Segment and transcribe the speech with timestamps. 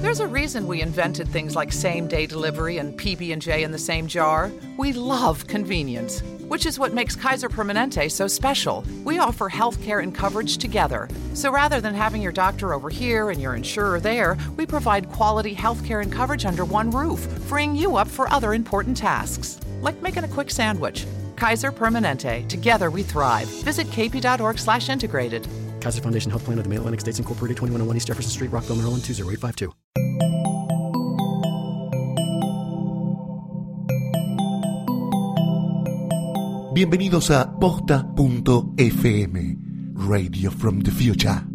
[0.00, 4.50] There's a reason we invented things like same-day delivery and PB&J in the same jar.
[4.78, 8.82] We love convenience, which is what makes Kaiser Permanente so special.
[9.04, 11.06] We offer healthcare and coverage together.
[11.34, 15.54] So rather than having your doctor over here and your insurer there, we provide quality
[15.54, 20.24] healthcare and coverage under one roof, freeing you up for other important tasks, like making
[20.24, 21.06] a quick sandwich.
[21.36, 22.48] Kaiser Permanente.
[22.48, 23.48] Together we thrive.
[23.64, 25.46] Visit kp.org/integrated.
[25.80, 29.02] Kaiser Foundation Health Plan of the Mid-Atlantic States Incorporated, 2101 East Jefferson Street, Rockville, Maryland,
[29.04, 29.72] 20852.
[36.72, 39.36] Bienvenidos a posta.fm,
[40.08, 41.49] Radio from the Future.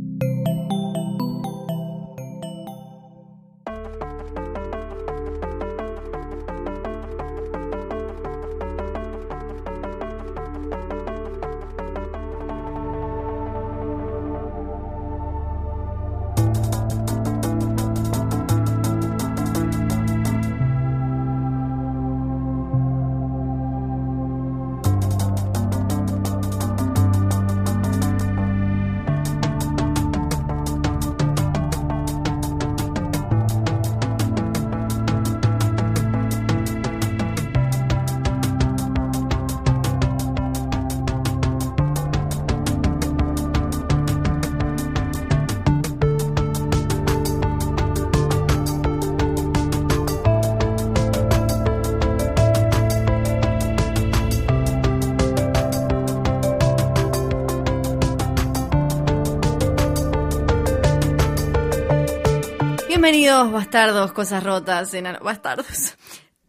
[63.76, 65.96] Bastardos, cosas rotas, enano- bastardos.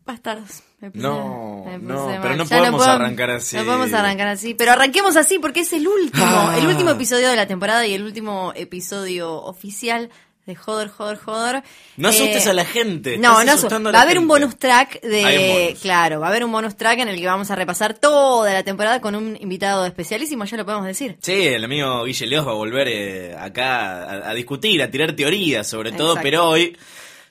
[0.04, 0.62] Bastardos.
[0.80, 2.18] Me puse- No, me puse no, mal.
[2.22, 3.56] pero no Ya podemos puedo- arrancar así.
[3.56, 6.54] No podemos arrancar así, pero arranquemos así porque es el último, Ah.
[6.58, 10.10] el último episodio de la temporada y el último episodio oficial
[10.46, 11.64] de Joder, Joder, Joder.
[11.96, 13.18] No asustes Eh, a la gente.
[13.18, 15.76] No, no Va a haber un bonus track de.
[15.82, 18.62] Claro, va a haber un bonus track en el que vamos a repasar toda la
[18.62, 21.16] temporada con un invitado especialísimo, ya lo podemos decir.
[21.20, 25.14] Sí, el amigo Guille Leos va a volver eh, acá a, a discutir, a tirar
[25.16, 26.76] teorías sobre todo, pero hoy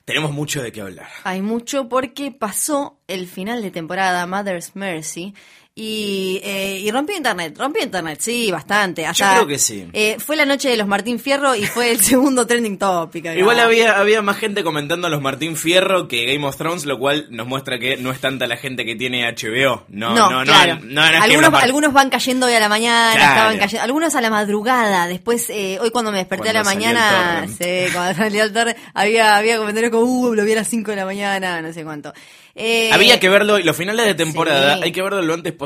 [0.06, 1.08] tenemos mucho de qué hablar.
[1.24, 5.34] Hay mucho porque pasó el final de temporada, Mother's Mercy.
[5.78, 9.06] Y, eh, y rompió internet, rompió internet, sí, bastante.
[9.06, 9.86] Hasta, creo que sí.
[9.92, 13.26] eh, fue la noche de los Martín Fierro y fue el segundo trending topic.
[13.26, 13.36] acá.
[13.38, 16.98] Igual había, había más gente comentando a los Martín Fierro que Game of Thrones, lo
[16.98, 19.84] cual nos muestra que no es tanta la gente que tiene HBO.
[19.90, 20.44] No, no, no.
[20.46, 20.80] claro.
[20.82, 23.34] no, no algunos, algunos van cayendo hoy a la mañana, Claro.
[23.34, 25.08] estaban cayendo, algunos a la madrugada.
[25.08, 28.78] Después, eh, hoy cuando me desperté Cuando a la mañana, sí, cuando salió el torre,
[28.94, 31.84] había, había comentarios como, uh, lo vi a las 5 de la mañana, no sé
[31.84, 32.14] cuánto.
[32.58, 34.84] Eh, Había que verlo, y los finales de temporada Sí.
[34.86, 35.65] hay que verlo lo antes posible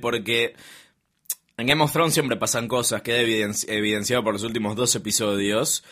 [0.00, 0.54] porque
[1.56, 5.82] en Game of Thrones siempre pasan cosas, queda evidenci- evidenciado por los últimos dos episodios,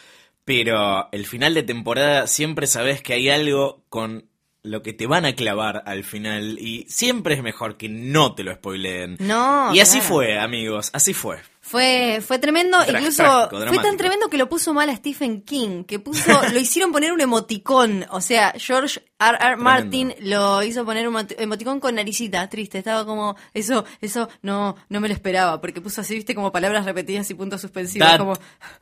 [0.45, 4.29] pero el final de temporada siempre sabes que hay algo con
[4.63, 8.43] lo que te van a clavar al final y siempre es mejor que no te
[8.43, 9.17] lo spoileen.
[9.21, 10.15] No, y así claro.
[10.15, 11.39] fue, amigos, así fue.
[11.61, 15.83] Fue, fue tremendo, incluso trágico, fue tan tremendo que lo puso mal a Stephen King,
[15.85, 19.39] que puso, lo hicieron poner un emoticón, o sea, George R.
[19.41, 19.57] R.
[19.57, 24.77] Martin lo hizo poner un moti- emoticón con naricita, triste, estaba como, eso, eso no,
[24.89, 28.19] no me lo esperaba, porque puso así, viste, como palabras repetidas y puntos suspensivos, That
[28.19, 28.35] como,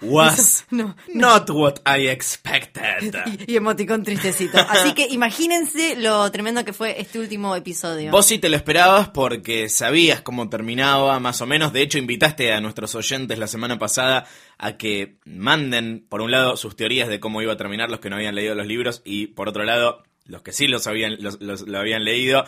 [0.03, 3.15] was eso, no, not what I expected.
[3.47, 4.59] y, y emoticón tristecito.
[4.59, 8.11] Así que imagínense lo tremendo que fue este último episodio.
[8.11, 11.72] Vos sí te lo esperabas porque sabías cómo terminaba, más o menos.
[11.72, 14.27] De hecho, invitaste a nuestros oyentes la semana pasada
[14.59, 18.11] a que manden, por un lado, sus teorías de cómo iba a terminar los que
[18.11, 21.40] no habían leído los libros y, por otro lado, los que sí los habían, los,
[21.40, 22.44] los- lo habían leído,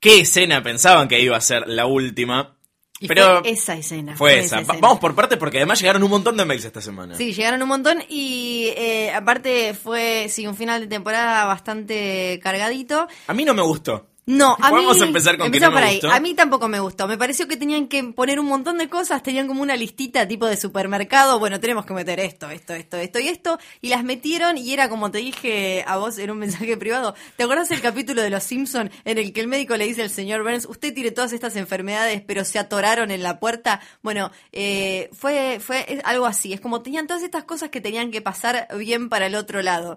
[0.00, 2.54] qué escena pensaban que iba a ser la última.
[3.00, 4.16] Y Pero fue esa escena.
[4.16, 4.58] fue esa.
[4.60, 4.78] Escena.
[4.80, 7.14] Vamos por partes porque además llegaron un montón de mails esta semana.
[7.16, 13.06] Sí, llegaron un montón y eh, aparte fue, sí, un final de temporada bastante cargadito.
[13.28, 14.08] A mí no me gustó.
[14.28, 15.06] No, a Podemos mí...
[15.06, 15.94] empezar con que no me por ahí.
[15.94, 16.10] gustó.
[16.12, 17.08] A mí tampoco me gustó.
[17.08, 20.44] Me pareció que tenían que poner un montón de cosas, tenían como una listita tipo
[20.44, 21.38] de supermercado.
[21.38, 23.58] Bueno, tenemos que meter esto, esto, esto, esto y esto.
[23.80, 27.14] Y las metieron y era como te dije a vos en un mensaje privado.
[27.36, 30.10] ¿Te acordás el capítulo de Los Simpson en el que el médico le dice al
[30.10, 33.80] señor Burns, usted tiene todas estas enfermedades, pero se atoraron en la puerta?
[34.02, 36.52] Bueno, eh, fue, fue algo así.
[36.52, 39.96] Es como tenían todas estas cosas que tenían que pasar bien para el otro lado.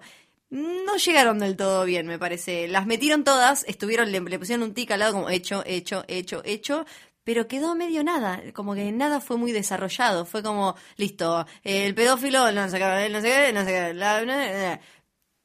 [0.52, 2.68] No llegaron del todo bien, me parece.
[2.68, 6.86] Las metieron todas, estuvieron, le, pusieron un tic al lado como hecho, hecho, hecho, hecho,
[7.24, 10.26] pero quedó medio nada, como que nada fue muy desarrollado.
[10.26, 14.80] Fue como, listo, el pedófilo, no sé qué, no sé qué, no sé qué, la-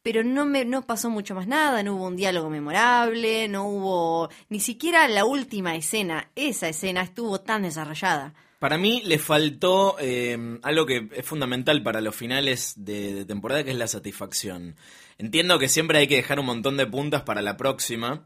[0.02, 4.30] pero no me no pasó mucho más nada, no hubo un diálogo memorable, no hubo
[4.48, 8.34] ni siquiera la última escena, esa escena estuvo tan desarrollada.
[8.58, 13.64] Para mí le faltó eh, algo que es fundamental para los finales de, de temporada,
[13.64, 14.76] que es la satisfacción.
[15.18, 18.24] entiendo que siempre hay que dejar un montón de puntas para la próxima.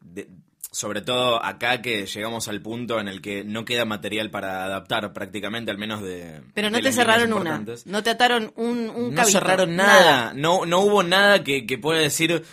[0.00, 0.28] De-
[0.72, 5.12] sobre todo acá que llegamos al punto en el que no queda material para adaptar
[5.12, 6.42] prácticamente, al menos de.
[6.54, 7.64] Pero no de te cerraron una.
[7.86, 10.32] No te ataron un, un No cabito, cerraron nada.
[10.34, 12.44] No, no hubo nada que, que pueda decir,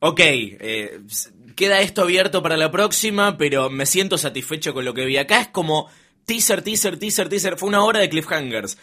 [0.00, 1.00] ok, eh,
[1.56, 5.16] queda esto abierto para la próxima, pero me siento satisfecho con lo que vi.
[5.16, 5.88] Acá es como
[6.26, 7.56] teaser, teaser, teaser, teaser.
[7.58, 8.78] Fue una hora de cliffhangers.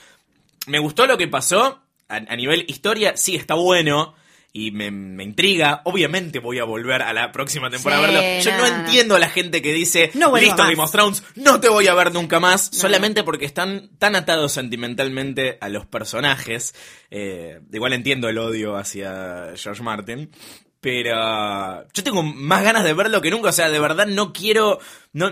[0.68, 1.82] Me gustó lo que pasó.
[2.08, 4.16] A, a nivel historia, sí, está bueno.
[4.54, 5.82] Y me, me intriga.
[5.86, 8.44] Obviamente voy a volver a la próxima temporada Sí, a verlo.
[8.44, 10.70] Yo no, entiendo a la gente que dice, No listo, más".
[10.70, 12.70] Game of Thrones, no te voy a ver nunca más.
[12.74, 16.76] Solamente porque están tan atados sentimentalmente a los personajes.
[17.10, 20.30] Eh, igual entiendo el odio hacia George Martin.
[20.82, 23.50] Pero yo tengo más ganas de verlo que nunca.
[23.50, 24.80] O sea, de verdad no quiero.
[25.14, 25.32] No,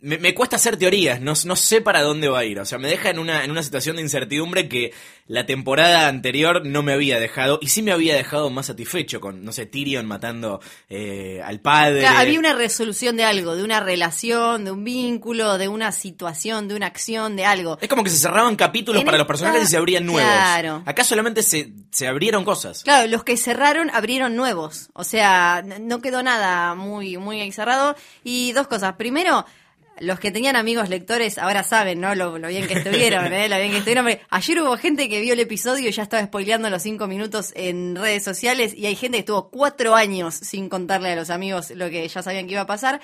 [0.00, 2.60] me, me cuesta hacer teorías, no, no sé para dónde va a ir.
[2.60, 4.92] O sea, me deja en una, en una situación de incertidumbre que
[5.26, 7.58] la temporada anterior no me había dejado.
[7.60, 12.00] Y sí me había dejado más satisfecho con, no sé, Tyrion matando eh, al padre.
[12.00, 16.68] Claro, había una resolución de algo, de una relación, de un vínculo, de una situación,
[16.68, 17.78] de una acción, de algo.
[17.80, 20.30] Es como que se cerraban capítulos En para los personajes y se abrían nuevos.
[20.30, 20.82] Claro.
[20.86, 22.84] Acá solamente se, se abrieron cosas.
[22.84, 24.90] Claro, los que cerraron abrieron nuevos.
[24.92, 27.96] O sea, no quedó nada muy, muy cerrado.
[28.22, 28.94] Y dos cosas.
[28.94, 29.44] Primero,
[30.00, 32.14] los que tenían amigos lectores ahora saben, ¿no?
[32.14, 33.48] Lo, lo bien que estuvieron, ¿eh?
[33.48, 34.06] Lo bien que estuvieron.
[34.30, 37.96] Ayer hubo gente que vio el episodio y ya estaba spoileando los cinco minutos en
[37.96, 38.74] redes sociales.
[38.74, 42.22] Y hay gente que estuvo cuatro años sin contarle a los amigos lo que ya
[42.22, 43.00] sabían que iba a pasar.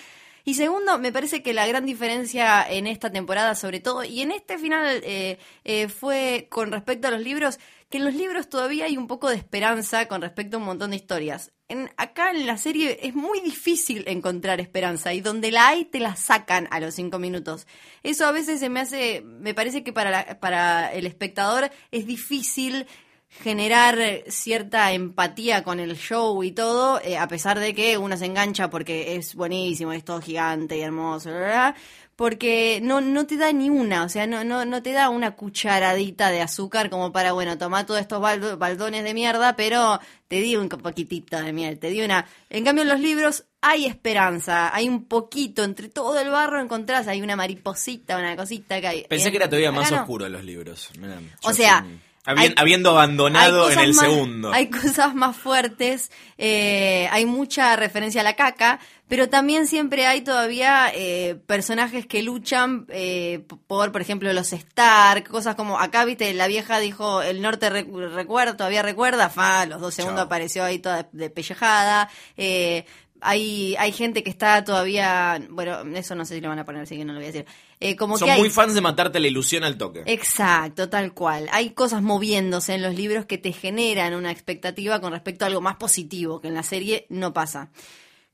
[0.46, 4.30] Y segundo, me parece que la gran diferencia en esta temporada, sobre todo, y en
[4.30, 7.58] este final, eh, eh, fue con respecto a los libros,
[7.94, 10.90] que en los libros todavía hay un poco de esperanza con respecto a un montón
[10.90, 11.52] de historias.
[11.68, 16.00] En, acá en la serie es muy difícil encontrar esperanza y donde la hay te
[16.00, 17.68] la sacan a los cinco minutos.
[18.02, 22.04] Eso a veces se me hace, me parece que para, la- para el espectador es
[22.04, 22.84] difícil
[23.28, 23.96] generar
[24.28, 28.70] cierta empatía con el show y todo, eh, a pesar de que uno se engancha
[28.70, 31.74] porque es buenísimo, es todo gigante y hermoso, bla,
[32.16, 35.32] porque no, no te da ni una, o sea, no, no, no te da una
[35.36, 40.40] cucharadita de azúcar como para, bueno, tomar todos estos baldo- baldones de mierda, pero te
[40.40, 42.26] di un poquitito de miel, te di una...
[42.50, 47.08] En cambio, en los libros hay esperanza, hay un poquito, entre todo el barro encontrás,
[47.08, 49.04] hay una mariposita, una cosita que hay.
[49.08, 50.00] Pensé En- que era todavía más no.
[50.00, 50.90] oscuro los libros.
[50.98, 51.84] Mirá, O sea,
[52.24, 54.52] hay- habiendo abandonado en el más- segundo.
[54.52, 60.22] Hay cosas más fuertes, eh, hay mucha referencia a la caca, pero también siempre hay
[60.22, 66.32] todavía eh, personajes que luchan eh, por, por ejemplo, los Stark, cosas como acá, viste,
[66.34, 70.26] la vieja dijo, el norte recu- recuerda, todavía recuerda, fa, los dos segundos Chao.
[70.26, 72.08] apareció ahí toda de pellejada.
[72.38, 72.86] Eh,
[73.20, 76.82] hay, hay gente que está todavía, bueno, eso no sé si lo van a poner,
[76.82, 77.46] así que no lo voy a decir.
[77.80, 80.02] Eh, como Son que hay, muy fans de matarte la ilusión al toque.
[80.06, 81.48] Exacto, tal cual.
[81.52, 85.60] Hay cosas moviéndose en los libros que te generan una expectativa con respecto a algo
[85.60, 87.70] más positivo, que en la serie no pasa.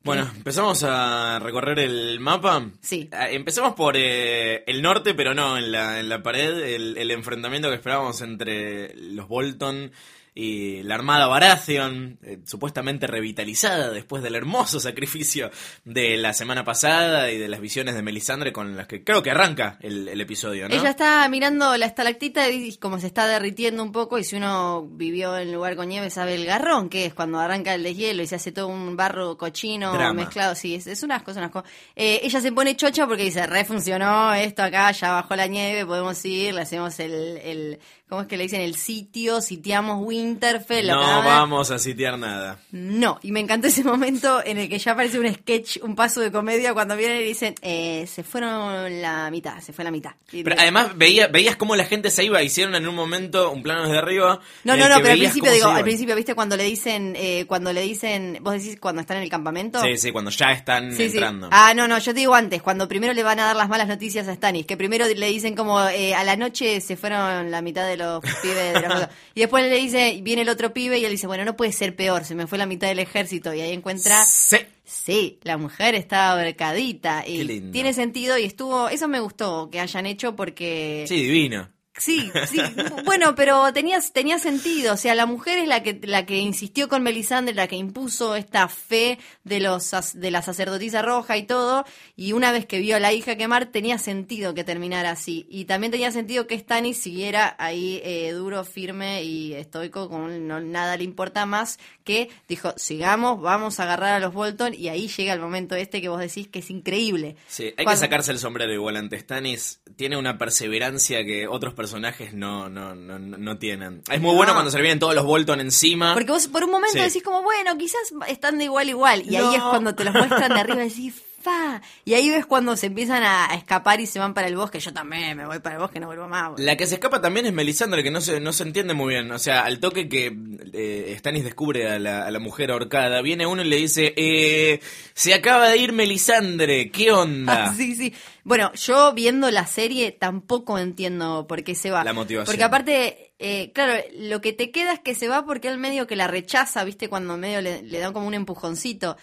[0.03, 2.71] Bueno, empezamos a recorrer el mapa.
[2.81, 3.09] Sí.
[3.13, 7.11] Ah, Empezamos por eh, el norte, pero no, en la, en la pared, el, el
[7.11, 9.93] enfrentamiento que esperábamos entre los Bolton
[10.35, 15.51] y la Armada Baratheon, eh, supuestamente revitalizada después del hermoso sacrificio
[15.85, 19.31] de la semana pasada y de las visiones de Melisandre con las que creo que
[19.31, 20.75] arranca el, el episodio, ¿no?
[20.75, 24.87] Ella está mirando la estalactita y como se está derritiendo un poco y si uno
[24.91, 28.27] vivió en lugar con nieve sabe el garrón que es cuando arranca el deshielo y
[28.27, 30.13] se hace todo un barro cochino Drama.
[30.13, 31.65] mezclado, sí, es, es un asco, es un asco.
[31.97, 36.25] Eh, ella se pone chocha porque dice, refuncionó esto acá, ya bajó la nieve, podemos
[36.25, 38.61] ir, le hacemos el, el ¿cómo es que le dicen?
[38.61, 40.89] El sitio, sitiamos Winterfell.
[40.89, 42.59] no vamos a sitear nada.
[42.73, 46.21] No, y me encantó ese momento en el que ya aparece un sketch, un paso
[46.21, 50.11] de comedia cuando vienen y dicen, eh, se fueron la mitad, se fue la mitad.
[50.31, 53.85] Pero además veía, veías cómo la gente se iba, hicieron en un momento un plano
[53.85, 54.41] desde arriba.
[54.65, 56.35] no, no, no, pero al principio digo, al principio, ¿viste?
[56.35, 59.81] Cuando le dicen, eh, cuando le dicen, vos decís cuando están en el campamento.
[59.81, 61.17] Sí, sí, cuando ya están Sí, sí.
[61.17, 61.49] entrando.
[61.53, 63.87] Ah, no, no, yo te digo antes, cuando primero le van a dar las malas
[63.87, 67.63] noticias a Stanis, que primero le dicen como eh, a la noche se fueron la
[67.63, 69.09] mitad de los pibes de los...
[69.35, 71.95] Y después le dice, viene el otro pibe y él dice, bueno, no puede ser
[71.95, 74.25] peor, se me fue la mitad del ejército y ahí encuentra...
[74.25, 74.59] Sí.
[74.85, 80.05] Sí, la mujer está ahorcadita y tiene sentido y estuvo, eso me gustó que hayan
[80.05, 81.69] hecho porque Sí, divino.
[82.01, 82.59] Sí, sí.
[83.05, 84.95] Bueno, pero tenía, tenía sentido.
[84.95, 88.37] O sea, la mujer es la que, la que insistió con Melisandre, la que impuso
[88.37, 91.85] esta fe de los de la sacerdotisa roja y todo.
[92.17, 95.47] Y una vez que vio a la hija quemar, tenía sentido que terminara así.
[95.51, 100.59] Y también tenía sentido que Stannis siguiera ahí eh, duro, firme y estoico, como no,
[100.61, 104.73] nada le importa más, que dijo, sigamos, vamos a agarrar a los Bolton.
[104.73, 107.37] Y ahí llega el momento este que vos decís que es increíble.
[107.47, 109.83] Sí, hay que sacarse el sombrero igual ante Stannis.
[109.97, 114.03] Tiene una perseverancia que otros personajes personajes no, no, no, no tienen.
[114.11, 116.15] Es muy bueno cuando se le vienen todos los Bolton encima.
[116.15, 117.01] Porque vos por un momento Sí.
[117.05, 119.23] decís como, bueno, quizás están de igual igual.
[119.29, 121.83] Y ahí es cuando te los muestran de arriba y decís, fa.
[122.05, 124.81] Y ahí ves cuando se empiezan a escapar y se van para el bosque.
[124.81, 126.51] Yo también me voy para el bosque, no vuelvo más.
[126.51, 126.65] boludo.
[126.65, 129.31] La que se escapa también es Melisandre, que no se, no se entiende muy bien.
[129.33, 130.37] O sea, al toque que
[130.73, 134.81] eh, Stannis descubre a la, a la mujer ahorcada, viene uno y le dice, eh,
[135.15, 137.67] se acaba de ir Melisandre, ¿qué onda?
[137.67, 138.15] Ah, sí, sí.
[138.45, 142.05] Bueno, yo viendo la serie tampoco entiendo por qué se va.
[142.05, 142.47] La motivación.
[142.47, 146.07] Porque aparte, eh, claro, lo que te queda es que se va porque él medio
[146.07, 147.09] que la rechaza, ¿viste?
[147.09, 149.17] Cuando medio le, le dan como un empujoncito.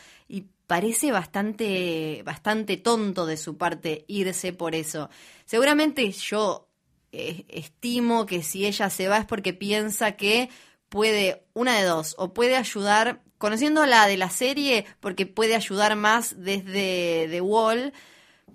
[0.68, 5.10] Parece bastante, bastante tonto de su parte irse por eso.
[5.46, 6.68] Seguramente yo
[7.12, 10.50] eh, estimo que si ella se va es porque piensa que
[10.90, 15.96] puede, una de dos, o puede ayudar, conociendo la de la serie, porque puede ayudar
[15.96, 17.94] más desde The Wall,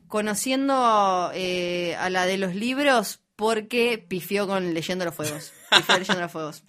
[0.07, 5.53] conociendo eh, a la de los libros, porque pifió con Leyendo los Fuegos.
[5.77, 6.63] Pifió Leyendo los Fuegos.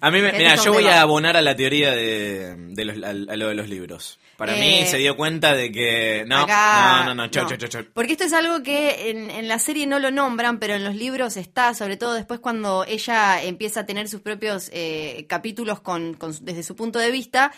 [0.00, 3.10] A mí, me, mira, yo voy a abonar a la teoría de, de los, a,
[3.10, 4.18] a lo de los libros.
[4.36, 6.24] Para Eh, mí se dio cuenta de que...
[6.26, 7.84] No, Acá- no, no, no, chau, no.
[7.92, 10.94] Porque esto es algo que en, en la serie no lo nombran, pero en los
[10.94, 16.14] libros está, sobre todo después cuando ella empieza a tener sus propios eh, capítulos con,
[16.14, 17.52] con desde su punto de vista,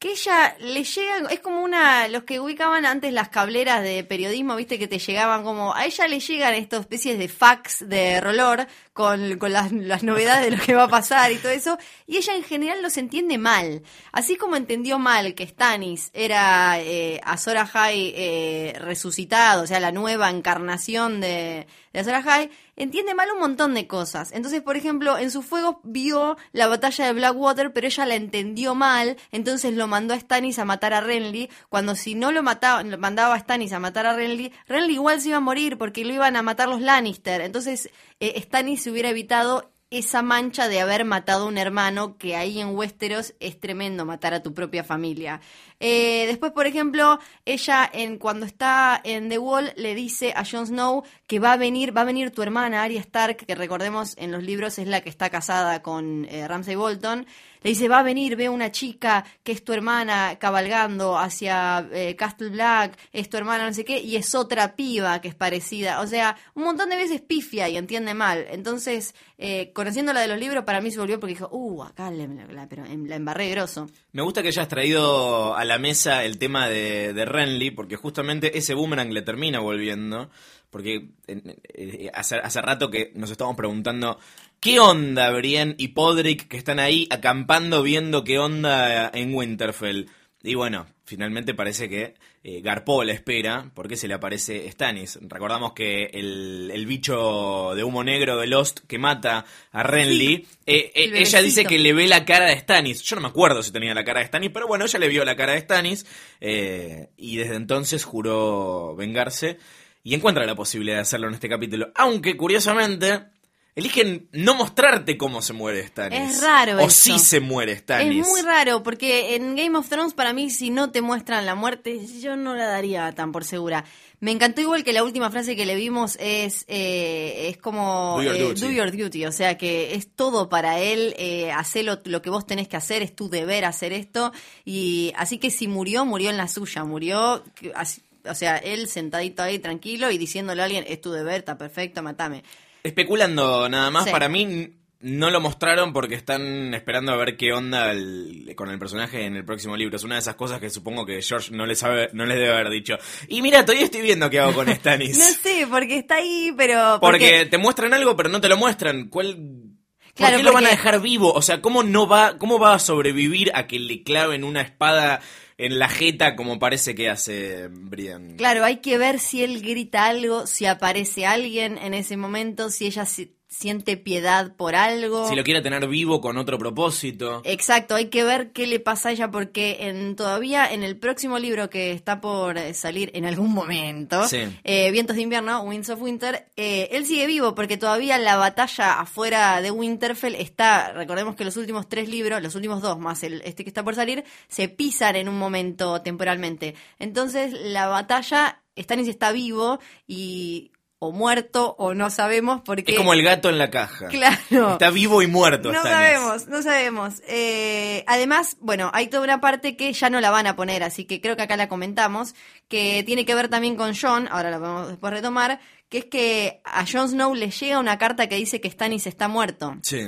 [0.00, 4.54] que ella le llega, es como una, los que ubicaban antes las cableras de periodismo,
[4.54, 8.66] viste que te llegaban como, a ella le llegan estas especies de fax de rolor
[8.98, 9.70] con, con las,
[10.02, 11.78] novedades de lo que va a pasar y todo eso,
[12.08, 13.84] y ella en general los entiende mal.
[14.10, 19.92] Así como entendió mal que Stannis era eh, Azor Ahai eh, resucitado, o sea, la
[19.92, 24.32] nueva encarnación de, de entiende mal un montón de cosas.
[24.32, 28.74] Entonces, por ejemplo, en su fuego vio la batalla de Blackwater, pero ella la entendió
[28.74, 32.82] mal, entonces lo mandó a Stannis a matar a Renly, cuando si no lo mataba,
[32.84, 36.12] mandaba a Stannis a matar a Renly, Renly igual se iba a morir porque lo
[36.12, 37.40] iban a matar los Lannister.
[37.40, 37.90] Entonces,
[38.20, 42.76] eh, se hubiera evitado esa mancha de haber matado a un hermano, que ahí en
[42.76, 45.40] Westeros es tremendo matar a tu propia familia.
[45.80, 50.66] Eh, después, por ejemplo, ella en cuando está en The Wall le dice a Jon
[50.66, 54.32] Snow que va a venir, va a venir tu hermana Arya Stark, que recordemos en
[54.32, 57.26] los libros es la que está casada con eh, Ramsay Bolton.
[57.60, 62.14] Le dice, va a venir, ve una chica que es tu hermana cabalgando hacia eh,
[62.14, 66.00] Castle Black, es tu hermana no sé qué, y es otra piba que es parecida.
[66.00, 68.46] O sea, un montón de veces pifia y entiende mal.
[68.50, 72.12] Entonces, eh, conociendo la de los libros, para mí se volvió porque dijo, uh, acá
[72.12, 73.88] la, pero em- la embarré grosso.
[74.12, 78.58] Me gusta que hayas traído a la mesa el tema de, de Renly, porque justamente
[78.58, 80.30] ese boomerang le termina volviendo.
[80.70, 84.18] Porque eh, hace, hace rato que nos estamos preguntando
[84.60, 90.10] qué onda Brienne y Podrick que están ahí acampando viendo qué onda en Winterfell.
[90.42, 95.18] Y bueno, finalmente parece que eh, Garpó la espera porque se le aparece Stannis.
[95.22, 100.92] Recordamos que el, el bicho de humo negro de Lost que mata a Renly, eh,
[100.94, 103.02] eh, El ella dice que le ve la cara de Stannis.
[103.02, 105.24] Yo no me acuerdo si tenía la cara de Stannis, pero bueno, ella le vio
[105.24, 106.04] la cara de Stannis
[106.40, 109.58] eh, y desde entonces juró vengarse
[110.04, 111.90] y encuentra la posibilidad de hacerlo en este capítulo.
[111.94, 113.28] Aunque, curiosamente,
[113.74, 116.36] eligen no mostrarte cómo se muere Stannis.
[116.36, 116.90] Es raro O eso.
[116.90, 118.26] si se muere Stannis.
[118.26, 121.54] Es muy raro, porque en Game of Thrones, para mí, si no te muestran la
[121.54, 123.84] muerte, yo no la daría tan por segura.
[124.20, 128.24] Me encantó igual que la última frase que le vimos es, eh, es como Do
[128.24, 128.60] your eh, duty.
[128.62, 132.30] do your duty, o sea que es todo para él, eh, hacer lo, lo que
[132.30, 134.32] vos tenés que hacer, es tu deber hacer esto,
[134.64, 137.44] y así que si murió, murió en la suya, murió,
[137.76, 141.56] así- o sea, él sentadito ahí tranquilo y diciéndole a alguien, es tu deber, está
[141.56, 142.42] perfecto, matame.
[142.82, 144.10] Especulando nada más, Sí.
[144.10, 148.78] para mí no lo mostraron porque están esperando a ver qué onda el- con el
[148.80, 149.96] personaje en el próximo libro.
[149.96, 152.52] Es una de esas cosas que supongo que George no les, sabe, no les debe
[152.52, 152.96] haber dicho.
[153.28, 155.18] Y mira, todavía estoy viendo qué hago con Stannis.
[155.18, 156.98] No sé, porque está ahí, pero...
[157.00, 159.08] Porque te muestran algo, pero no te lo muestran.
[159.08, 161.32] ¿Cuál, ¿Por Claro, qué lo van a dejar vivo?
[161.32, 165.20] O sea, ¿cómo no va, cómo va a sobrevivir a que le claven una espada
[165.58, 168.36] en la jeta como parece que hace Brian?
[168.36, 172.86] Claro, hay que ver si él grita algo, si aparece alguien en ese momento, si
[172.86, 175.28] ella si- siente piedad por algo.
[175.28, 177.40] Si lo quiere tener vivo con otro propósito.
[177.44, 181.38] Exacto, hay que ver qué le pasa a ella porque en, todavía en el próximo
[181.38, 184.38] libro que está por eh, salir en algún momento, Sí.
[184.64, 189.00] eh, Vientos de invierno, Winds of Winter, eh, él sigue vivo porque todavía la batalla
[189.00, 193.40] afuera de Winterfell está, recordemos que los últimos tres libros, los últimos dos más el,
[193.46, 196.74] este que está por salir, se pisan en un momento temporalmente.
[196.98, 202.92] Entonces la batalla, Stannis está vivo y o muerto o no sabemos porque...
[202.92, 204.08] Es como el gato en la caja.
[204.08, 204.72] Claro.
[204.72, 205.72] Está vivo y muerto.
[205.72, 207.22] No sabemos, no sabemos.
[207.28, 211.04] Eh, además, bueno, hay toda una parte que ya no la van a poner, así
[211.04, 212.34] que creo que acá la comentamos,
[212.68, 216.60] que tiene que ver también con John, ahora la podemos después retomar, que es que
[216.64, 219.76] a Jon Snow le llega una carta que dice que Stannis está muerto.
[219.82, 220.00] Sí.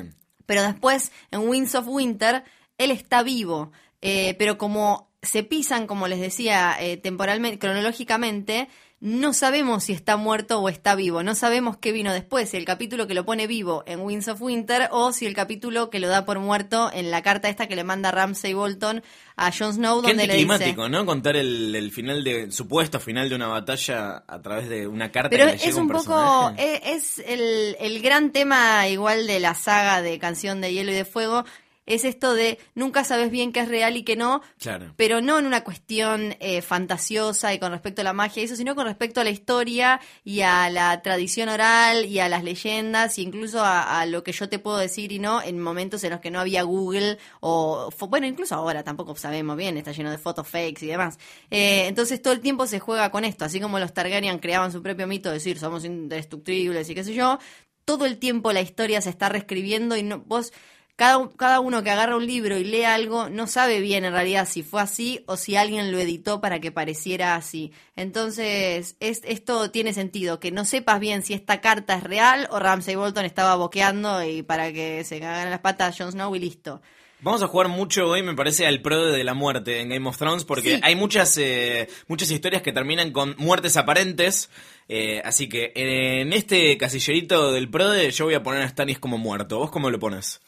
[0.47, 2.43] Pero después, en Winds of Winter,
[2.77, 3.71] él está vivo.
[4.03, 8.69] Eh, pero como se pisan, como les decía, eh, temporalmente, cronológicamente,
[9.03, 11.23] no sabemos si está muerto o está vivo.
[11.23, 14.43] No sabemos qué vino después, si el capítulo que lo pone vivo en Winds of
[14.43, 17.77] Winter o si el capítulo que lo da por muerto en la carta esta que
[17.77, 19.03] le manda Ramsay Bolton
[19.37, 20.53] a Jon Snow, Qué donde le dice...
[20.53, 21.07] anticlimático, ¿no?
[21.07, 25.31] Contar el, el final de supuesto final de una batalla a través de una carta
[25.31, 26.75] Pero que le es un poco, personaje.
[26.75, 30.95] eh, es el, el gran tema igual de la saga de Canción de Hielo y
[30.95, 31.47] de Fuego,
[31.95, 34.93] es esto de nunca sabes bien qué es real y qué no, Claro.
[34.97, 38.57] pero no en una cuestión eh, fantasiosa y con respecto a la magia y eso,
[38.57, 43.19] sino con respecto a la historia y a la tradición oral y a las leyendas
[43.19, 46.11] e incluso a, a lo que yo te puedo decir y no en momentos en
[46.11, 50.19] los que no había Google o, bueno, incluso ahora tampoco sabemos bien, está lleno de
[50.19, 51.19] fotos fakes y demás.
[51.51, 54.83] Eh, entonces todo el tiempo se juega con esto, así como los Targaryen creaban su
[54.83, 57.39] propio mito de decir somos indestructibles y qué sé yo,
[57.85, 60.53] todo el tiempo la historia se está reescribiendo y no, vos
[61.01, 64.47] cada, cada uno que agarra un libro y lee algo no sabe bien en realidad
[64.47, 67.73] si fue así o si alguien lo editó para que pareciera así.
[67.97, 72.59] Entonces, es, esto tiene sentido, que no sepas bien si esta carta es real o
[72.59, 76.83] Ramsay Bolton estaba boqueando y para que se cagaran las patas Jon Snow y listo.
[77.23, 80.19] Vamos a jugar mucho hoy, me parece, al pro de la muerte en Game of
[80.19, 80.81] Thrones, porque Sí.
[80.83, 84.51] hay muchas, eh, muchas historias que terminan con muertes aparentes.
[84.93, 89.19] eh, así que en este casillerito del PRODE yo voy a poner a Stannis como
[89.19, 89.59] muerto.
[89.59, 90.41] ¿Vos cómo lo pones?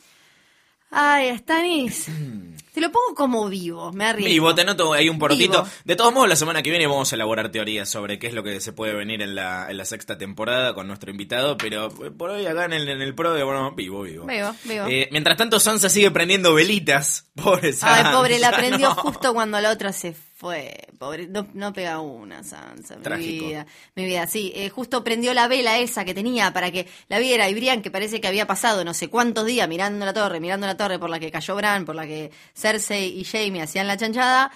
[0.95, 2.07] Ay, Stanis,
[2.73, 4.45] te lo pongo como vivo, me arriesgo.
[4.45, 5.63] Vos te noto ahí un porotito.
[5.63, 5.75] Vivo.
[5.85, 8.43] De todos modos, la semana que viene vamos a elaborar teorías sobre qué es lo
[8.43, 12.31] que se puede venir en la, en la sexta temporada con nuestro invitado, pero por
[12.31, 14.27] hoy acá en el, en el PRODE, bueno, vivo, vivo.
[14.27, 14.87] Vivo, vivo.
[14.89, 17.29] Eh, mientras tanto, Sansa sigue prendiendo velitas.
[17.35, 18.13] Pobre Ay, Sansa.
[18.13, 18.95] pobre, la prendió no.
[18.95, 20.87] justo cuando la otra se fue.
[20.99, 22.97] Pobre, no, no pega una, Sansa.
[22.97, 23.47] Mi Trágico.
[23.47, 24.53] vida, mi vida, sí.
[24.55, 27.49] eh, justo prendió la vela esa que tenía para que la viera.
[27.49, 30.67] Y Brian, que parece que había pasado no sé cuántos días mirando la torre, mirando
[30.67, 32.31] la torre por la que cayó Bran, por la que
[32.63, 34.53] Cersei y Jamie hacían la chanchada.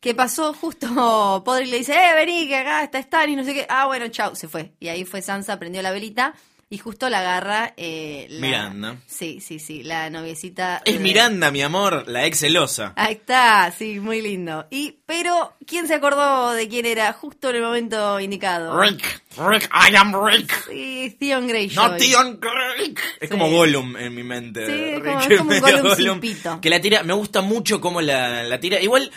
[0.00, 0.52] ¿Qué pasó?
[0.52, 3.66] Justo Podrick le dice, eh, vení, que acá está Stan y no sé qué.
[3.68, 4.72] Ah, bueno, chau, se fue.
[4.78, 6.34] Y ahí fue Sansa, prendió la velita
[6.68, 8.96] y justo la agarra eh, la- Miranda.
[9.06, 10.82] Sí, sí, sí, la noviecita.
[10.84, 12.92] Es de- Miranda, mi amor, la ex celosa.
[12.96, 14.66] Ahí está, sí, muy lindo.
[14.70, 18.80] Y, pero, ¿quién se acordó de quién era justo en el momento indicado?
[18.80, 20.66] Rick, Rick, I am Rick.
[20.68, 21.76] Sí, Theon Greyjoy.
[21.90, 22.40] No Theon
[22.78, 23.00] Rick.
[23.20, 23.32] Es Sí.
[23.32, 24.66] como Gollum en mi mente.
[24.66, 26.60] Sí, es Rick como- es como un medio Gollum sin pito.
[26.60, 28.80] Que la tira, me gusta mucho cómo la, la tira.
[28.80, 29.12] Igual,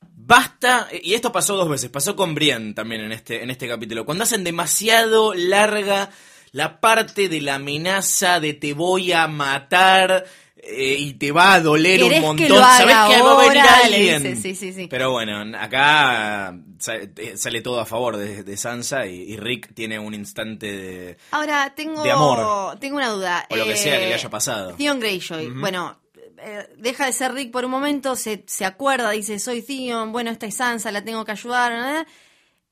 [0.00, 4.04] basta, y esto pasó dos veces, pasó con Brian también en este, en este capítulo.
[4.06, 6.10] Cuando hacen demasiado larga
[6.52, 10.24] la parte de la amenaza de te voy a matar.
[10.68, 12.58] eh, y te va a doler un ¿Querés que montón.
[12.58, 14.22] haga Sabés que va a venir alguien.
[14.24, 14.86] dice, sí, sí, sí.
[14.88, 16.98] Pero bueno, acá sa-
[17.36, 21.16] sale todo a favor de, de Sansa y, y Rick tiene un instante de.
[21.30, 22.80] Ahora, tengo, De amor.
[22.80, 23.46] tengo una duda.
[23.50, 24.74] O lo que sea que le Eh, haya pasado.
[24.74, 26.00] Theon Greyjoy, bueno,
[26.38, 30.32] eh, deja de ser Rick por un momento, se, se acuerda, dice, soy Theon, bueno,
[30.32, 32.06] esta es Sansa, la tengo que ayudar.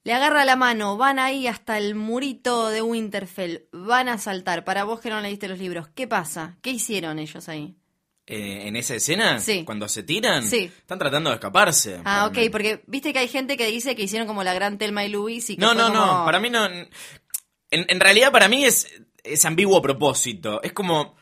[0.05, 4.63] Le agarra la mano, van ahí hasta el murito de Winterfell, van a saltar.
[4.65, 6.57] Para vos que no leíste los libros, ¿qué pasa?
[6.61, 7.75] ¿Qué hicieron ellos ahí?
[8.27, 9.65] Eh, en esa escena, Sí.
[9.65, 10.71] cuando se tiran, Sí.
[10.79, 12.01] están tratando de escaparse.
[12.05, 12.49] Ah, ok, mí.
[12.51, 15.49] porque viste que hay gente que dice que hicieron como la gran Telma y Luis
[15.51, 16.25] y que No, no, no.
[16.25, 16.65] Para mí no.
[16.67, 16.89] En,
[17.71, 18.87] en realidad, para mí es,
[19.23, 20.63] es ambiguo propósito.
[20.63, 21.17] Es como.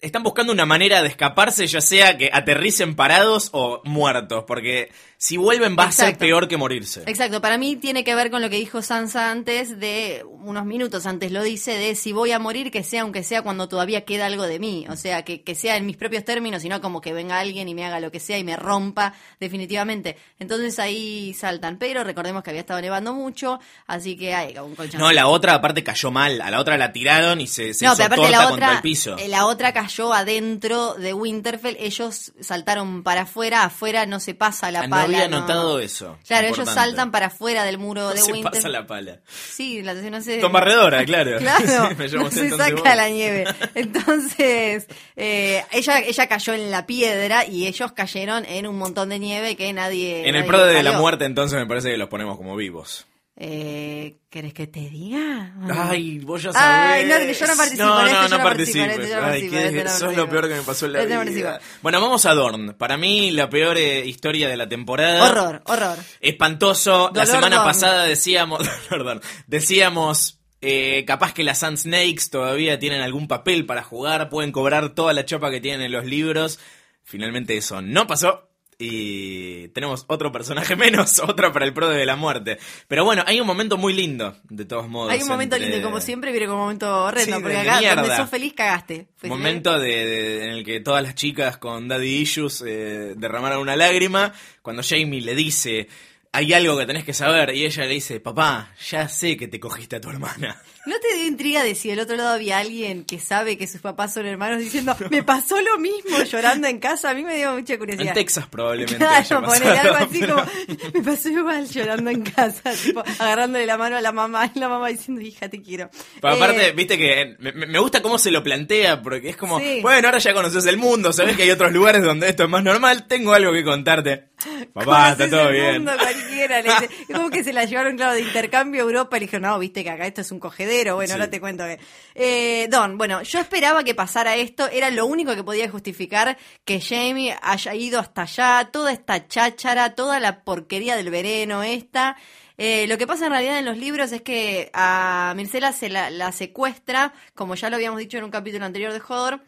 [0.00, 4.44] Están buscando una manera de escaparse, ya sea que aterricen parados o muertos.
[4.46, 7.02] Porque si vuelven va a ser peor que morirse.
[7.06, 11.06] Exacto, para mí tiene que ver con lo que dijo Sansa antes, de unos minutos
[11.06, 14.26] antes lo dice, de si voy a morir, que sea aunque sea cuando todavía queda
[14.26, 17.00] algo de mí, o sea, que, que sea en mis propios términos, y no como
[17.00, 20.16] que venga alguien y me haga lo que sea y me rompa definitivamente.
[20.38, 25.00] Entonces ahí saltan, pero recordemos que había estado nevando mucho, así que hay un colchón.
[25.00, 26.40] No, la otra aparte cayó mal.
[26.40, 28.72] A la otra la tiraron y se, se No, hizo pero aparte torta la contra
[28.76, 29.16] el piso.
[29.18, 34.70] eh, la otra cayó adentro de Winterfell, ellos saltaron para afuera, afuera no se pasa
[34.70, 35.07] la Ah, pala.
[35.16, 36.18] Había notado eso.
[36.26, 38.58] Claro, ellos saltan para afuera del muro No de se Winterfell.
[38.60, 39.20] pasa la pala.
[39.28, 40.40] Sí, la no sé.
[40.40, 41.38] Con barredora, claro.
[41.38, 42.82] Claro, me no se saca vos.
[42.96, 43.44] la nieve.
[43.74, 49.18] Entonces, eh, ella, ella cayó en la piedra y ellos cayeron en un montón de
[49.18, 50.28] nieve que nadie.
[50.28, 53.06] En el pro de la muerte, entonces me parece que los ponemos como vivos.
[53.40, 55.54] Eh, ¿Querés que te diga?
[55.72, 56.66] Ay, vos ya sabés.
[56.68, 59.56] Ay, no, yo no participo No, este, no, no no participo este, yo Ay, participo
[59.56, 60.12] este, no sos participo.
[60.22, 61.16] lo peor que me pasó en la vida.
[61.18, 61.48] participo.
[61.82, 62.74] Bueno, vamos a Dorn.
[62.76, 65.22] Para mí, la peor eh, historia de la temporada.
[65.30, 65.98] Horror, horror.
[66.20, 67.12] Espantoso.
[67.14, 67.68] la semana Dorn.
[67.68, 68.68] pasada decíamos.
[68.90, 69.20] Dorn.
[69.46, 70.34] Decíamos.
[70.60, 75.12] Eh, capaz que las Sand Snakes todavía tienen algún papel para jugar, pueden cobrar toda
[75.12, 76.58] la chapa que tienen en los libros.
[77.04, 78.50] Finalmente eso no pasó.
[78.80, 82.58] Y tenemos otro personaje menos, otro para el pro de la muerte.
[82.86, 85.12] Pero bueno, hay un momento muy lindo, de todos modos.
[85.12, 87.56] Hay un momento entre- lindo, y como siempre, pero como un momento horrendo, Sí, porque
[87.58, 88.02] acá mierda.
[88.02, 89.08] donde sos feliz cagaste.
[89.16, 93.60] Fue Momento de, de- en el que todas las chicas con daddy issues eh, derramaron
[93.60, 95.88] una lágrima cuando Jamie le dice
[96.30, 99.58] hay algo que tenés que saber y ella le dice papá ya sé que te
[99.58, 103.04] cogiste a tu hermana ¿No te dio intriga de si del otro lado había alguien
[103.04, 107.10] que sabe que sus papás son hermanos diciendo, me pasó lo mismo llorando en casa?
[107.10, 108.08] A mí me dio mucha curiosidad.
[108.08, 109.94] en Texas probablemente haya Claro, poner pasado.
[109.94, 114.12] algo así como, me pasó igual llorando en casa, tipo, agarrándole la mano a la
[114.12, 115.90] mamá y la mamá diciendo, hija, te quiero.
[116.20, 119.58] Pero aparte, Eh, viste que me, me gusta cómo se lo plantea, porque es como,
[119.60, 119.80] Sí.
[119.82, 122.62] bueno, ahora ya conoces el mundo, sabes que hay otros lugares donde esto es más
[122.64, 124.28] normal, tengo algo que contarte.
[124.72, 125.72] Papá, está todo el bien.
[125.74, 126.88] mundo, cualquiera, le dice.
[127.08, 129.58] Es como que se la llevaron, claro, de intercambio a Europa y le dijeron, no,
[129.58, 130.77] viste que acá esto es un cogedero.
[130.94, 131.12] Bueno, Sí.
[131.12, 131.78] ahora te cuento que.
[132.14, 136.80] Eh, Don, bueno, yo esperaba que pasara esto, era lo único que podía justificar que
[136.80, 142.16] Jamie haya ido hasta allá, toda esta cháchara, toda la porquería del vereno esta.
[142.56, 146.10] Eh, lo que pasa en realidad en los libros es que a Mircela se la,
[146.10, 149.40] la secuestra, como ya lo habíamos dicho en un capítulo anterior de Hodor,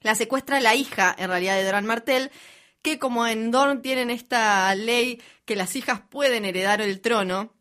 [0.00, 2.30] la secuestra la hija, en realidad, de Doran Martell,
[2.82, 7.53] que como en Dorn tienen esta ley que las hijas pueden heredar el trono,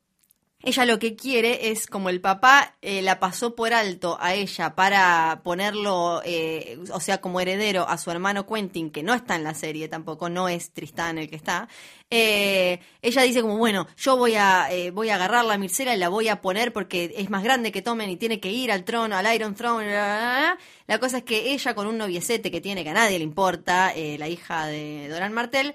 [0.64, 4.76] ella lo que quiere es, como el papá eh, la pasó por alto a ella
[4.76, 9.44] para ponerlo, eh, o sea, como heredero a su hermano Quentin, que no está en
[9.44, 11.68] la serie tampoco, no es Tristán el que está,
[12.16, 15.98] eh, ella dice como, bueno, yo voy a, eh, voy a agarrar la Mircela y
[15.98, 18.84] la voy a poner porque es más grande que Tomen y tiene que ir al
[18.84, 19.88] trono, al Iron Throne.
[19.88, 20.58] bla, bla, bla.
[20.86, 23.92] La cosa es que ella con un noviecete que tiene que a nadie le importa,
[23.96, 25.74] eh, la hija de Doran Martell,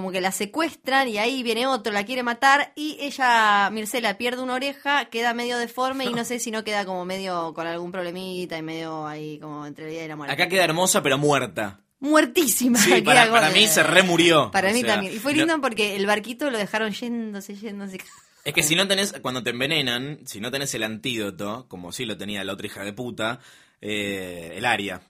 [0.00, 4.42] como que la secuestran y ahí viene otro, la quiere matar y ella, Mircela, pierde
[4.42, 7.92] una oreja, queda medio deforme y no sé si no queda como medio con algún
[7.92, 10.32] problemita y medio ahí como entre la vida y la muerte.
[10.34, 11.80] Acá queda hermosa pero muerta.
[12.00, 12.78] Muertísima.
[12.78, 14.50] Sí, para, como- para mí se remurió.
[14.50, 15.14] Para O mí sea, también.
[15.14, 17.98] Y fue no- lindo porque el barquito lo dejaron yéndose, yéndose.
[18.42, 22.06] Es que si no tenés, cuando te envenenan, si no tenés el antídoto, como sí
[22.06, 23.40] lo tenía la otra hija de puta,
[23.82, 25.02] eh, el Aria.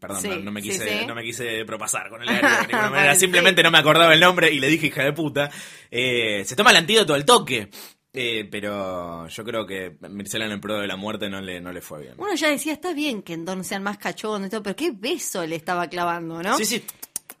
[0.00, 1.06] Perdón, Sí, no, no me quise, sí.
[1.06, 4.20] no me quise propasar con el Aria de ninguna manera, simplemente no me acordaba el
[4.20, 5.50] nombre y le dije hija de puta.
[5.90, 7.68] Eh, se toma el antídoto al toque.
[8.16, 11.72] Eh, pero yo creo que Mircela en el pro de la muerte no le, no
[11.72, 12.14] le fue bien.
[12.16, 14.92] Uno ya decía, está bien que en Don sean más cachondos y todo, pero qué
[14.92, 16.56] beso le estaba clavando, ¿no?
[16.56, 16.84] Sí, sí.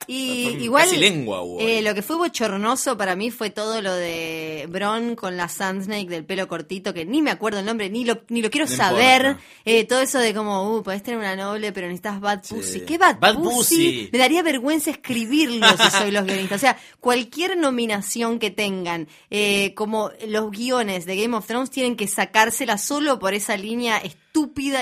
[0.06, 5.16] Y igual lengua eh, lo que fue bochornoso para mí fue todo lo de Bron
[5.16, 8.42] con la Sandsnake del pelo cortito, que ni me acuerdo el nombre, ni lo, ni
[8.42, 9.36] lo quiero No saber.
[9.64, 12.54] Eh, todo eso de como, uh, podés tener una noble, pero necesitas Bad Sí.
[12.54, 12.80] Pussy.
[12.80, 13.56] ¿Qué Bad, Bad Pussy?
[13.56, 14.08] Pussy.
[14.12, 16.58] Me daría vergüenza escribirlo si soy los guionistas.
[16.58, 21.96] O sea, cualquier nominación que tengan, eh, como los guiones de Game of Thrones tienen
[21.96, 24.23] que sacársela solo por esa línea estúpida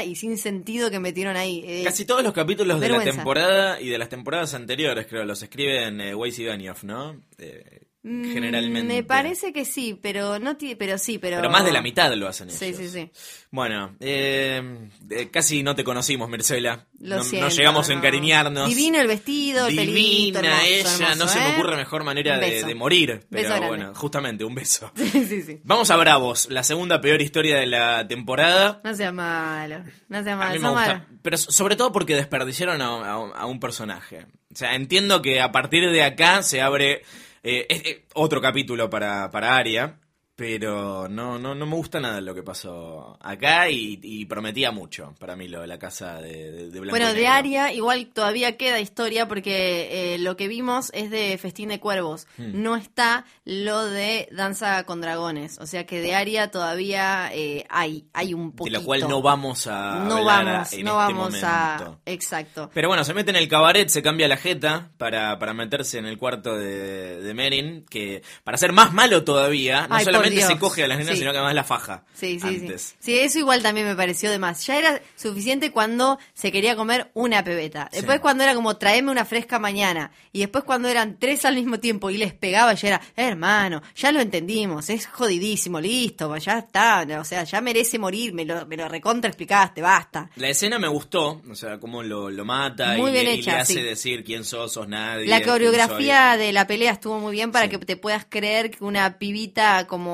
[0.05, 1.63] y sin sentido que metieron ahí.
[1.67, 5.43] Eh, Casi todos los capítulos de la temporada y de las temporadas anteriores, creo, los
[5.43, 7.21] escriben eh, Weiss y Benioff, ¿no?
[7.39, 8.95] Eh, generalmente.
[8.95, 12.13] Me parece que sí, pero no ti- pero sí, pero Pero más de la mitad
[12.15, 12.59] lo hacen ellos.
[12.59, 13.11] Sí, sí, sí.
[13.51, 16.87] Bueno, eh, eh, casi no te conocimos, Marcela.
[17.01, 17.99] Lo no, siento, no llegamos a no.
[17.99, 18.69] encariñarnos.
[18.69, 21.53] Divino el vestido, el pelito, Divina hermoso, ella, no se me ¿eh?
[21.53, 23.27] ocurre mejor manera de, morir.
[23.31, 23.69] Pero Beso grande.
[23.69, 24.91] bueno, justamente, un beso.
[24.97, 25.61] Sí, sí, sí.
[25.65, 28.81] Vamos a Bravos, la segunda peor historia de la temporada.
[28.85, 31.07] No sea malo, no sea A malo, mí me gusta.
[31.23, 33.13] Pero so- sobre todo porque desperdiciaron a, a-
[33.43, 34.27] a un personaje.
[34.53, 37.03] O sea, entiendo que a partir de acá se abre
[37.43, 39.99] eh, es- eh, otro capítulo para, para Aria.
[40.35, 45.15] Pero no, no, no me gusta nada lo que pasó acá y, y prometía mucho
[45.19, 47.27] para mí lo de la casa de, de, de Blanco Bueno, de.
[47.27, 52.27] Aria igual todavía queda historia porque eh, lo que vimos es de Festín de Cuervos.
[52.39, 52.63] Hmm.
[52.63, 55.59] No está lo de Danza con Dragones.
[55.61, 58.79] O sea que de Aria todavía eh, hay, hay un De poquito.
[58.79, 61.47] lo cual no vamos a No vamos, en no este vamos momento.
[61.47, 61.99] a...
[62.07, 62.71] Exacto.
[62.73, 66.07] Pero bueno, se mete en el cabaret, se cambia la jeta para, para meterse en
[66.07, 70.55] el cuarto de, de Merin, que para ser más malo todavía, no Ay, por solamente
[70.55, 71.19] se coge a las nenas, Sí.
[71.21, 72.05] sino que además la faja.
[72.15, 72.83] Sí, sí, antes.
[72.83, 73.13] sí.
[73.13, 74.65] Sí, eso igual también me pareció de más.
[74.67, 77.89] Ya era suficiente cuando se quería comer una pebeta.
[77.93, 78.23] Después Sí.
[78.23, 80.11] cuando era como traeme una fresca mañana.
[80.33, 83.83] Y después cuando eran tres al mismo tiempo y les pegaba, ya era, "Eh, hermano,
[83.95, 87.07] ya lo entendimos, es jodidísimo, listo, ya está.
[87.21, 90.31] O sea, ya merece morir, me lo, me lo recontra explicaste, basta.
[90.37, 93.39] La escena me gustó, o sea, cómo lo, lo mata Muy y, bien le, y
[93.41, 93.81] hecha, le hace sí.
[93.83, 95.27] decir quién sos, sos nadie.
[95.27, 99.19] La coreografía de la pelea estuvo muy bien para que te puedas creer que una
[99.19, 100.12] pibita como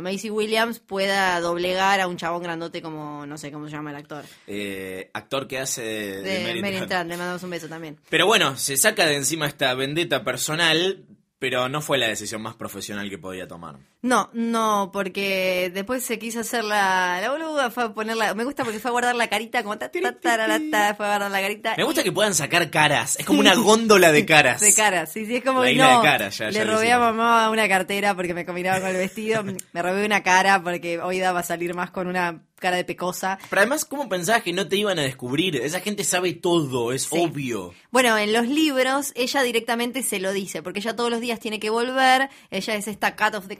[0.00, 3.96] Macy Williams pueda doblegar a un chabón grandote como, no sé cómo se llama el
[3.96, 4.24] actor.
[4.46, 6.86] Eh, actor que hace de, de.
[6.86, 7.98] Trant, le mandamos un beso también.
[8.08, 11.04] Pero bueno, se saca de encima esta vendetta personal
[11.38, 13.76] pero no fue la decisión más profesional que podía tomar.
[14.00, 18.62] No, no, porque después se quiso hacer la, la boluda, fue a ponerla, me gusta
[18.62, 21.74] porque fue a guardar la carita como ta, ta, fue a guardar la carita.
[21.76, 24.60] Me gusta y- que puedan sacar caras, es como una góndola de caras.
[24.60, 27.00] De caras, sí, sí, es como La no, de caras, ya- le ya robé a
[27.00, 31.18] mamá una cartera porque me combinaba con el vestido, me robé una cara porque hoy
[31.20, 33.38] va a salir más con una cara de pecosa.
[33.50, 35.54] Pero además, ¿cómo pensabas que no te iban a descubrir?
[35.56, 37.10] Esa gente sabe todo, es Sí.
[37.16, 37.72] obvio.
[37.92, 41.60] Bueno, en los libros ella directamente se lo dice, porque ella todos los días tiene
[41.60, 43.56] que volver, ella es esta Cat of the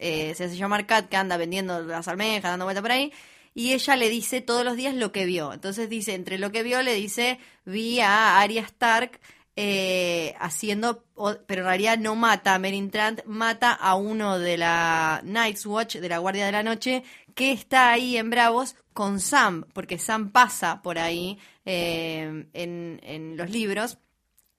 [0.00, 3.12] Eh, se hace llamar que anda vendiendo las almejas, dando vuelta por ahí,
[3.54, 5.52] y ella le dice todos los días lo que vio.
[5.52, 9.20] Entonces dice, entre lo que vio, le dice, vi a Arya Stark
[9.56, 11.04] eh, haciendo,
[11.46, 15.96] pero en realidad no mata a Merin Trant, mata a uno de la Night's Watch,
[15.96, 17.02] de la Guardia de la Noche,
[17.34, 23.50] que está ahí en Bravos con Sam, porque Sam pasa por ahí eh, en los
[23.50, 23.98] libros.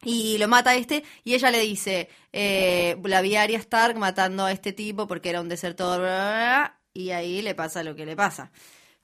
[0.03, 3.97] Y lo mata a este, y ella le dice, eh, la vi a Arya Stark
[3.97, 7.83] matando a este tipo porque era un desertor, bla, bla, bla, y ahí le pasa
[7.83, 8.51] lo que le pasa.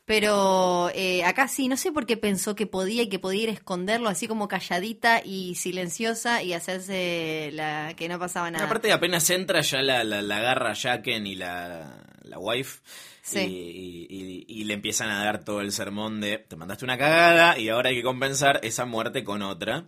[0.05, 3.49] Pero eh, acá sí, no sé por qué pensó que podía y que podía ir
[3.49, 8.65] a esconderlo así como calladita y silenciosa y hacerse la que no pasaba nada.
[8.65, 12.81] Aparte, apenas entra, ya la, la, la agarra Jacken y la, la wife.
[13.23, 13.39] Sí.
[13.39, 17.57] Y, y- y le empiezan a dar todo el sermón de te mandaste una cagada
[17.57, 19.85] y ahora hay que compensar esa muerte con otra.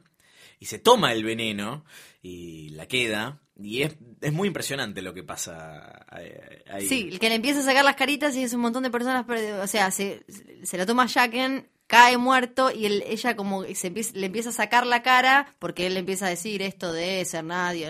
[0.59, 1.85] Y se toma el veneno
[2.21, 3.41] y la queda.
[3.59, 6.87] Y es, es muy impresionante lo que pasa eh, ahí.
[6.87, 9.25] Sí, el que le empieza a sacar las caritas y es un montón de personas,
[9.27, 10.23] pero, o sea, se,
[10.63, 14.53] se la toma Jacken, cae muerto y él- ella como se empieza, le empieza a
[14.53, 17.87] sacar la cara porque él le empieza a decir esto de ser nadie,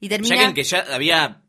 [0.00, 0.36] y termina...
[0.36, 1.42] Jacken que ya había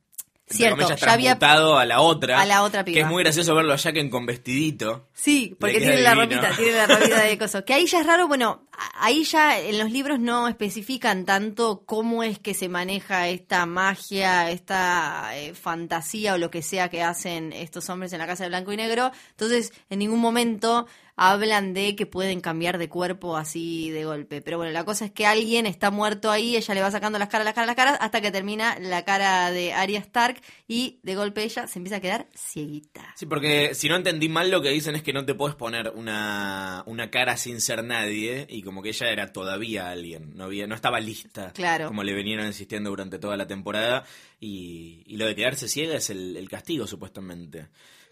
[0.49, 2.41] Cierto, ya había- a la otra.
[2.41, 3.05] a la otra Que piba.
[3.05, 5.07] es muy gracioso verlo a Jacken con vestidito.
[5.13, 7.63] Sí, porque tiene la ropita, tiene la ropita de cosas.
[7.63, 8.63] Que ahí ya es raro, bueno,
[8.95, 14.49] ahí ya en los libros no especifican tanto cómo es que se maneja esta magia,
[14.49, 18.49] esta eh, fantasía o lo que sea que hacen estos hombres en la casa de
[18.49, 19.11] blanco y negro.
[19.31, 20.87] Entonces, en ningún momento
[21.21, 24.41] hablan de que pueden cambiar de cuerpo así de golpe.
[24.41, 27.27] Pero bueno, la cosa es que alguien está muerto ahí, ella le va sacando las
[27.27, 31.15] caras, las caras, las caras, hasta que termina la cara de Arya Stark y de
[31.15, 33.13] golpe ella se empieza a quedar cieguita.
[33.17, 35.91] Sí, porque si no entendí mal, lo que dicen es que no te puedes poner
[35.93, 38.47] una, una cara sin ser nadie.
[38.49, 40.31] Y como que ella era todavía alguien.
[40.37, 41.51] No, había, no estaba lista.
[41.51, 41.87] Claro.
[41.89, 44.05] Como le vinieron insistiendo durante toda la temporada.
[44.39, 47.67] Y, y lo de quedarse ciega es el, el castigo, supuestamente.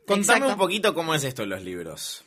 [0.05, 0.47] Contame Exacto.
[0.47, 2.25] un poquito cómo es esto en los libros.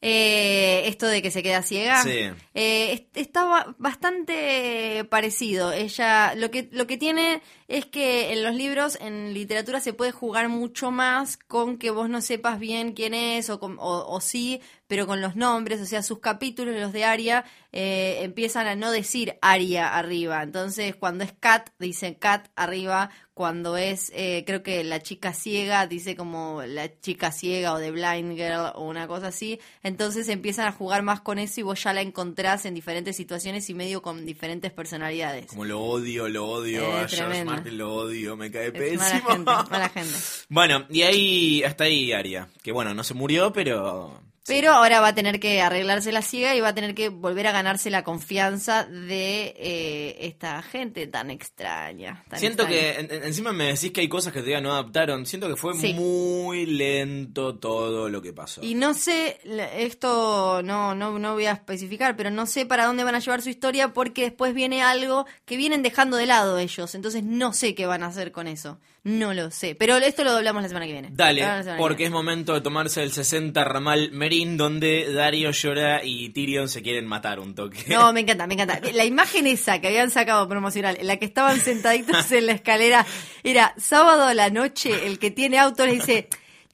[0.00, 2.02] Eh, esto de que se queda ciega.
[2.04, 2.30] Sí.
[2.54, 5.72] Eh, est- estaba bastante parecido.
[5.72, 10.12] Ella, lo que, lo que tiene es que en los libros, en literatura, se puede
[10.12, 14.20] jugar mucho más con que vos no sepas bien quién es, o, con- o, o
[14.20, 18.74] sí, pero con los nombres, o sea, sus capítulos, los de Aria, eh, empiezan a
[18.76, 20.42] no decir Aria arriba.
[20.42, 23.10] Entonces, cuando es Cat, dicen Cat arriba.
[23.38, 27.92] Cuando es, eh, creo que la chica ciega, dice como la chica ciega o de
[27.92, 29.60] Blind Girl o una cosa así.
[29.84, 33.70] Entonces empiezan a jugar más con eso y vos ya la encontrás en diferentes situaciones
[33.70, 35.46] y medio con diferentes personalidades.
[35.46, 36.82] Como lo odio, lo odio.
[36.82, 37.44] Eh, a George.
[37.44, 38.98] Martin lo odio, me cae Es pésimo.
[38.98, 40.18] mala gente, mala gente.
[40.48, 42.48] Bueno, y ahí, hasta ahí Aria.
[42.64, 44.20] Que bueno, no se murió, pero...
[44.48, 47.46] Pero ahora va a tener que arreglarse la ciega y va a tener que volver
[47.46, 52.24] a ganarse la confianza de eh, esta gente tan extraña.
[52.28, 52.94] tan Siento extraña.
[52.94, 55.26] que en- en- encima me decís que hay cosas que todavía no adaptaron.
[55.26, 55.92] Siento que fue Sí.
[55.94, 58.62] muy lento todo lo que pasó.
[58.62, 59.38] Y no sé,
[59.76, 63.42] esto no, no, no voy a especificar, pero no sé para dónde van a llevar
[63.42, 66.94] su historia porque después viene algo que vienen dejando de lado ellos.
[66.94, 68.78] Entonces no sé qué van a hacer con eso.
[69.04, 69.74] No lo sé.
[69.74, 71.08] Pero esto lo hablamos la semana que viene.
[71.12, 76.28] Dale, semana porque es momento de tomarse el 60 ramal Merín, donde Dario llora y
[76.30, 77.84] Tyrion se quieren matar un toque.
[77.88, 78.80] No, me encanta, me encanta.
[78.92, 83.06] La imagen esa que habían sacado promocional, en la que estaban sentaditos en la escalera,
[83.44, 86.28] era sábado a la noche, el que tiene auto le dice,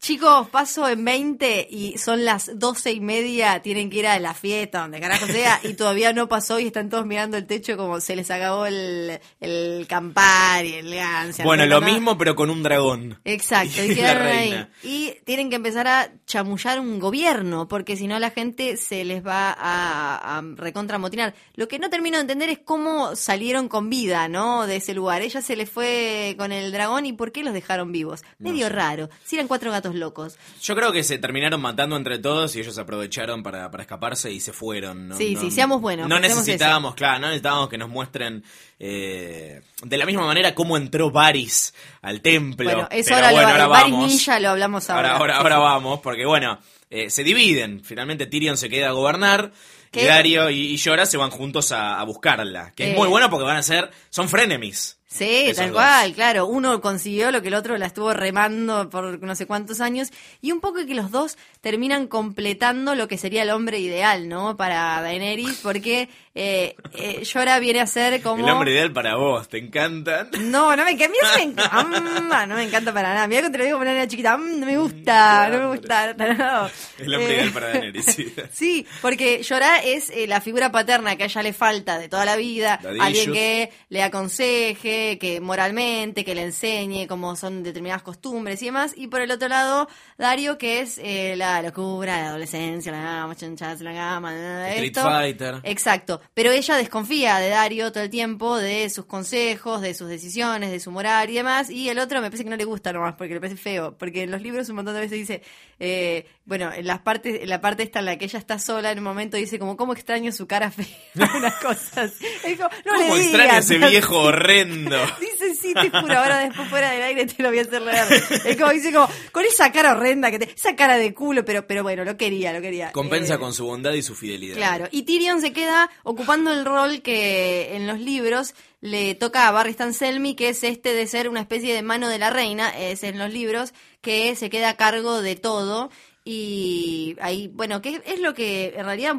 [0.05, 4.35] chicos, paso en 20 y son las doce y media, tienen que ir a la
[4.35, 8.01] fiesta, donde carajo sea, y todavía no pasó y están todos mirando el techo como
[8.03, 11.43] se les acabó el, el Campari, el Gancia.
[11.47, 11.91] bueno, no lo nada.
[11.91, 13.19] mismo, pero con un dragón.
[13.25, 14.67] Exacto, Y y quedaron ahí.
[14.83, 19.27] Y tienen que empezar a chamullar un gobierno, porque si no la gente se les
[19.27, 21.35] va a, a recontramotinar.
[21.55, 24.67] Lo que no termino de entender es cómo salieron con vida, ¿no?
[24.67, 25.23] De ese lugar.
[25.23, 28.23] Ella se le fue con el dragón y por qué los dejaron vivos.
[28.39, 29.09] Medio raro.
[29.25, 30.37] Si eran cuatro gatos locos.
[30.63, 34.41] Yo creo que se terminaron matando entre todos y ellos aprovecharon para, para escaparse y
[34.41, 35.09] se fueron.
[35.09, 35.17] ¿no?
[35.17, 38.45] Sí, No- sí, seamos buenos, No necesitábamos, claro, no necesitábamos que nos muestren
[38.79, 42.65] eh, de la misma manera cómo entró Varys al templo.
[42.71, 44.09] Bueno, eso Pero ahora, bueno, lo, ahora vamos.
[44.09, 45.13] Ninja lo hablamos ahora.
[45.17, 46.59] Ahora, ahora, ahora vamos, porque bueno,
[46.91, 47.83] eh, se dividen.
[47.85, 49.53] Finalmente Tyrion se queda a gobernar.
[49.93, 50.07] Y ¿Qué?
[50.07, 52.73] Dario y, y Jorah se van juntos a, a buscarla.
[52.75, 52.91] Que Eh.
[52.91, 53.91] es muy bueno porque van a ser.
[54.11, 54.99] Son frenemies.
[55.07, 55.77] Sí, Esos tal dos.
[55.81, 56.47] cual, claro.
[56.47, 60.09] Uno consiguió lo que el otro la estuvo remando por no sé cuántos años.
[60.41, 64.57] Y un poco que los dos terminan completando lo que sería el hombre ideal, ¿no?
[64.57, 67.23] Para Daenerys, porque eh, eh,
[67.61, 68.45] viene a ser como...
[68.45, 70.31] El hombre ideal para vos, ¿te encantan?
[70.51, 71.05] No, no me encanta.
[71.05, 72.47] A mí eso me encanta.
[72.47, 73.29] no me encanta para nada.
[73.29, 74.37] Mira que te lo digo como una chiquita.
[74.37, 76.13] mm, no me gusta, no me gusta.
[76.15, 76.71] no.
[76.99, 78.05] El hombre Eh, ideal para Daenerys.
[78.07, 78.35] sí.
[78.53, 82.25] Sí, porque Jorah es eh, la figura paterna que a ella le falta de toda
[82.25, 88.61] la vida, alguien que le aconseje, que moralmente, que le enseñe cómo son determinadas costumbres
[88.63, 88.93] y demás.
[88.97, 89.89] Y por el otro lado,
[90.19, 94.95] Dario, que es eh, la locura, la adolescencia, la gama, chanchas, la gama, Street.
[94.95, 95.61] Fighter.
[95.63, 100.71] Exacto, pero ella desconfía de Dario todo el tiempo, de sus consejos, de sus decisiones,
[100.71, 103.15] de su moral y demás, y el otro me parece que no le gusta nomás,
[103.15, 105.43] porque le parece feo, porque en los libros un montón de veces dice,
[105.79, 108.91] eh, bueno, en las partes, en la parte esta en la que ella está sola,
[108.91, 110.87] en un momento dice como, ¿cómo extraño su cara fea?
[111.37, 112.13] Unas cosas.
[112.43, 114.84] Como, no ¿Cómo le extraña ese viejo horrendo?
[115.21, 118.07] Dice, sí, te juro, ahora después fuera del aire te lo voy a hacer leer.
[118.45, 121.67] Es como, dice como, con esa cara horrenda que te, esa cara de culo, pero,
[121.67, 122.93] pero bueno, lo quería, lo quería.
[122.93, 124.57] Compensa Eh, con su bondad y su fidelidad.
[124.57, 129.51] Claro, y Tyrion se queda ocupando el rol que en los libros le toca a
[129.51, 132.69] Barry Stan Selmy, que es este de ser una especie de mano de la reina,
[132.79, 135.91] es en los libros, que se queda a cargo de todo.
[136.27, 139.17] Y ahí, bueno, que es lo que en realidad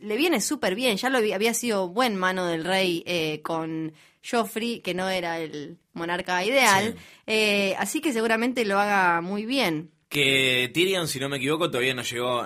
[0.00, 0.96] le viene súper bien.
[0.96, 3.92] Ya lo había, sido buen mano del rey eh, con
[4.28, 6.96] Joffrey, que no era el monarca ideal.
[7.26, 9.90] Eh, así que seguramente lo haga muy bien.
[10.08, 12.44] Que Tyrion, si no me equivoco, todavía no llegó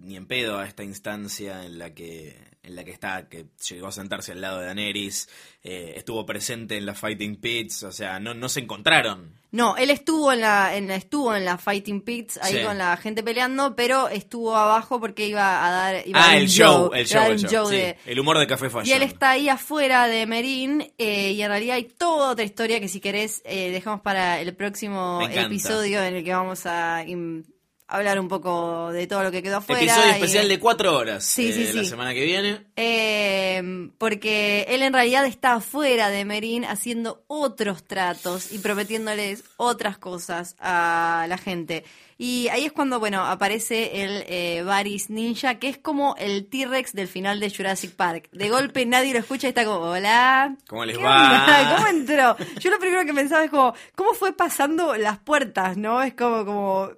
[0.00, 3.86] ni en pedo a esta instancia en la que en la que está, que llegó
[3.86, 5.28] a sentarse al lado de Daenerys,
[5.62, 9.34] eh, estuvo presente en la Fighting Pits, o sea, no, no se encontraron.
[9.52, 12.62] No, él estuvo en la, en estuvo en la Fighting Pits ahí Sí.
[12.62, 16.92] con la gente peleando, pero estuvo abajo porque iba a dar iba Ah, el show,
[16.94, 17.66] el show, el show.
[17.68, 17.76] sí.
[17.76, 18.96] de- El humor de Café y Fashion.
[18.96, 22.88] él está ahí afuera de Merín eh, y en realidad hay toda otra historia que
[22.88, 27.44] si querés eh, dejamos para el próximo episodio en el que vamos a im-
[27.90, 29.80] hablar un poco de todo lo que quedó afuera.
[29.82, 31.88] Episodio y- especial de cuatro horas Sí, eh, sí, la sí.
[31.88, 32.66] semana que viene.
[32.76, 39.98] Eh, porque él en realidad está afuera de Merín haciendo otros tratos y prometiéndoles otras
[39.98, 41.84] cosas a la gente.
[42.18, 46.92] Y ahí es cuando, bueno, aparece el eh, Varys Ninja, que es como el T-Rex
[46.92, 48.28] del final de Jurassic Park.
[48.32, 50.54] De golpe nadie lo escucha y está como, hola.
[50.68, 51.22] ¿Cómo les ¿qué va?
[51.22, 51.74] onda?
[51.76, 52.36] ¿Cómo entró?
[52.60, 56.02] Yo lo primero que pensaba es como, ¿cómo fue pasando las puertas, no?
[56.02, 56.90] Es como, como,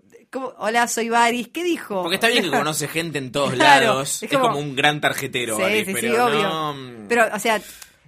[0.59, 1.49] hola, soy Varys.
[1.49, 2.03] ¿Qué dijo?
[2.03, 4.23] Porque está bien que conoce gente en todos Claro, lados.
[4.23, 6.43] es Es como, un gran tarjetero, Sí, sí, pero obvio.
[6.43, 7.61] no, mm, Pero, o sea,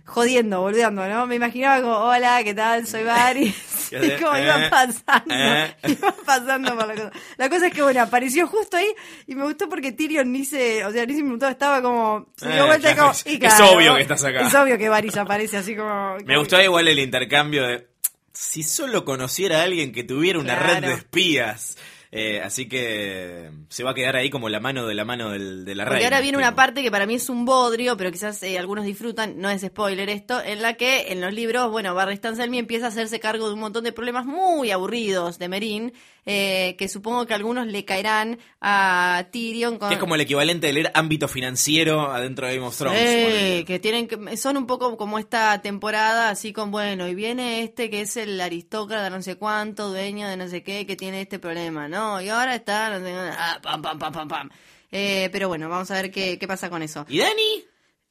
[0.07, 1.27] jodiendo, volviendo, ¿no?
[1.27, 2.87] Me imaginaba como, hola, ¿qué tal?
[2.87, 3.55] Soy Varys.
[3.91, 5.77] ¿Qué y como iba Eh, pasando, eh.
[5.89, 7.11] iba pasando por la cosa.
[7.37, 8.89] La cosa es que, bueno, apareció justo ahí
[9.27, 12.49] y me gustó porque Tyrion ni se, o sea, ni se preguntó, estaba como, se
[12.53, 14.47] dio Eh, vuelta y como, es- obvio que estás acá.
[14.47, 16.17] Es obvio que Varys aparece así como...
[16.25, 17.87] Me gustó igual el intercambio de.
[18.33, 20.75] Si solo conociera a alguien que tuviera una Claro.
[20.81, 21.77] red de espías.
[22.16, 25.64] Eh, así que se va a quedar ahí como la mano de la mano del,
[25.64, 26.05] de la reina.
[26.05, 26.46] ahora viene tipo.
[26.46, 29.62] una parte que para mí es un bodrio, pero quizás eh, algunos disfrutan, no es
[29.62, 33.18] spoiler esto, en la que en los libros, bueno, Barry Stan Selmy empieza a hacerse
[33.18, 35.92] cargo de un montón de problemas muy aburridos de Merín,
[36.27, 39.89] eh, que supongo que algunos le caerán a Tyrion con...
[39.89, 43.01] Que es como el equivalente de leer ámbito financiero adentro de Game of Thrones.
[43.01, 47.63] Sí, que tienen que son un poco como esta temporada así con bueno y viene
[47.63, 51.21] este que es el aristócrata no sé cuánto dueño de no sé qué que tiene
[51.23, 54.51] este problema no y ahora está no sé, ah, pam pam pam pam pam
[54.91, 57.65] Eh, pero bueno vamos a ver qué, qué pasa con eso ¿Y Dani?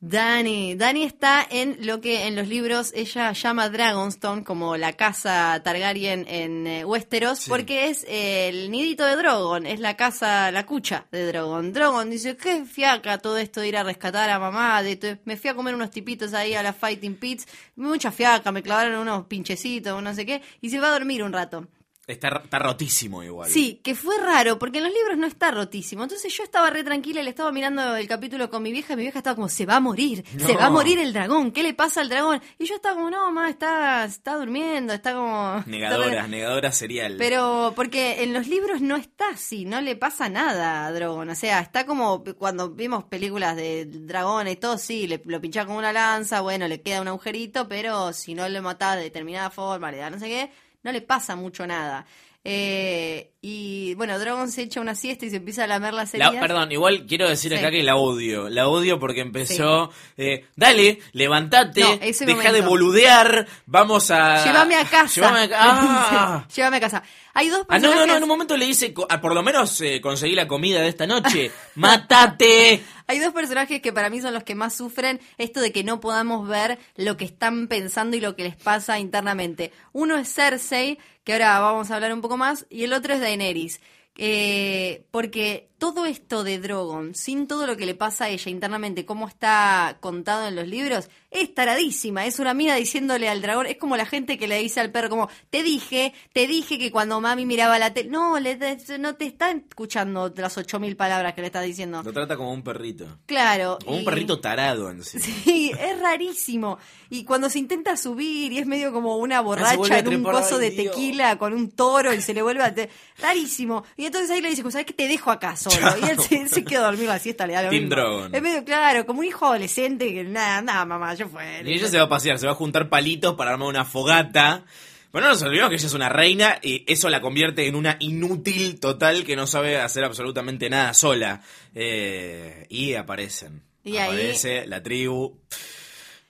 [0.05, 5.61] Dani, Dani está en lo que en los libros ella llama Dragonstone, como la casa
[5.63, 7.49] Targaryen en eh, Westeros, Sí.
[7.49, 11.71] porque es eh, el nidito de Drogon, es la casa, la cucha de Drogon.
[11.71, 15.49] Drogon dice, qué fiaca todo esto de ir a rescatar a mamá, de me fui
[15.49, 20.03] a comer unos tipitos ahí a la Fighting Pits, mucha fiaca, me clavaron unos pinchecitos,
[20.03, 21.65] no sé qué, y se va a dormir un rato.
[22.05, 23.49] Está, está rotísimo igual.
[23.49, 26.03] Sí, que fue raro, porque en los libros no está rotísimo.
[26.03, 28.97] Entonces yo estaba re tranquila y le estaba mirando el capítulo con mi vieja y
[28.97, 31.63] mi vieja estaba como, se va a morir, se va a morir el dragón, ¿qué
[31.63, 32.41] le pasa al dragón?
[32.59, 35.63] Y yo estaba como, no, mamá, está, está durmiendo, está como...
[35.65, 37.15] Negadoras, negadoras serial.
[37.17, 41.29] Pero porque en los libros no está así, no le pasa nada a Drogon.
[41.29, 45.65] O sea, está como cuando vimos películas de dragones y todo, sí, le, lo pinchás
[45.65, 49.49] con una lanza, bueno, le queda un agujerito, pero si no lo matás de determinada
[49.49, 50.51] forma, le da no sé qué,
[50.83, 52.05] no le pasa mucho nada.
[52.45, 56.27] Eh, y bueno, Drogon se echa una siesta y se empieza a lamer las La-
[56.27, 56.41] heridas.
[56.45, 57.57] perdón, igual quiero decir Sí.
[57.57, 58.49] acá que la odio.
[58.49, 59.91] La odio porque empezó.
[60.17, 62.51] eh, dale, levantate, No, deja momento.
[62.53, 64.43] de boludear, vamos a.
[64.45, 65.15] Llévame a casa.
[65.15, 66.47] Llévame a Ah.
[66.55, 67.03] Llévame a casa.
[67.33, 67.99] Hay dos Ah, no, personajes.
[67.99, 70.81] no, no, en un momento le dice, ah, por lo menos eh, conseguí la comida
[70.81, 71.51] de esta noche.
[71.75, 72.83] ¡Mátate!
[73.07, 75.99] Hay dos personajes que para mí son los que más sufren esto de que no
[75.99, 79.71] podamos ver lo que están pensando y lo que les pasa internamente.
[79.91, 83.21] Uno es Cersei, que ahora vamos a hablar un poco más, y el otro es
[83.21, 83.81] Daenerys.
[84.15, 89.05] Eh, porque todo esto de Drogon, sin todo lo que le pasa a ella internamente,
[89.05, 92.25] cómo está contado en los libros, es taradísima.
[92.25, 95.09] Es una mina diciéndole al dragón, es como la gente que le dice al perro,
[95.09, 98.57] como, te dije, te dije que cuando mami miraba la tele, no, le,
[98.97, 102.01] no te está escuchando las ocho mil palabras que le estás diciendo.
[102.01, 103.19] Lo trata como un perrito.
[103.25, 103.77] Claro.
[103.83, 105.19] Como un perrito tarado en sí.
[105.19, 106.77] Sí, es rarísimo.
[107.09, 110.57] Y cuando se intenta subir y es medio como una vuelve borracha en un coso
[110.57, 110.95] de Dios.
[110.95, 112.73] tequila con un toro y se le vuelve a...
[113.19, 113.83] Rarísimo.
[113.97, 114.93] Y entonces ahí le dice, ¿sabes qué?
[114.93, 116.07] Te dejo acá solo.
[116.07, 117.95] Y él se, se queda dormido la siesta, le da lo Team mismo.
[117.95, 118.35] Drogon.
[118.35, 121.61] Es medio claro, como un hijo adolescente que nada, nada, mamá, yo fue.
[121.65, 124.65] Y ella se va a pasear, se va a juntar palitos para armar una fogata.
[125.11, 127.97] Pero no nos olvidemos que ella es una reina y eso la convierte en una
[127.99, 131.41] inútil total que no sabe hacer absolutamente nada sola.
[131.75, 133.61] Eh, y aparecen.
[133.83, 135.37] Y ahí- Aparece la tribu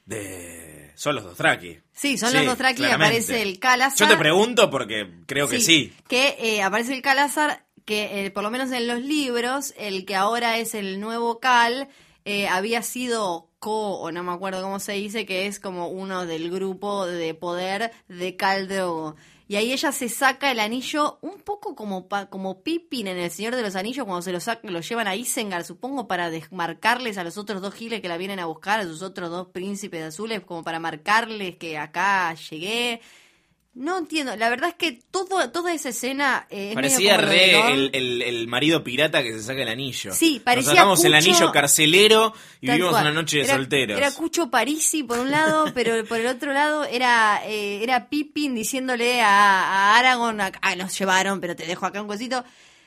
[0.06, 0.91] de...
[0.96, 1.80] Son los dos Traki.
[1.94, 4.08] Sí, son los dos Traki y aparece el Calazar.
[4.08, 5.94] Yo te pregunto porque creo que sí.
[6.08, 10.15] Que eh, aparece el Calazar, que eh, por lo menos en los libros, el que
[10.15, 11.89] ahora es el nuevo Cal,
[12.25, 16.25] eh, había sido co, o no me acuerdo cómo se dice, que es como uno
[16.25, 19.15] del grupo de poder de Cal Drogo.
[19.45, 23.55] Y ahí ella se saca el anillo un poco como como Pippin en El Señor
[23.55, 27.23] de los Anillos cuando se lo, sac- lo llevan a Isengard, supongo para desmarcarles a
[27.25, 30.41] los otros dos giles que la vienen a buscar, a sus otros dos príncipes azules,
[30.45, 33.01] como para marcarles que acá llegué.
[33.76, 37.28] No entiendo, la verdad es que todo, toda esa escena eh, es medio Parecía como
[37.28, 40.13] re el, el- el marido pirata que se saca el anillo.
[40.13, 43.05] Sí, parecía Nos sacamos el anillo carcelero y Tal vivimos cual.
[43.05, 43.97] una noche de Era- solteros.
[43.97, 48.53] Era Cucho Parisi por un lado, pero por el otro lado era eh, era Pippin
[48.53, 52.43] diciéndole a, a Aragorn, a- ah, nos llevaron, pero te dejo acá un cosito.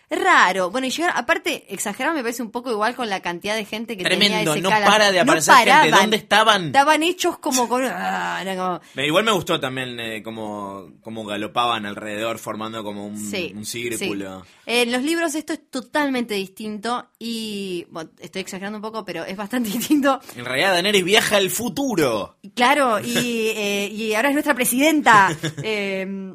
[0.08, 0.70] Raro.
[0.70, 3.96] Bueno, y llegar, aparte, exagerado me parece un poco igual con la cantidad de gente
[3.96, 4.86] que tenía Tremendo, ese no cala.
[4.86, 5.70] para de No aparecer gente.
[5.70, 6.00] paraban.
[6.00, 6.66] ¿Dónde estaban?
[6.66, 7.82] Estaban hechos como con...
[7.90, 13.52] ah, como- Igual me gustó también eh, como, como galopaban alrededor formando como un, Sí,
[13.56, 14.42] un círculo.
[14.44, 14.50] sí.
[14.66, 19.36] En los libros esto es totalmente distinto y bueno, estoy exagerando un poco, pero es
[19.36, 20.20] bastante distinto.
[20.36, 22.36] En realidad Daenerys viaja al futuro.
[22.54, 25.36] Claro, y, eh, y ahora es nuestra presidenta.
[25.64, 26.32] Eh,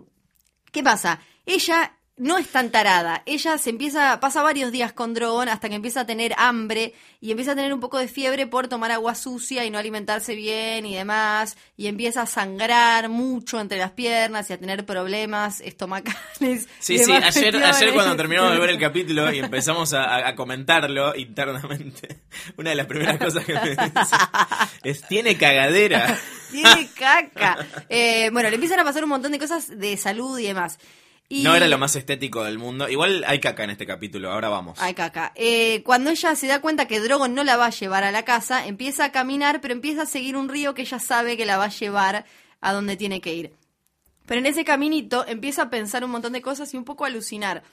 [0.72, 1.22] ¿Qué pasa?
[1.46, 3.24] Ella no es tan tarada.
[3.26, 7.32] Ella se empieza, pasa varios días con Drogon hasta que empieza a tener hambre y
[7.32, 10.86] empieza a tener un poco de fiebre por tomar agua sucia y no alimentarse bien
[10.86, 11.58] y demás.
[11.78, 16.68] Y empieza a sangrar mucho entre las piernas y a tener problemas estomacales.
[16.80, 17.76] Sí, sí, ayer, cuestiones.
[17.76, 22.22] ayer cuando terminamos de ver el capítulo y empezamos a comentarlo internamente,
[22.58, 23.92] una de las primeras cosas que me dice
[24.84, 26.20] es, tiene cagadera.
[26.52, 27.66] Tiene caca.
[27.90, 30.78] Eh, bueno, le empiezan a pasar un montón de cosas de salud y demás.
[31.32, 32.90] Y- No era lo más estético del mundo.
[32.90, 34.78] Igual hay caca en este capítulo, ahora vamos.
[34.82, 35.32] Ay, caca.
[35.36, 38.26] Eh, cuando ella se da cuenta que Drogon no la va a llevar a la
[38.26, 41.56] casa, empieza a caminar, pero empieza a seguir un río que ella sabe que la
[41.58, 42.26] va a llevar
[42.60, 43.54] a donde tiene que ir.
[44.26, 47.08] Pero en ese caminito empieza a pensar un montón de cosas y un poco a
[47.08, 47.64] alucinar.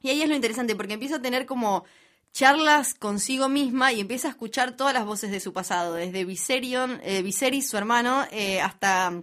[0.00, 1.84] Y ahí es lo interesante, porque empieza a tener como
[2.32, 7.00] charlas consigo misma y empieza a escuchar todas las voces de su pasado, desde Viserion,
[7.02, 9.22] eh, Viserys, su hermano, eh, hasta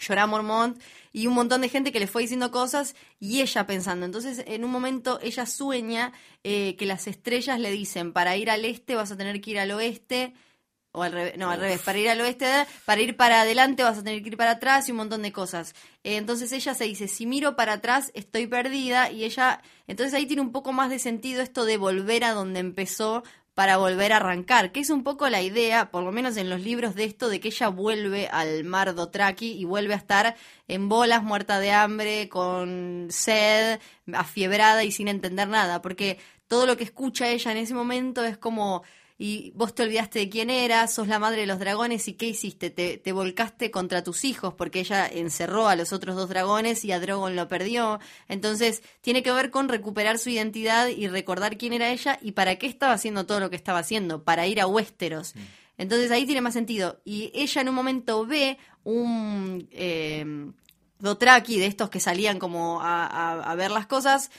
[0.00, 0.80] Jorah Mormont
[1.12, 4.06] y un montón de gente que le fue diciendo cosas y ella pensando.
[4.06, 6.12] Entonces, en un momento, ella sueña
[6.44, 9.58] eh, que las estrellas le dicen, para ir al este vas a tener que ir
[9.58, 10.34] al oeste,
[10.94, 12.46] o al revés, no, al revés, para ir al oeste,
[12.84, 15.32] para ir para adelante vas a tener que ir para atrás y un montón de
[15.32, 15.74] cosas.
[16.04, 20.26] Eh, entonces ella se dice, si miro para atrás estoy perdida y ella, entonces ahí
[20.26, 23.22] tiene un poco más de sentido esto de volver a donde empezó
[23.54, 26.60] para volver a arrancar, que es un poco la idea, por lo menos en los
[26.62, 30.36] libros de esto, de que ella vuelve al mar Dothraki y vuelve a estar
[30.68, 33.78] en bolas, muerta de hambre, con sed,
[34.12, 38.38] afiebrada y sin entender nada, porque todo lo que escucha ella en ese momento es
[38.38, 38.82] como
[39.24, 42.26] y vos te olvidaste de quién eras, sos la madre de los dragones y qué
[42.26, 46.84] hiciste, te, te volcaste contra tus hijos porque ella encerró a los otros dos dragones
[46.84, 48.00] y a Drogon lo perdió.
[48.26, 52.56] Entonces tiene que ver con recuperar su identidad y recordar quién era ella y para
[52.56, 55.34] qué estaba haciendo todo lo que estaba haciendo, para ir a Westeros.
[55.78, 57.00] Entonces ahí tiene más sentido.
[57.04, 60.24] Y ella en un momento ve un eh,
[60.98, 64.30] Dothraki de estos que salían como a, a- a ver las cosas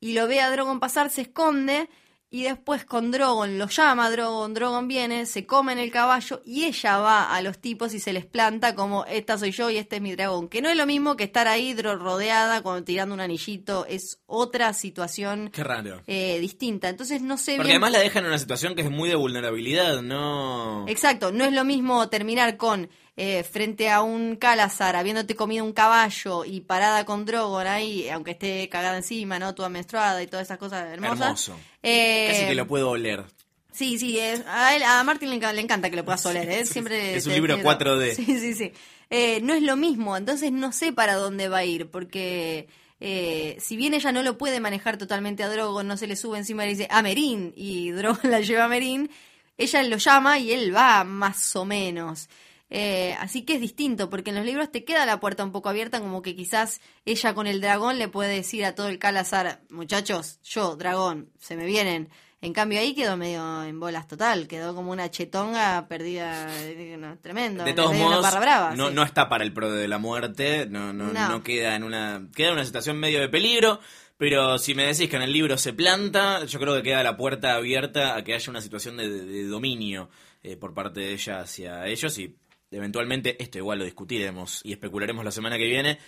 [0.00, 1.88] y lo ve a Drogon pasar, se esconde
[2.34, 6.64] Y después con Drogon lo llama Drogon, Drogon viene, se come en el caballo y
[6.64, 9.96] ella va a los tipos y se les planta como esta soy yo y este
[9.96, 10.48] es mi dragón.
[10.48, 14.72] Que no es lo mismo que estar ahí rodeada con, tirando un anillito, es otra
[14.72, 16.00] situación Qué raro.
[16.06, 16.88] eh, distinta.
[16.88, 17.82] Entonces no sé Porque bien.
[17.82, 20.86] además la dejan en una situación que es muy de vulnerabilidad, ¿no?
[20.88, 25.72] Exacto, no es lo mismo terminar con eh, frente a un Calazar habiéndote comido un
[25.72, 29.54] caballo y parada con Drogon ahí, aunque esté cagada encima, ¿no?
[29.54, 31.20] Toda menstruada y todas esas cosas hermosas.
[31.20, 31.56] Hermoso.
[31.82, 33.24] Eh, Casi que lo puedo oler.
[33.72, 36.48] Sí, sí, es- a, él, a Martin le, enca- le encanta que lo puedas oler,
[36.50, 36.66] ¿eh?
[36.66, 38.14] Siempre Es un libro tiene- 4D.
[38.14, 38.72] Sí, sí, sí.
[39.10, 42.66] Eh, no es lo mismo, entonces no sé para dónde va a ir, porque
[43.00, 46.38] eh, si bien ella no lo puede manejar totalmente a Drogon, no se le sube
[46.38, 49.10] encima y le dice a Merín, y Drogon la lleva a Merín,
[49.58, 52.28] ella lo llama y él va más o menos.
[52.74, 55.68] Eh, así que es distinto, porque en los libros te queda la puerta un poco
[55.68, 59.60] abierta, como que quizás ella con el dragón le puede decir a todo el Calazar,
[59.68, 62.08] muchachos, yo, dragón, se me vienen.
[62.40, 67.18] En cambio ahí quedó medio en bolas total, quedó como una chetonga perdida, eh, no,
[67.18, 67.62] tremendo.
[67.62, 68.94] De todos una modos, brava, no, sí.
[68.94, 71.28] no está para el pro de la muerte, no, no, No.
[71.28, 73.80] no queda en una queda en una situación medio de peligro,
[74.16, 77.18] pero si me decís que en el libro se planta, yo creo que queda la
[77.18, 80.08] puerta abierta a que haya una situación de dominio
[80.42, 82.34] eh, por parte de ella hacia ellos y
[82.72, 85.98] eventualmente esto igual lo discutiremos y especularemos la semana que viene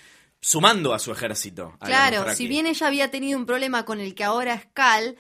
[0.41, 1.75] sumando a su ejército.
[1.81, 5.17] a Claro, si bien ella había tenido un problema con el que ahora es Cal,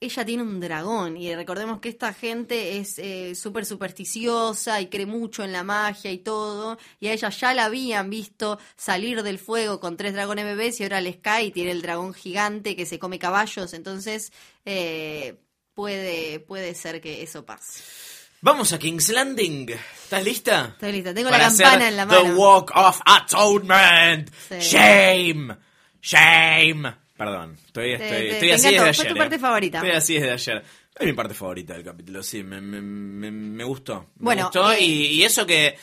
[0.00, 5.06] ella tiene un dragón y recordemos que esta gente es eh, súper supersticiosa y cree
[5.06, 9.40] mucho en la magia y todo y a ella ya la habían visto salir del
[9.40, 12.86] fuego con tres dragones bebés y ahora les cae y tiene el dragón gigante que
[12.86, 14.32] se come caballos, entonces
[14.64, 15.40] eh,
[15.74, 17.82] puede, puede ser que eso pase.
[18.40, 19.70] Vamos a King's Landing.
[19.70, 20.68] ¿Estás lista?
[20.74, 22.34] Estoy lista, tengo Para la campana en la The mano.
[22.36, 24.30] Walk of Atonement.
[24.48, 24.54] Sí.
[24.60, 25.56] Shame.
[26.00, 26.94] Shame.
[27.16, 28.84] Perdón, estoy, estoy, te- estoy te así encantó.
[28.86, 29.08] desde Fue ayer.
[29.08, 29.18] tu eh.
[29.18, 29.78] parte favorita.
[29.78, 30.64] Estoy así desde ayer.
[31.00, 34.00] Es mi parte favorita del capítulo, sí, me, me, me, me gustó.
[34.16, 35.76] Me Bueno, gustó eh, y, y eso que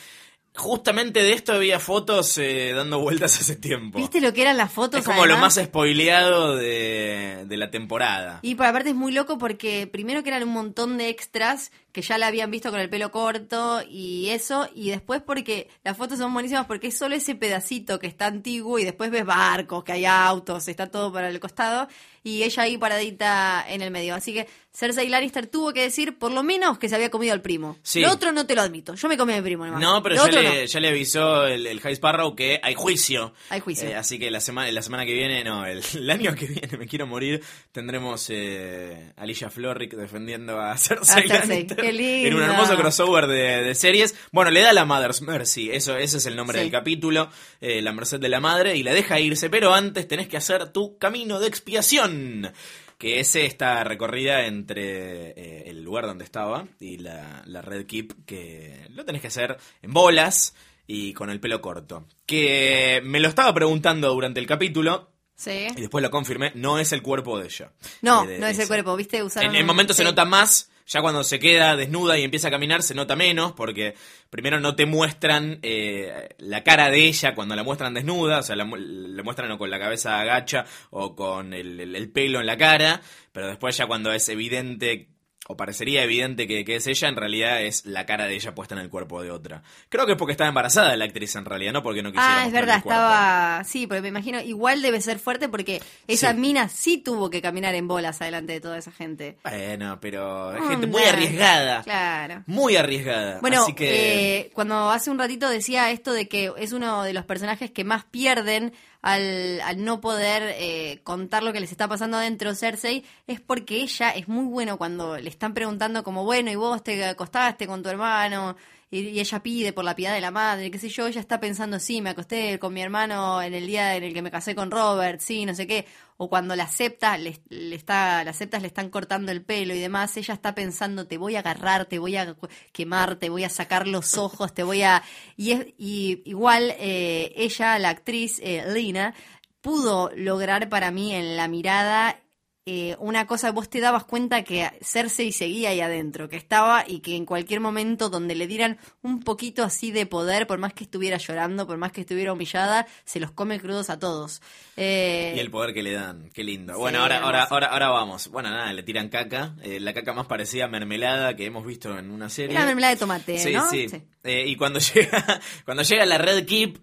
[0.54, 3.98] justamente de esto había fotos eh, dando vueltas hace tiempo.
[3.98, 5.00] ¿Viste lo que eran las fotos?
[5.00, 8.40] Es como lo más spoileado de, de la temporada.
[8.42, 12.02] Y por aparte es muy loco porque primero que eran un montón de extras que
[12.02, 16.18] ya la habían visto con el pelo corto y eso, y después porque las fotos
[16.18, 19.92] son buenísimas porque es solo ese pedacito que está antiguo y después ves barcos, que
[19.92, 21.88] hay autos, está todo para el costado
[22.26, 24.16] y ella ahí paradita en el medio.
[24.16, 27.40] Así que Cersei Lannister tuvo que decir por lo menos que se había comido al
[27.40, 27.78] primo.
[27.84, 28.00] Sí.
[28.00, 29.80] Lo otro no te lo admito, yo me comí a mi primo nomás.
[29.80, 30.64] No, pero ya le, no.
[30.64, 33.32] ya le avisó el, el High Sparrow que hay juicio.
[33.48, 33.88] Hay juicio.
[33.88, 36.76] Eh, así que la semana, la semana que viene, no, el, el año que viene,
[36.76, 42.28] me quiero morir, tendremos eh, Alicia Florrick defendiendo a Cersei, A Cersei, Lannister qué lindo.
[42.28, 44.14] en un hermoso crossover de, de series.
[44.32, 46.62] Bueno, le da la Mother's Mercy, eso, ese es el nombre Sí.
[46.64, 47.30] del capítulo,
[47.60, 50.72] eh, la merced de la madre, y la deja irse, pero antes tenés que hacer
[50.72, 52.52] tu camino de expiación.
[52.98, 58.24] Que ese está recorrida entre eh, el lugar donde estaba y la, la Red Keep,
[58.24, 60.54] que lo tenés que hacer en bolas
[60.86, 62.06] y con el pelo corto.
[62.24, 65.66] Que me lo estaba preguntando durante el capítulo Sí.
[65.76, 67.70] y después lo confirmé, no es el cuerpo de ella.
[68.00, 69.22] No, Eh, de- no es el cuerpo, ¿viste?
[69.22, 70.04] Usaron En el un- momento se sí.
[70.08, 73.94] nota más, ya cuando se queda desnuda y empieza a caminar se nota menos, porque
[74.30, 78.56] primero no te muestran eh, la cara de ella cuando la muestran desnuda, o sea,
[78.56, 83.00] la, la muestran o con la cabeza agacha o con el pelo en la cara,
[83.32, 85.15] pero después ya cuando es evidente
[85.48, 88.74] o parecería evidente que, que es ella, en realidad es la cara de ella puesta
[88.74, 89.62] en el cuerpo de otra.
[89.88, 92.46] Creo que es porque estaba embarazada la actriz en realidad, no porque no quisiera Ah,
[92.46, 93.64] es verdad, el estaba.
[93.64, 96.36] Sí, porque me imagino, igual debe ser fuerte porque esa Sí.
[96.38, 99.36] mina sí tuvo que caminar en bolas adelante de toda esa gente.
[99.44, 101.82] Bueno, pero es gente muy arriesgada.
[101.82, 102.42] Claro.
[102.46, 103.38] Muy arriesgada.
[103.40, 104.38] Bueno, Así que.
[104.38, 107.84] eh, cuando hace un ratito decía esto de que es uno de los personajes que
[107.84, 108.72] más pierden
[109.02, 113.76] al, al no poder eh, contar lo que les está pasando adentro Cersei, es porque
[113.76, 117.82] ella es muy bueno cuando le están preguntando como, bueno, y vos te acostaste con
[117.82, 118.56] tu hermano,
[118.90, 121.78] y, ella pide por la piedad de la madre, qué sé yo, ella está pensando,
[121.78, 124.70] sí, me acosté con mi hermano en el día en el que me casé con
[124.70, 127.38] Robert, sí, no sé qué, o cuando la acepta, le,
[127.74, 131.36] está, las aceptas le están cortando el pelo y demás, ella está pensando, te voy
[131.36, 132.36] a agarrar, te voy a
[132.72, 135.02] quemar, te voy a sacar los ojos, te voy a...
[135.36, 139.14] Y, es, y igual eh, ella, la actriz eh, Lina,
[139.60, 142.20] pudo lograr para mí en la mirada
[142.68, 146.98] eh, una cosa, vos te dabas cuenta que Cersei seguía ahí adentro, que estaba y
[146.98, 150.82] que en cualquier momento donde le dieran un poquito así de poder, por más que
[150.82, 154.42] estuviera llorando, por más que estuviera humillada, se los come crudos a todos.
[154.76, 156.74] Eh, Y el poder que le dan, qué lindo.
[156.74, 158.26] Sí, bueno, ahora, ahora, ahora, ahora vamos.
[158.28, 159.54] Bueno, nada, le tiran caca.
[159.62, 162.56] eh, la caca más parecida a mermelada que hemos visto en una serie.
[162.56, 163.70] Era mermelada de tomate, Sí, ¿no?
[163.70, 163.88] sí.
[163.88, 164.02] Sí.
[164.24, 166.78] Eh, y cuando llega, cuando llega la Red Keep,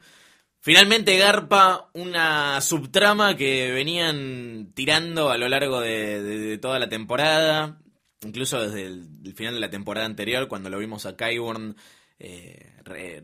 [0.64, 6.90] finalmente garpa una subtrama que venían tirando a lo largo de, de- de toda la
[6.90, 7.80] temporada.
[8.26, 11.76] incluso desde el, el final de la temporada anterior, cuando lo vimos a Kyburn
[12.20, 13.24] eh, re-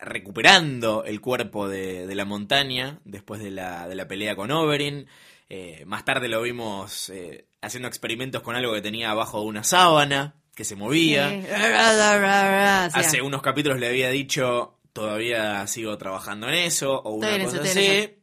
[0.00, 5.06] recuperando el cuerpo de, de la montaña después de la, de la pelea con Oberyn.
[5.48, 9.64] Eh, más tarde lo vimos eh, haciendo experimentos con algo que tenía abajo de una
[9.64, 11.30] sábana, que se movía.
[11.30, 11.46] Sí.
[12.98, 17.68] Hace unos capítulos le había dicho, todavía sigo trabajando en eso, o una Estoy cosa
[17.68, 18.14] eso, así.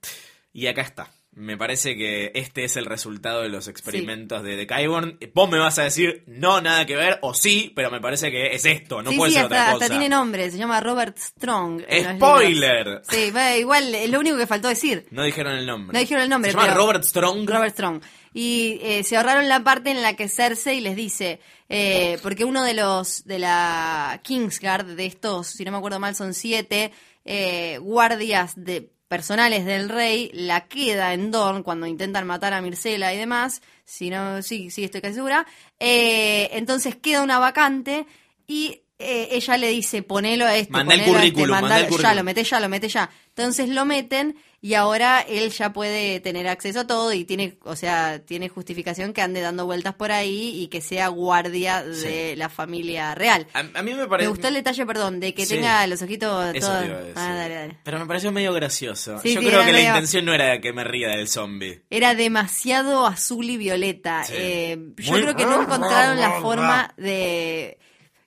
[0.54, 1.12] Y acá está.
[1.32, 5.20] Me parece que este es el resultado de los experimentos de, de Kyborn.
[5.34, 8.56] Vos me vas a decir, no, nada que ver, o sí, pero me parece que
[8.56, 9.90] es esto, no sí, puede sí, ser hasta, otra hasta cosa.
[9.90, 11.82] tiene nombre, se llama Robert Strong.
[12.16, 13.02] ¡Spoiler!
[13.10, 15.08] Sí, igual, es lo único que faltó decir.
[15.12, 15.94] No dijeron el nombre.
[15.94, 17.50] No dijeron el nombre, Se llama Robert Strong.
[17.50, 18.02] Robert Strong.
[18.38, 22.64] Y eh, se ahorraron la parte en la que Cersei les dice, eh, porque uno
[22.66, 26.92] de los de la Kingsguard, de estos, si no me acuerdo mal, son siete
[27.24, 33.14] eh, guardias de personales del rey, la queda en Dorne cuando intentan matar a Mircela
[33.14, 33.62] y demás.
[33.86, 35.48] Si no, sí, sí, estoy casi segura.
[35.80, 38.06] Eh, entonces queda una vacante
[38.48, 41.84] y eh, ella le dice, ponelo a este, Mandá el ponelo a este, mandá el
[41.84, 42.16] ya currículum.
[42.18, 43.10] lo mete ya, lo mete ya.
[43.30, 44.36] Entonces lo meten
[44.68, 49.14] y ahora él ya puede tener acceso a todo y tiene, o sea, tiene justificación
[49.14, 53.46] que ande dando vueltas por ahí y que sea guardia de la familia real.
[53.54, 55.54] A, a mí me gustó el detalle, perdón, de que Sí.
[55.54, 56.80] tenga los ojitos Eso todos.
[56.82, 57.14] te iba a decir.
[57.16, 57.78] Ah, dale, dale.
[57.84, 59.20] Pero me pareció medio gracioso.
[59.20, 61.84] Sí, Yo sí, creo que la intención no era que me ría del zombie.
[61.92, 64.24] Era demasiado azul y violeta.
[64.24, 64.34] Sí.
[64.36, 67.78] Eh, yo Muy- creo que no encontraron la forma de.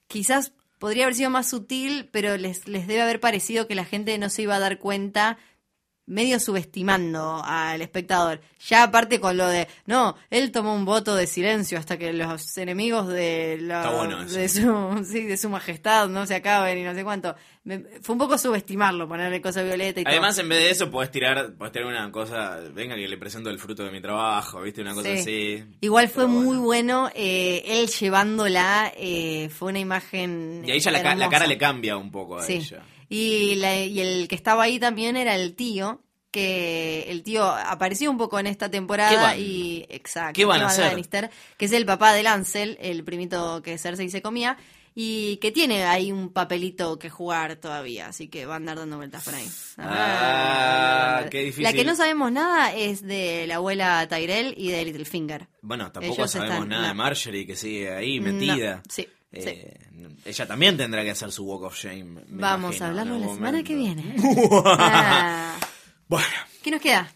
[0.07, 4.17] Quizás podría haber sido más sutil, pero les, les debe haber parecido que la gente
[4.17, 5.37] no se iba a dar cuenta
[6.09, 8.41] medio subestimando al espectador.
[8.67, 12.57] Ya aparte con lo de, no, él tomó un voto de silencio hasta que los
[12.57, 16.93] enemigos de, la, bueno de, su, sí, de su majestad no se acaben y no
[16.93, 17.35] sé cuánto.
[17.63, 20.43] Me- fue un poco subestimarlo, ponerle cosa violeta y Además, todo.
[20.43, 23.59] en vez de eso, podés tirar, podés tirar una cosa, venga que le presento el
[23.59, 24.81] fruto de mi trabajo, ¿viste?
[24.81, 25.19] Una cosa Sí.
[25.19, 25.63] así.
[25.81, 30.63] Igual fue muy bueno, eh, él llevándola, eh, fue una imagen.
[30.65, 32.53] Y a ella la, ca- la cara le cambia un poco a Sí.
[32.53, 32.81] ella.
[33.09, 36.01] Y, la- y el que estaba ahí también era el tío,
[36.31, 40.85] que el tío apareció un poco en esta temporada y exacto, ¿Qué van a hacer?
[40.85, 44.55] Lannister, que es el papá de Lancel, el primito que Cersei se comía
[44.93, 48.97] y que tiene ahí un papelito que jugar todavía, así que va a andar dando
[48.97, 49.47] vueltas por ahí.
[49.77, 51.63] Ah, qué difícil.
[51.63, 55.47] La que no sabemos nada es de la abuela Tyrell y de Littlefinger.
[55.61, 56.95] Bueno, tampoco Ellos sabemos están- nada de no.
[56.95, 58.83] Marjorie que sigue ahí No, metida.
[58.89, 59.77] sí, Eh,
[60.25, 62.03] Ella también tendrá que hacer su Walk of Shame.
[62.03, 64.15] me Vamos imagino, a hablarlo la semana que viene.
[64.65, 65.55] Ah,
[66.07, 66.27] Bueno,
[66.63, 67.11] ¿Qué nos queda?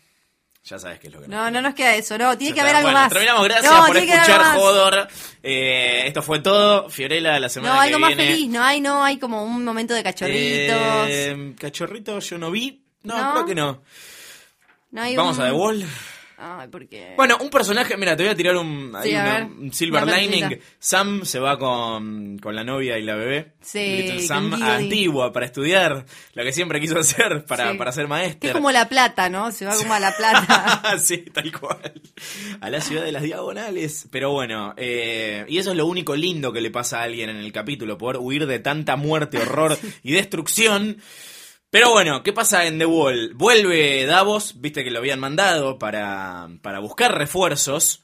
[0.66, 2.62] ya sabes qué es lo que No, no nos queda eso, no, tiene Ya que
[2.62, 3.10] haber algo Bueno, más.
[3.12, 4.56] Terminamos, gracias No, por escuchar.
[4.58, 5.08] Jodor.
[5.42, 6.90] Eh, esto fue todo.
[6.90, 8.32] Fiorella, la semana No, que algo más viene.
[8.32, 10.78] feliz, no hay, no hay como un momento de cachorritos.
[11.10, 12.86] Eh, cachorrito yo no vi.
[13.04, 13.32] No, ¿No?
[13.34, 13.82] creo que no.
[14.92, 15.86] no hay Vamos un- a The Wall.
[16.46, 17.14] Ay, porque.
[17.16, 20.42] Bueno, un personaje, mira, te voy a tirar un, a una- silver Una lining.
[20.42, 20.62] mentira.
[20.78, 23.54] Sam se va con, con la novia y la bebé.
[23.62, 24.70] Sí, Little Sam Gilly.
[24.70, 27.78] antigua para estudiar, lo que siempre quiso hacer para, Sí.
[27.78, 28.50] para ser Que maestra.
[28.50, 29.52] es como la plata, ¿no?
[29.52, 30.98] Se va como a la plata.
[31.00, 31.94] sí, tal cual.
[32.60, 34.08] A la ciudad de las diagonales.
[34.12, 37.38] Pero bueno, eh, y eso es lo único lindo que le pasa a alguien en
[37.38, 40.98] el capítulo, poder huir de tanta muerte, horror y destrucción.
[41.74, 43.34] Pero bueno, ¿qué pasa en The Wall?
[43.34, 48.04] Vuelve Davos, viste que lo habían mandado para, para buscar refuerzos.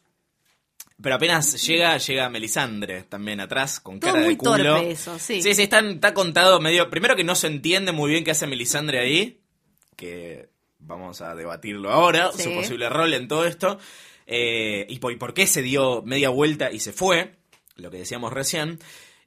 [0.99, 4.51] Pero apenas llega, llega Melisandre también atrás, con Todo cara muy de culo.
[4.77, 5.43] torpe eso, sí.
[5.43, 6.89] Sí, sí, está, está contado medio.
[6.89, 9.39] Primero que no se entiende muy bien qué hace Melisandre ahí.
[9.95, 10.49] Que
[10.79, 12.45] vamos a debatirlo ahora, Sí.
[12.45, 13.77] su posible rol en todo esto.
[14.25, 17.35] eh, y, por, y por qué se dio media vuelta y se fue,
[17.75, 18.79] lo que decíamos recién.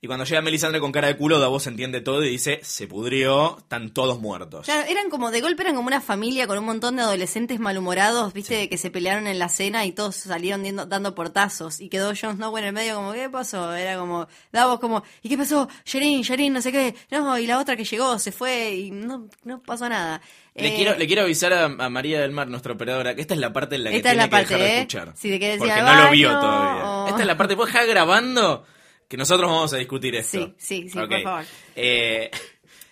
[0.05, 3.59] Y cuando llega Melisandre con cara de culo, Davos entiende todo y dice, se pudrió,
[3.59, 4.65] están todos muertos.
[4.67, 8.33] Claro, eran como, de golpe eran como una familia con un montón de adolescentes malhumorados,
[8.33, 11.81] viste, que se pelearon en la cena y todos salieron dando portazos.
[11.81, 13.73] Y quedó Jon Snow en el medio como, ¿qué pasó?
[13.75, 15.69] Era como, Davos como, ¿y qué pasó?
[15.85, 16.97] Sherin, Sherin, no sé qué.
[17.13, 20.21] No, y la otra que llegó se fue y no, no pasó nada.
[20.57, 23.35] Le, Eh, quiero, le quiero avisar a, a María del Mar, nuestra operadora, que esta
[23.35, 24.77] es la parte en la que tiene la que dejar de ¿eh?
[24.79, 25.13] escuchar.
[25.17, 26.85] Si te quieres porque no lo vio todavía.
[26.91, 28.67] o- Esta es la parte, ¿puedes dejar grabando?
[29.13, 30.55] Que nosotros vamos a discutir esto.
[30.57, 31.45] Sí, sí, sí, por favor.
[31.77, 32.31] Eh,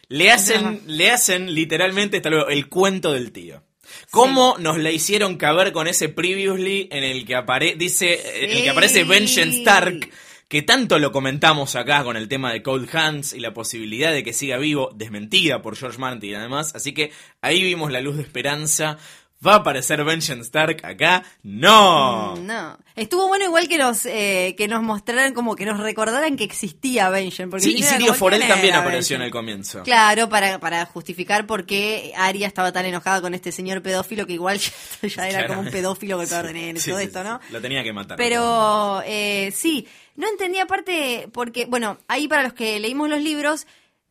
[0.09, 3.63] le hacen, le hacen literalmente hasta luego, el cuento del tío.
[4.11, 8.63] ¿Cómo nos la hicieron caber con ese previously en el que apare dice en el
[8.65, 9.05] que aparece.
[9.05, 10.11] Vengeance Stark?
[10.47, 14.23] Que tanto lo comentamos acá con el tema de Cold Hands y la posibilidad de
[14.23, 16.75] que siga vivo, desmentida por George Martin además.
[16.75, 18.99] Así que ahí vimos la luz de esperanza.
[19.47, 21.23] ¿Va a aparecer Benjen Stark acá?
[21.43, 22.35] ¡No!
[22.37, 22.79] Mm, No.
[22.95, 27.09] Estuvo bueno igual que nos eh, que nos mostraran como que nos recordaran que existía
[27.09, 27.49] Benjen.
[27.49, 29.83] Porque Sí, y Sirio Forel ¿quién también apareció en el comienzo.
[29.85, 34.35] Claro, para, para justificar por qué Arya estaba tan enojada con este señor pedófilo que
[34.35, 34.59] igual
[35.03, 37.25] ya, ya era como un pedófilo con todo, Sí, todo sí, esto.
[37.25, 37.41] ¿no?
[37.51, 38.19] Lo tenía que matar.
[38.19, 43.67] Pero eh, sí, no entendía aparte porque, bueno, ahí para los que leímos los libros,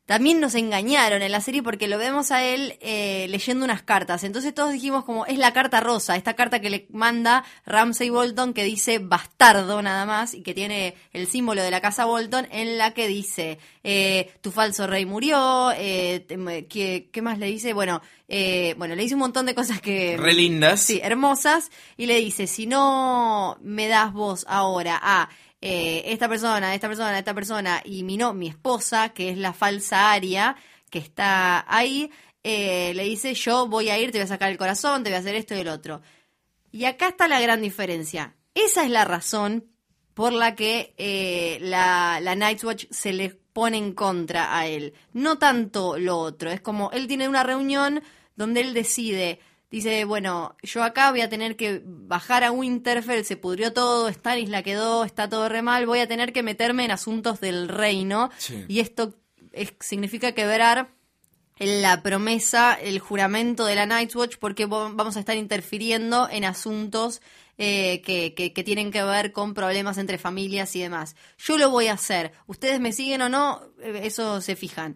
[0.10, 4.24] también nos engañaron en la serie porque lo vemos a él eh, leyendo unas cartas.
[4.24, 8.55] Entonces todos dijimos como, es la carta rosa, esta carta que le manda Ramsay Bolton
[8.55, 12.80] que dice bastardo nada más y que tiene el símbolo de la casa Bolton en
[12.80, 16.26] la que dice, eh, tu falso rey murió, eh,
[16.68, 17.74] ¿qué, qué más le dice?
[17.74, 20.18] Bueno, eh, bueno, le dice un montón de cosas que...
[20.18, 20.82] Re lindas.
[20.82, 25.30] Sí, hermosas, y le dice, si no me das vos ahora a
[25.62, 29.53] eh, esta persona, esta persona, esta persona, y mi no, mi esposa, que es la
[29.53, 30.55] falsa Aria,
[30.89, 32.12] que está ahí,
[32.43, 35.18] eh, le dice, yo voy a ir, te voy a sacar el corazón, te voy
[35.18, 36.01] a hacer esto y el otro.
[36.72, 38.36] Y acá está la gran diferencia.
[38.53, 39.66] Esa es la razón
[40.14, 44.93] por la que eh, la, la Watch se le pone en contra a él.
[45.14, 46.51] No tanto lo otro.
[46.51, 48.01] Es como él tiene una reunión
[48.36, 49.39] donde él decide,
[49.72, 54.49] dice, bueno, yo acá voy a tener que bajar a Winterfell, se pudrió todo, Stannis
[54.49, 58.30] la quedó, está todo re mal, voy a tener que meterme en asuntos del reino.
[58.38, 58.65] Sí.
[58.67, 59.15] Y esto
[59.51, 60.89] es- significa quebrar
[61.59, 67.22] la promesa, el juramento de la Night's Watch, porque vamos a estar interfiriendo en asuntos
[67.61, 71.17] eh, que, que- que tienen que ver con problemas entre familias y demás.
[71.38, 72.32] Yo lo voy a hacer.
[72.47, 74.95] Ustedes me siguen o no, eh, eso se fijan.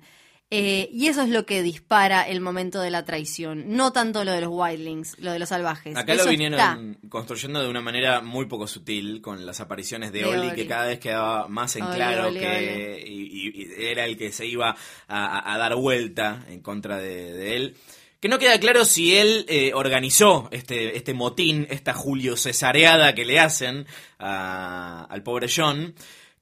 [0.55, 4.31] Eh, y eso es lo que dispara el momento de la traición, no tanto lo
[4.33, 5.95] de los wildlings, lo de los salvajes.
[5.97, 7.09] Acá Eso lo vinieron está.
[7.09, 10.55] construyendo de una manera muy poco sutil con las apariciones de, De Oli, Oli.
[10.55, 14.15] que cada vez quedaba más en Oli, claro Oli, que y- y- y era el
[14.15, 14.75] que se iba
[15.07, 17.75] a dar vuelta en contra de, de él.
[18.19, 23.25] Que no queda claro si él eh, organizó este, este motín, esta Julio Cesareada que
[23.25, 23.85] le hacen
[24.19, 25.93] a- al pobre John.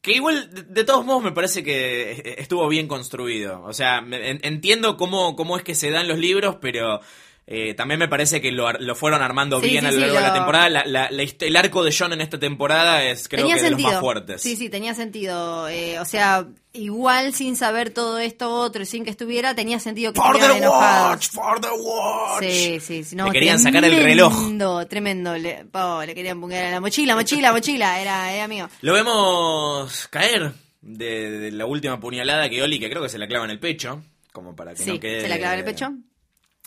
[0.01, 3.61] Que igual, de, todos modos, me parece que estuvo bien construido.
[3.63, 4.03] O sea,
[4.41, 7.01] entiendo cómo, cómo es que se dan los libros, pero
[7.47, 10.01] eh, también me parece que lo, lo fueron armando Sí, bien sí, a lo sí,
[10.01, 10.69] largo de la temporada.
[10.69, 13.67] La- la- la el arco de John en esta temporada es, creo tenía que, de
[13.69, 13.89] sentido.
[13.89, 14.41] los más fuertes.
[14.41, 15.67] Sí, sí, tenía sentido.
[15.67, 20.13] Eh, o sea, igual sin saber todo esto otro y sin que estuviera, tenía sentido
[20.13, 21.09] que For the enojados.
[21.11, 22.43] watch, for the watch.
[22.43, 24.31] Sí, sí, sí, no, Le querían sacar el reloj.
[24.33, 25.37] Tremendo, tremendo.
[25.37, 27.99] Le, oh, le querían poner la mochila, mochila, mochila.
[27.99, 28.69] Era, era mío.
[28.81, 33.27] Lo vemos caer de, de la última puñalada que Oli, que creo que se la
[33.27, 35.21] clava en el pecho, como para que no quede...
[35.21, 35.91] se la clava en el pecho.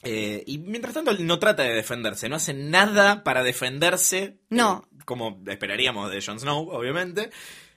[0.05, 4.38] Eh, y mientras tanto él no trata de defenderse, no hace nada para defenderse.
[4.50, 4.86] No.
[4.92, 7.30] eh, como esperaríamos de Jon Snow, obviamente.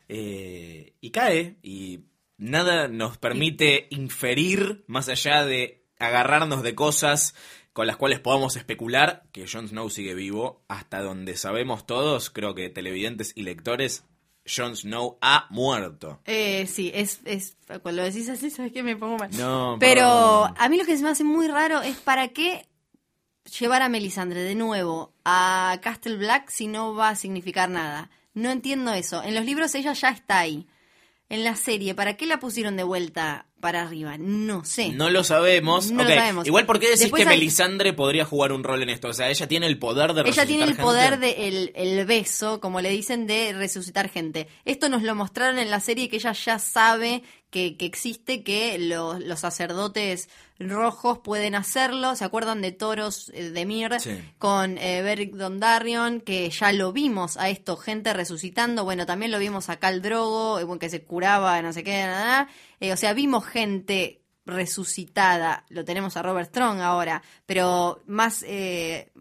[0.09, 2.05] Eh, y cae y
[2.37, 7.35] nada nos permite inferir más allá de agarrarnos de cosas
[7.73, 12.55] con las cuales podamos especular que Jon Snow sigue vivo hasta donde sabemos todos, creo
[12.55, 14.03] que televidentes y lectores,
[14.53, 16.19] Jon Snow ha muerto.
[16.25, 17.55] Eh, sí, es, es.
[17.81, 18.81] Cuando lo decís así, ¿sabes qué?
[18.83, 19.29] Me pongo mal.
[19.37, 20.53] No, Pero perdón.
[20.57, 22.65] a mí lo que se me hace muy raro es para qué
[23.59, 28.09] llevar a Melisandre de nuevo a Castle Black si no va a significar nada.
[28.33, 29.23] No entiendo eso.
[29.23, 30.67] En los libros ella ya está ahí.
[31.29, 34.15] En la serie, ¿para qué la pusieron de vuelta para arriba?
[34.17, 34.89] No sé.
[34.93, 35.91] No lo sabemos.
[35.91, 36.47] No lo Ok, sabemos.
[36.47, 39.09] Igual, ¿por qué decís Después que hay- Melisandre podría jugar un rol en esto?
[39.09, 41.25] O sea, ella tiene el poder de Ella tiene el resucitar poder gente.
[41.25, 44.47] de el, el beso, como le dicen, de resucitar gente.
[44.63, 48.77] Esto nos lo mostraron en la serie que ella ya sabe que, que existe, que
[48.77, 50.29] los, los sacerdotes
[50.59, 52.15] rojos pueden hacerlo.
[52.15, 54.19] ¿Se acuerdan de Toros eh, de Mir Sí.
[54.37, 56.19] con eh, Beric Dondarrion?
[56.21, 58.83] Que ya lo vimos a esto, gente resucitando.
[58.83, 62.49] Bueno, también lo vimos a Cal Drogo, eh, que se curaba, no sé qué, nada.
[62.79, 65.65] Eh, o sea, vimos gente resucitada.
[65.69, 69.11] Lo tenemos a Robert Strong ahora, pero más eh,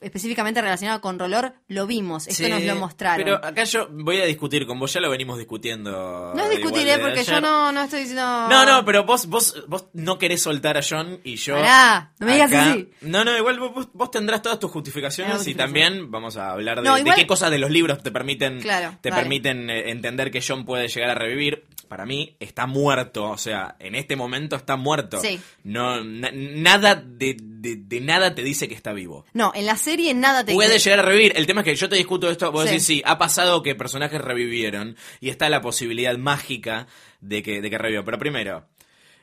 [0.00, 2.26] específicamente relacionado con Rolor, lo vimos.
[2.28, 3.24] Esto Sí, nos lo mostraron.
[3.24, 6.32] Pero acá yo voy a discutir con vos, ya lo venimos discutiendo.
[6.34, 6.98] no es discutir, ¿eh?
[6.98, 8.22] porque yo no, no estoy diciendo...
[8.48, 11.54] No, no, pero vos, vos, vos no querés soltar a John y yo.
[11.56, 12.90] Pará, no me digas acá- así.
[13.02, 16.78] No, no, igual vos, vos tendrás todas tus justificaciones Tengo y también vamos a hablar
[16.82, 19.90] de, No, de igual- qué cosas de los libros te permiten, Claro, te permiten eh,
[19.90, 21.64] entender que John puede llegar a revivir.
[21.88, 25.20] Para mí está muerto, o sea, en este momento está muerto.
[25.20, 25.38] Sí.
[25.62, 29.24] No, na- nada de, de- de nada te dice que está vivo.
[29.32, 31.32] No, en la serie nada te Puede llegar a revivir.
[31.36, 32.50] El tema es que yo te discuto esto.
[32.52, 32.68] Vos Sí.
[32.70, 36.86] decís, sí, ha pasado que personajes revivieron y está la posibilidad mágica
[37.20, 38.04] de que, de que revivan.
[38.04, 38.68] Pero primero,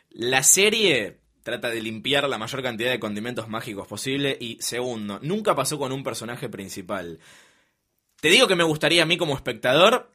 [0.09, 4.38] la serie trata de limpiar la mayor cantidad de condimentos mágicos posible.
[4.39, 7.19] Y segundo, nunca pasó con un personaje principal.
[8.21, 10.12] Te digo que me gustaría a mí como espectador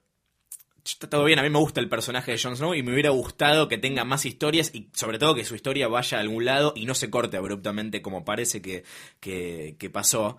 [0.93, 3.11] está todo bien, a mí me gusta el personaje de Jon Snow y me hubiera
[3.11, 6.73] gustado que tenga más historias y sobre todo que su historia vaya a algún lado
[6.75, 8.85] y no se corte abruptamente como parece que,
[9.21, 10.39] que, que pasó.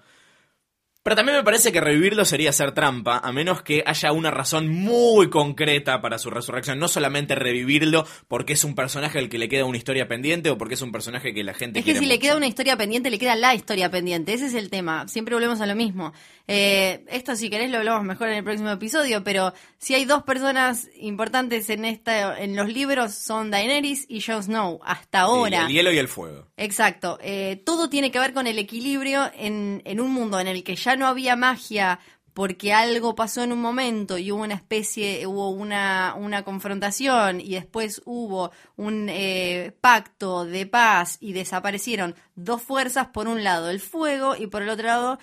[1.01, 4.67] Pero también me parece que revivirlo sería hacer trampa, a menos que haya una razón
[4.67, 6.77] muy concreta para su resurrección.
[6.77, 10.57] No solamente revivirlo porque es un personaje al que le queda una historia pendiente o
[10.57, 12.75] porque es un personaje que la gente Es que quiere si le queda una historia
[12.75, 14.33] pendiente, le queda la historia pendiente.
[14.33, 15.07] Ese es el tema.
[15.07, 16.11] Siempre volvemos a lo mismo.
[16.51, 19.23] Eh, esto, si querés, lo hablamos mejor en el próximo episodio.
[19.23, 24.41] Pero si hay dos personas importantes en esta, en los libros, son Daenerys y Jon
[24.41, 24.79] Snow.
[24.83, 25.59] Hasta ahora.
[25.59, 26.47] Sí, el hielo y el fuego.
[26.57, 27.19] Exacto.
[27.21, 30.75] Eh, todo tiene que ver con el equilibrio en, en un mundo en el que
[30.75, 31.99] ya no había magia
[32.33, 37.49] porque algo pasó en un momento y hubo una especie, hubo una, una confrontación y
[37.49, 43.81] después hubo un eh, pacto de paz y desaparecieron dos fuerzas, por un lado el
[43.81, 45.19] fuego y por el otro lado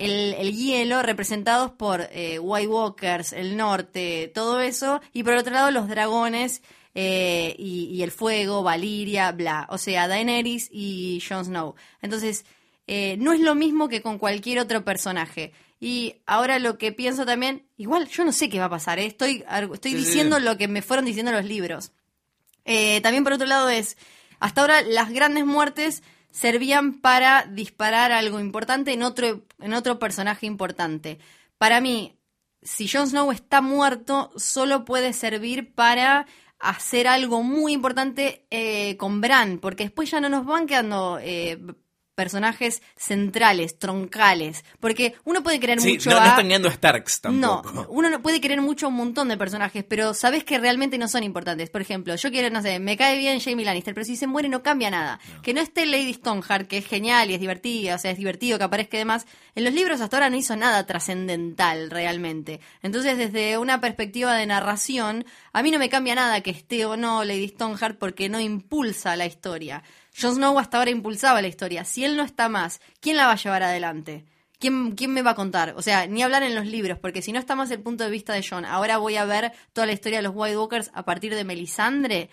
[0.00, 5.52] el, el hielo, representados por eh, White Walkers, el norte, todo eso, y por otro
[5.52, 6.62] lado los dragones
[6.94, 9.66] eh, y, y el fuego, Valiria, bla.
[9.70, 11.74] O sea, Daenerys y Jon Snow.
[12.02, 12.44] Entonces,
[12.86, 15.52] eh, no es lo mismo que con cualquier otro personaje.
[15.78, 19.06] Y ahora lo que pienso también, igual yo no sé qué va a pasar, ¿eh?
[19.06, 20.42] estoy, estoy Sí, diciendo sí.
[20.42, 21.92] lo que me fueron diciendo los libros.
[23.02, 23.96] También por otro lado es,
[24.40, 30.46] hasta ahora las grandes muertes servían para disparar algo importante en otro, en otro personaje
[30.46, 31.18] importante.
[31.58, 32.18] Para mí,
[32.62, 36.26] si Jon Snow está muerto, solo puede servir para
[36.58, 41.58] hacer algo muy importante eh, con Bran, porque después ya no nos van quedando eh,
[42.20, 46.28] personajes centrales, troncales, porque uno puede querer Sí, mucho no, no a...
[46.28, 47.86] están guiando a Starks No, tampoco.
[47.90, 51.08] uno no puede querer mucho a un montón de personajes, pero sabes que realmente no
[51.08, 51.70] son importantes.
[51.70, 54.50] Por ejemplo, yo quiero, no sé, me cae bien Jamie Lannister, pero si se muere
[54.50, 55.18] no cambia nada.
[55.42, 58.58] Que no esté Lady Stoneheart, que es genial y es divertida, o sea, es divertido
[58.58, 59.24] que aparezca y demás.
[59.54, 62.60] En los libros hasta ahora no hizo nada trascendental realmente.
[62.82, 66.96] Entonces, desde una perspectiva de narración, a mí no me cambia nada que esté o
[66.98, 69.82] no Lady Stoneheart porque no impulsa la historia.
[70.18, 71.84] Jon Snow hasta ahora impulsaba la historia.
[71.84, 74.24] Si él no está más, ¿quién la va a llevar adelante?
[74.58, 75.72] ¿Quién, ¿Quién me va a contar?
[75.76, 78.10] O sea, ni hablar en los libros, porque si no está más el punto de
[78.10, 81.04] vista de John, ahora voy a ver toda la historia de los White Walkers a
[81.04, 82.28] partir de Melisandre.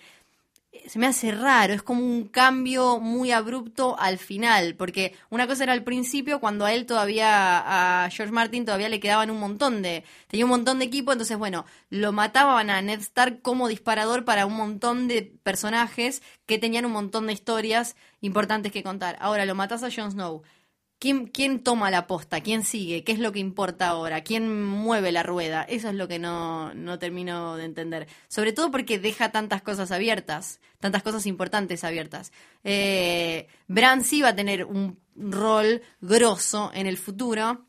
[0.86, 5.64] Se me hace raro, es como un cambio muy abrupto al final, porque una cosa
[5.64, 9.80] era al principio cuando a él todavía, a George Martin todavía le quedaban un montón
[9.80, 14.26] de, tenía un montón de equipo, entonces bueno, lo mataban a Ned Stark como disparador
[14.26, 19.16] para un montón de personajes que tenían un montón de historias importantes que contar.
[19.20, 20.42] Ahora lo matas a Jon Snow.
[20.98, 22.40] ¿Quién, ¿Quién toma la posta?
[22.40, 23.04] ¿Quién sigue?
[23.04, 24.22] ¿Qué es lo que importa ahora?
[24.22, 25.62] ¿Quién mueve la rueda?
[25.62, 28.08] Eso es lo que no, no termino de entender.
[28.26, 32.32] Sobre todo porque deja tantas cosas abiertas, tantas cosas importantes abiertas.
[32.64, 37.67] Eh, Bran sí va a tener un rol grosso en el futuro,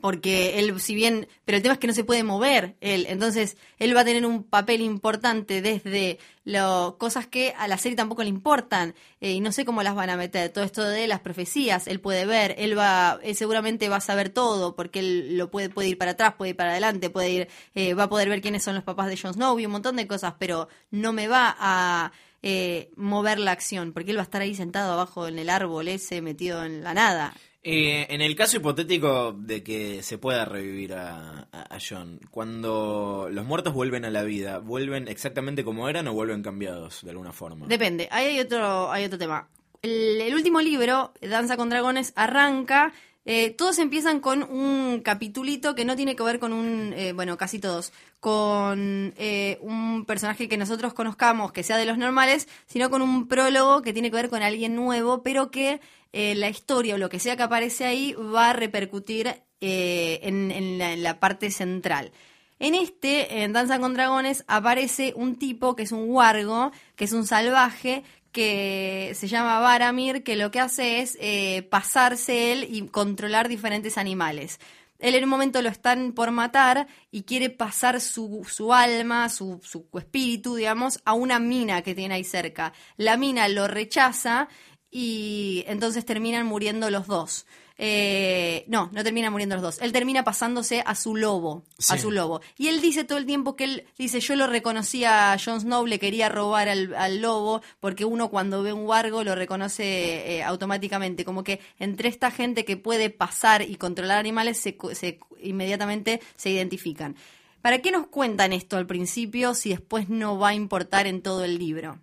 [0.00, 3.56] porque él, si bien, pero el tema es que no se puede mover él, entonces
[3.78, 8.22] él va a tener un papel importante desde lo, cosas que a la serie tampoco
[8.22, 11.20] le importan, eh, y no sé cómo las van a meter, todo esto de las
[11.20, 15.50] profecías, él puede ver, él va, él seguramente va a saber todo, porque él lo
[15.50, 18.28] puede, puede ir para atrás, puede ir para adelante, puede ir, eh, va a poder
[18.28, 21.12] ver quiénes son los papás de Jon Snow y un montón de cosas, pero no
[21.12, 25.26] me va a eh, mover la acción, porque él va a estar ahí sentado abajo
[25.26, 27.34] en el árbol ese, metido en la nada.
[27.62, 31.48] Eh, en el caso hipotético de que se pueda revivir a,
[31.86, 37.02] John, cuando los muertos vuelven a la vida, ¿vuelven exactamente como eran o vuelven cambiados
[37.02, 37.66] de alguna forma?
[37.66, 39.48] Depende, ahí hay otro, hay otro tema.
[39.82, 42.92] El, el último libro, Danza con Dragones, arranca.
[43.24, 47.36] eh, todos empiezan con un capitulito que no tiene que ver con un, eh, bueno,
[47.36, 52.88] casi todos, con eh, un personaje que nosotros conozcamos, que sea de los normales, sino
[52.88, 55.80] con un prólogo que tiene que ver con alguien nuevo, pero que
[56.12, 61.02] eh, la historia o lo que sea que aparece ahí va a repercutir eh, en,
[61.02, 62.12] la, parte central.
[62.58, 67.12] En este, en Danza con Dragones, aparece un tipo que es un wargo, que es
[67.12, 72.86] un salvaje, que se llama Varamir, que lo que hace es eh, pasarse él y
[72.88, 74.60] controlar diferentes animales.
[74.98, 79.60] Él en un momento lo están por matar y quiere pasar su, su alma, su,
[79.62, 82.72] su espíritu, digamos, a una mina que tiene ahí cerca.
[82.96, 84.48] La mina lo rechaza
[84.90, 87.46] y entonces terminan muriendo los dos.
[87.80, 89.78] Eh, no, no terminan muriendo los dos.
[89.80, 91.62] Él termina pasándose a su lobo,
[91.94, 92.40] a su lobo.
[92.56, 95.86] Y él dice todo el tiempo que él dice, yo lo reconocía a Jon Snow,
[95.86, 100.42] le quería robar al, al lobo, porque uno cuando ve un wargo lo reconoce eh,
[100.42, 101.24] automáticamente.
[101.24, 106.50] Como que entre esta gente que puede pasar y controlar animales, se, se- inmediatamente se
[106.50, 107.14] identifican.
[107.62, 111.44] ¿Para qué nos cuentan esto al principio si después no va a importar en todo
[111.44, 112.00] el libro?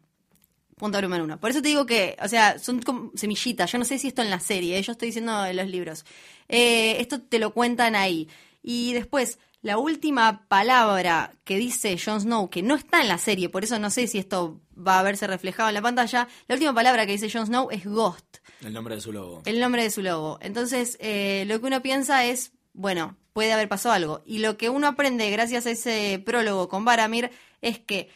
[0.75, 1.39] Punto número uno.
[1.39, 3.71] Por eso te digo que, o sea, son como semillitas.
[3.71, 4.81] Yo no sé si esto en la serie, ¿eh?
[4.81, 6.05] yo estoy diciendo en los libros.
[6.49, 8.27] Eh, esto te lo cuentan ahí.
[8.61, 13.47] Y después, la última palabra que dice Jon Snow, que no está en la serie,
[13.49, 16.73] por eso no sé si esto va a verse reflejado en la pantalla, la última
[16.73, 19.43] palabra que dice Jon Snow es Ghost, El nombre de su logo.
[19.45, 20.39] el nombre de su logo.
[20.41, 24.23] Entonces, eh, lo que uno piensa es, bueno, puede haber pasado algo.
[24.25, 28.09] Y lo que uno aprende gracias a ese prólogo con Baramir es que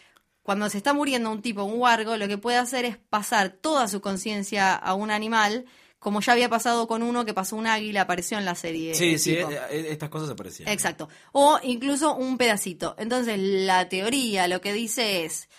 [0.50, 3.88] cuando se está muriendo un tipo, un wargo, lo que puede hacer es pasar toda
[3.88, 5.66] su conciencia a un animal,
[6.00, 8.96] como ya había pasado con uno que pasó un águila, apareció en la serie.
[8.96, 9.52] Sí, sí, tipo.
[9.52, 10.68] eh, eh, estas cosas aparecían.
[10.70, 11.08] Exacto.
[11.34, 12.96] O incluso un pedacito.
[12.98, 15.50] Entonces, la teoría lo que dice es,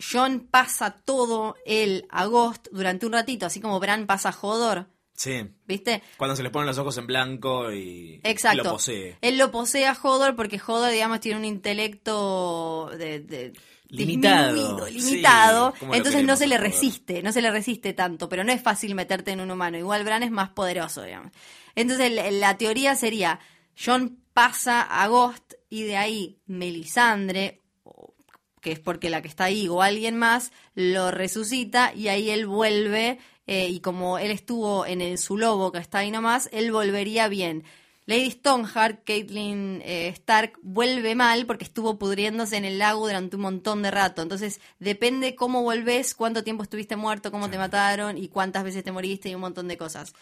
[0.00, 4.88] John pasa todo el a Ghost durante un ratito, así como Bran pasa a Hodor,
[5.16, 5.46] Sí.
[5.64, 6.02] ¿viste?
[6.16, 8.64] Cuando se les ponen los ojos en blanco y Exacto.
[8.64, 9.16] lo posee.
[9.20, 13.52] Él lo posee a Hodor porque Hodor, digamos, tiene un intelecto de, de-
[13.88, 14.86] Limitado.
[14.86, 15.74] Sí, limitado.
[15.78, 18.62] ¿cómo lo Entonces no se le resiste, no se le resiste tanto, pero no es
[18.62, 19.78] fácil meterte en un humano.
[19.78, 21.32] Igual Bran es más poderoso, digamos.
[21.74, 23.40] Entonces la, teoría sería,
[23.78, 27.62] John pasa a Ghost y de ahí Melisandre,
[28.60, 32.46] que es porque la que está ahí o alguien más, lo resucita y ahí él
[32.46, 36.72] vuelve eh, y como él estuvo en el, su lobo que está ahí nomás, él
[36.72, 37.64] volvería bien.
[38.06, 43.42] Lady Stoneheart, Caitlyn eh, Stark, vuelve mal porque estuvo pudriéndose en el lago durante un
[43.42, 44.20] montón de rato.
[44.20, 48.92] Entonces, depende cómo volvés, cuánto tiempo estuviste muerto, cómo te mataron y cuántas veces te
[48.92, 50.12] moriste y un montón de cosas.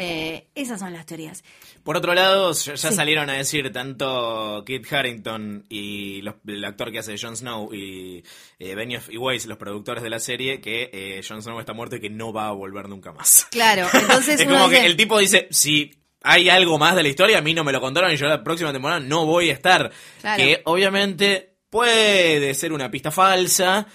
[0.00, 1.42] Eh, esas son las teorías.
[1.82, 2.92] Por otro lado, ya Sí.
[2.94, 8.22] salieron a decir tanto Kit Harrington y los- el actor que hace Jon Snow y
[8.60, 11.96] eh, Benioff y Weiss, los productores de la serie, que eh, Jon Snow está muerto
[11.96, 13.46] y que no va a volver nunca más.
[13.50, 17.38] Claro, entonces es como que el tipo dice, si hay algo más de la historia,
[17.38, 19.90] a mí no me lo contaron y yo la próxima temporada no voy a estar.
[20.20, 20.42] Claro.
[20.42, 23.86] Que obviamente puede ser una pista falsa,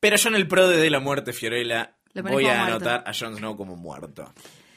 [0.00, 2.76] pero yo en el pro de la muerte, Fiorella, voy a muerto.
[2.76, 4.32] anotar a Jon Snow como muerto.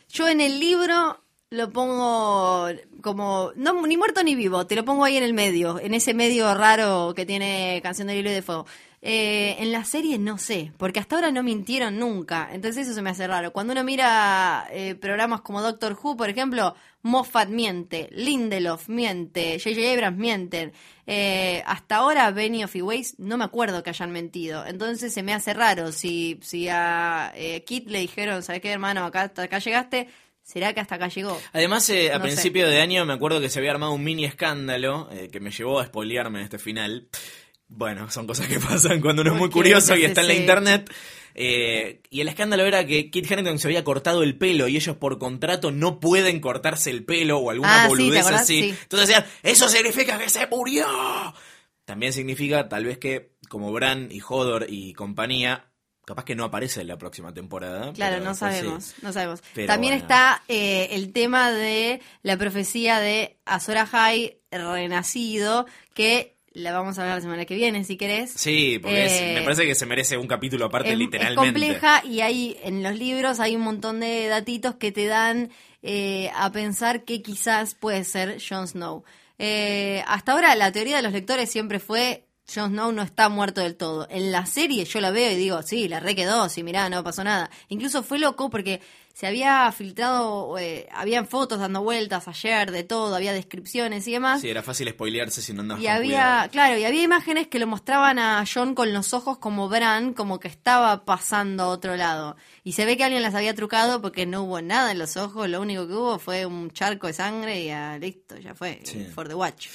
[0.10, 1.20] Yo en el libro
[1.50, 2.68] lo pongo
[3.02, 6.14] como, no ni muerto ni vivo, te lo pongo ahí en el medio, en ese
[6.14, 8.66] medio raro que tiene Canción de Hielo y de Fuego.
[9.08, 13.03] Eh, en la serie no sé, porque hasta ahora no mintieron nunca, entonces eso se
[13.03, 13.53] me hace raro.
[13.53, 19.93] Cuando uno mira eh, programas como Doctor Who, por ejemplo, Moffat miente, Lindelof miente, J.J.
[19.93, 20.74] Abrams mienten.
[21.06, 25.36] Eh, hasta ahora Benioff y Weiss no me acuerdo que hayan mentido, entonces se me
[25.36, 29.06] hace raro si, si a eh, Kit le dijeron, ¿sabes qué hermano?
[29.06, 30.10] Acá, hasta acá llegaste,
[30.41, 31.39] ¿será que hasta acá llegó?
[31.53, 32.32] Además, eh, a No sé.
[32.32, 35.51] principio de año me acuerdo que se había armado un mini escándalo eh, que me
[35.51, 37.08] llevó a spoilearme en este final.
[37.68, 40.91] Bueno, son cosas que pasan cuando uno es muy curioso y está en la internet.
[41.38, 44.95] Eh, y el escándalo era que Kit Harington se había cortado el pelo y ellos
[44.95, 48.61] por contrato no pueden cortarse el pelo o alguna Ah, sí, ¿te boludez así.
[48.61, 48.78] Sí.
[48.84, 50.86] Entonces decían, eso significa que se murió.
[51.84, 55.66] También significa tal vez que como Bran y Hodor y compañía,
[56.05, 57.91] capaz que no aparece en la próxima temporada.
[57.93, 58.39] Claro, no sí.
[58.39, 59.43] sabemos, no sabemos.
[59.53, 60.03] Pero También bueno.
[60.03, 67.01] está eh, el tema de la profecía de Azor Ahai renacido, que la vamos a
[67.03, 68.32] hablar la semana que viene, si querés.
[68.32, 71.60] Sí, porque es- Eh, me parece que se merece un capítulo aparte es, es literalmente.
[71.60, 75.51] compleja y hay en los libros hay un montón de datitos que te dan
[75.84, 79.03] eh, a pensar que quizás puede ser Jon Snow.
[79.38, 83.62] Eh, hasta ahora la teoría de los lectores siempre fue Jon Snow no está muerto
[83.62, 84.08] del todo.
[84.10, 87.03] En la serie yo la veo y digo, sí, la re quedó, sí, mirá, no
[87.03, 87.49] pasó nada.
[87.70, 88.82] Incluso fue loco porque
[89.18, 94.41] se había filtrado, eh, habían fotos dando vueltas ayer de todo, había descripciones y demás.
[94.41, 96.49] Sí, era fácil spoilearse si no andabas Y con había, cuidado.
[96.51, 100.41] claro, y había imágenes que lo mostraban a John con los ojos como Bran, como
[100.41, 102.36] que estaba pasando a otro lado.
[102.66, 105.47] Y se ve que alguien las había trucado porque no hubo nada en los ojos,
[105.49, 109.05] lo único que hubo fue un charco de sangre y ya, listo, ya fue, Sí.
[109.16, 109.70] for the watch.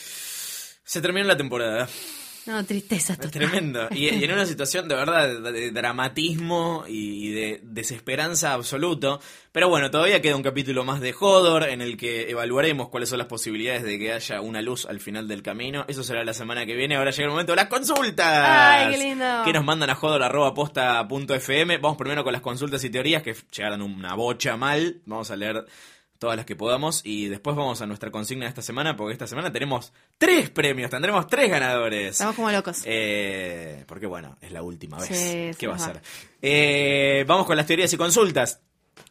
[0.85, 1.89] Se terminó la temporada.
[2.47, 3.33] No, tristeza Es total.
[3.33, 3.89] tremendo.
[3.91, 9.21] Y, y en una situación de verdad de, de dramatismo y de desesperanza absoluto.
[9.53, 13.19] Pero bueno, todavía queda un capítulo más de Hodor en el que evaluaremos cuáles son
[13.19, 15.85] las posibilidades de que haya una luz al final del camino.
[15.89, 16.97] Eso será la semana que viene.
[16.97, 18.27] Ahora llega el momento de las consultas.
[18.49, 19.43] Ay, qué lindo.
[19.45, 21.79] Que nos mandan a hodor.posta.fm.
[21.79, 25.01] Vamos primero con las consultas y teorías que llegaron una bocha mal.
[25.07, 25.65] Vamos a leer
[26.21, 29.27] todas las que podamos y después vamos a nuestra consigna de esta semana porque esta
[29.27, 32.13] semana tenemos tres premios, tendremos tres ganadores.
[32.13, 32.83] Estamos como locos.
[32.85, 35.09] Eh, porque bueno, es la última vez.
[35.09, 35.85] Sí, ¿Qué va a va.
[35.85, 36.03] ser?
[36.43, 38.61] Eh, vamos con las teorías y consultas.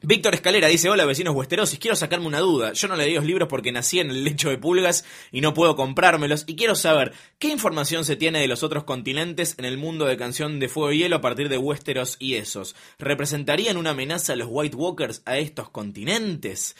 [0.01, 2.73] Víctor Escalera dice, hola vecinos huesterosis, quiero sacarme una duda.
[2.73, 5.75] Yo no leí los libros porque nací en el lecho de pulgas y no puedo
[5.75, 10.05] comprármelos y quiero saber qué información se tiene de los otros continentes en el mundo
[10.05, 12.75] de Canción de Fuego y Hielo a partir de Westeros y esos.
[12.97, 16.75] ¿Representarían una amenaza a los White Walkers a estos continentes?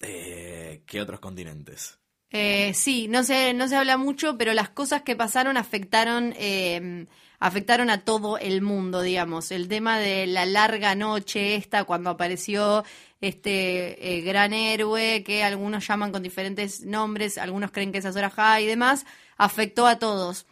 [0.00, 1.98] Eh, ¿Qué otros continentes?
[2.30, 7.06] Eh, sí, no se, no se habla mucho, pero las cosas que pasaron afectaron, eh,
[7.40, 9.50] afectaron a todo el mundo, digamos.
[9.50, 12.84] El tema de la larga noche esta, cuando apareció
[13.20, 18.30] este eh, gran héroe, que algunos llaman con diferentes nombres, algunos creen que es Azor
[18.60, 19.04] y demás,
[19.36, 20.46] afectó a todos.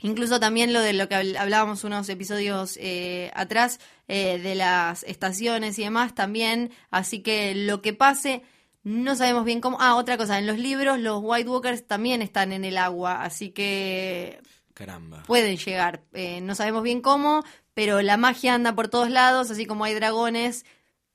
[0.00, 5.02] Incluso también lo de lo que habl- hablábamos unos episodios eh, atrás, eh, de las
[5.02, 6.70] estaciones y demás también.
[6.90, 8.42] Así que lo que pase,
[8.84, 9.78] no sabemos bien cómo.
[9.80, 13.50] Ah, otra cosa, en los libros los White Walkers también están en el agua, así
[13.50, 14.40] que
[14.78, 15.24] Caramba.
[15.26, 16.04] pueden llegar.
[16.12, 17.42] Eh, no sabemos bien cómo,
[17.74, 20.64] pero la magia anda por todos lados, así como hay dragones,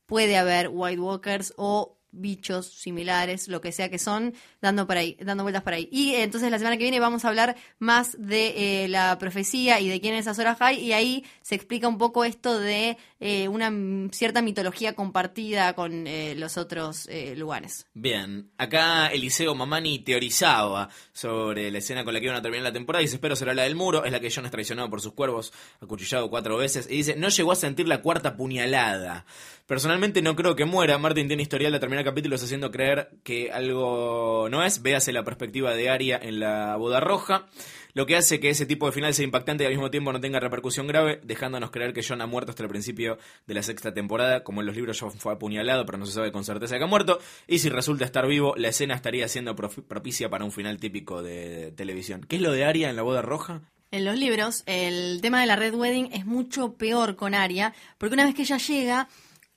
[0.06, 5.18] puede haber White Walkers o bichos similares, lo que sea que son, dando por ahí,
[5.20, 5.90] dando vueltas por ahí.
[5.92, 9.80] Y eh, entonces la semana que viene vamos a hablar más de eh, la profecía
[9.80, 13.48] y de quién es Azor Ahai, y ahí se explica un poco esto de eh,
[13.48, 13.72] una
[14.12, 16.06] cierta mitología compartida con
[16.36, 17.86] los otros lugares.
[17.94, 22.74] Bien, acá Eliseo Mamani teorizaba sobre la escena con la que iban a terminar la
[22.74, 25.02] temporada y dice, espero será la del muro, es la que John es traicionado por
[25.02, 29.26] sus cuervos, acuchillado cuatro veces, y dice, no llegó a sentir la cuarta puñalada.
[29.66, 34.48] Personalmente no creo que muera, Martin tiene historial de terminar capítulos haciendo creer que algo
[34.50, 37.48] no es, véase la perspectiva de Arya en la boda roja,
[37.94, 40.20] lo que hace que ese tipo de final sea impactante y al mismo tiempo no
[40.20, 43.94] tenga repercusión grave, dejándonos creer que John ha muerto hasta el principio de la sexta
[43.94, 46.84] temporada, como en los libros John fue apuñalado, pero no se sabe con certeza que
[46.84, 50.80] ha muerto, y si resulta estar vivo, la escena estaría siendo propicia para un final
[50.80, 52.26] típico de televisión.
[52.28, 53.62] ¿Qué es lo de Arya en la boda roja?
[53.94, 58.16] En los libros, el tema de la Red Wedding es mucho peor con Aria, porque
[58.16, 59.08] una vez que ella llega,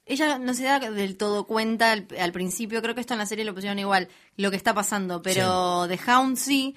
[0.07, 3.27] ella no se da del todo cuenta al, al principio, creo que esto en la
[3.27, 6.77] serie lo pusieron igual, lo que está pasando, pero The Hound sí.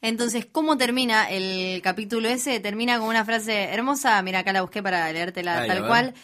[0.00, 2.60] Entonces, ¿cómo termina el capítulo ese?
[2.60, 6.14] Termina con una frase hermosa, mira, acá la busqué para leértela Ay, tal cual.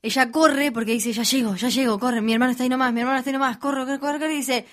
[0.00, 3.00] Ella corre porque dice, ya llego, ya llego, corre, mi hermano está ahí nomás, mi
[3.00, 4.64] hermano está ahí nomás, corre, corre, corre, corre", y dice,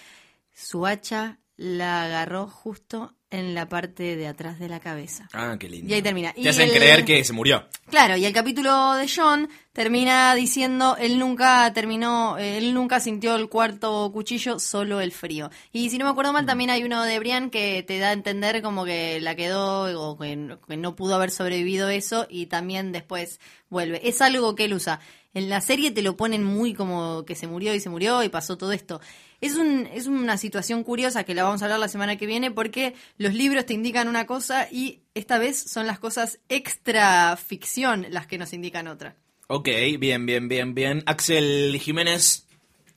[0.53, 5.27] su hacha la agarró justo en la parte de atrás de la cabeza.
[5.33, 5.89] Ah, qué lindo.
[5.89, 6.31] Y ahí termina.
[6.33, 7.67] Te Y hacen el- creer que se murió.
[7.89, 13.35] Claro, y el capítulo de John termina diciendo, él nunca terminó, eh, él nunca sintió
[13.35, 15.49] el cuarto cuchillo, solo el frío.
[15.73, 18.13] Y si no me acuerdo mal, también hay uno de Brian que te da a
[18.13, 20.35] entender como que la quedó o que
[20.77, 24.07] no pudo haber sobrevivido eso y también después vuelve.
[24.07, 24.99] Es algo que él usa.
[25.33, 28.29] En la serie te lo ponen muy como que se murió y se murió y
[28.29, 29.01] pasó todo esto.
[29.39, 32.49] Es, un, es una situación curiosa que la vamos a hablar la semana que viene
[32.49, 38.07] porque los libros te indican una cosa y esta vez son las cosas extra ficción
[38.09, 39.15] las que nos indican otra.
[39.47, 39.69] Ok,
[39.99, 41.03] bien, bien, bien, bien.
[41.05, 42.47] Axel Jiménez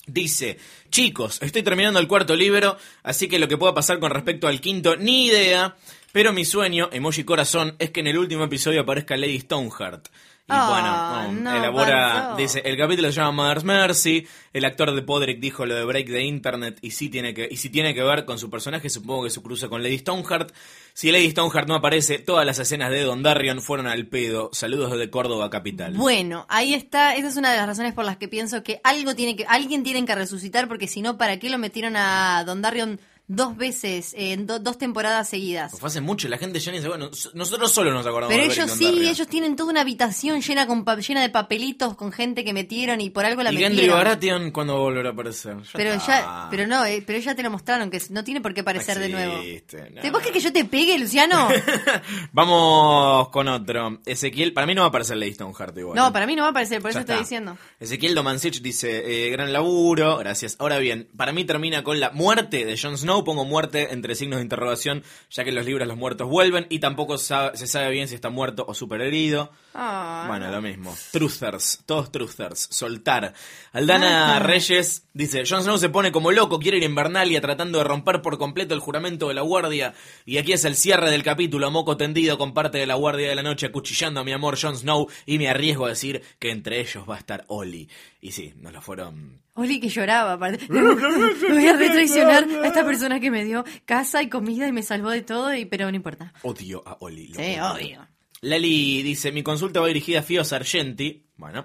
[0.06, 0.58] dice,
[0.90, 4.60] chicos, estoy terminando el cuarto libro, así que lo que pueda pasar con respecto al
[4.60, 5.76] quinto, ni idea,
[6.12, 10.08] pero mi sueño, emoji corazón, es que en el último episodio aparezca Lady Stoneheart.
[10.50, 12.36] Y Ah, bueno, no, elabora, pasó.
[12.36, 16.06] dice, el capítulo se llama Mother's Mercy, el actor de Podrick dijo lo de Break
[16.08, 19.24] the Internet y sí tiene que, y si tiene que ver con su personaje, supongo
[19.24, 20.52] que su cruce con Lady Stoneheart.
[20.92, 24.50] Si Lady Stoneheart no aparece, todas las escenas de Don Darion fueron al pedo.
[24.52, 25.94] Saludos desde Córdoba capital.
[25.94, 29.14] Bueno, ahí está, esa es una de las razones por las que pienso que algo
[29.14, 32.60] tiene que, alguien tiene que resucitar porque si no, ¿para qué lo metieron a Don
[32.60, 33.00] Darion
[33.32, 35.72] dos veces, en do- dos temporadas seguidas?
[35.78, 38.52] Fue hace mucho, la gente ya ni se bueno, nosotros solo nos acordamos Pero de
[38.52, 42.52] ellos sí, ellos tienen toda una habitación llena con llena de papelitos con gente que
[42.52, 43.96] metieron y por algo la Y metieron.
[43.96, 45.56] Baratheon cuando volverá a aparecer.
[45.58, 46.06] Ya Pero está.
[46.20, 48.98] ya, pero no, eh, pero ya te lo mostraron que no tiene por qué aparecer
[48.98, 49.34] de nuevo.
[49.36, 50.32] no, ¿Te vos no.
[50.32, 51.48] que yo te pegue, Luciano?
[52.32, 53.98] Vamos con otro.
[54.06, 55.96] Ezequiel, para mí no va a aparecer Lady Stoneheart igual.
[55.96, 56.12] No, ¿eh?
[56.12, 57.22] para mí no va a aparecer, por Ya eso estoy está.
[57.24, 57.58] diciendo.
[57.78, 60.56] Ezequiel Domansich dice, eh, gran laburo, gracias.
[60.58, 64.38] Ahora bien, para mí termina con la muerte de Jon Snow, pongo muerte entre signos
[64.38, 68.08] de interrogación, ya que en los libros los muertos vuelven y tampoco se sabe bien
[68.08, 69.50] si está muerto o super herido.
[69.74, 70.94] Ah, Bueno, lo mismo.
[71.12, 72.68] Truthers, todos truthers.
[72.70, 73.34] Soltar.
[73.72, 77.84] Aldana Reyes dice, Jon Snow se pone como loco, quiere ir a Invernalia tratando de
[77.84, 79.94] romper por completo el juramento de la guardia.
[80.26, 83.34] Y aquí es el cierre del capítulo, moco tendido con parte de la guardia de
[83.36, 86.80] la noche acuchillando a mi amor Jon Snow y me arriesgo a decir que entre
[86.80, 87.88] ellos va a estar Oli.
[88.20, 89.40] Y sí, nos lo fueron...
[89.54, 90.66] Oli que lloraba, aparte.
[90.70, 94.82] Me voy a retraicionar a esta persona que me dio casa y comida y me
[94.82, 96.32] salvó de todo, y pero no importa.
[96.42, 97.28] Odio a Oli.
[97.28, 98.08] lo Sí, odio.
[98.42, 101.29] Lali dice, mi consulta va dirigida a Fio Sargenti.
[101.40, 101.64] Bueno,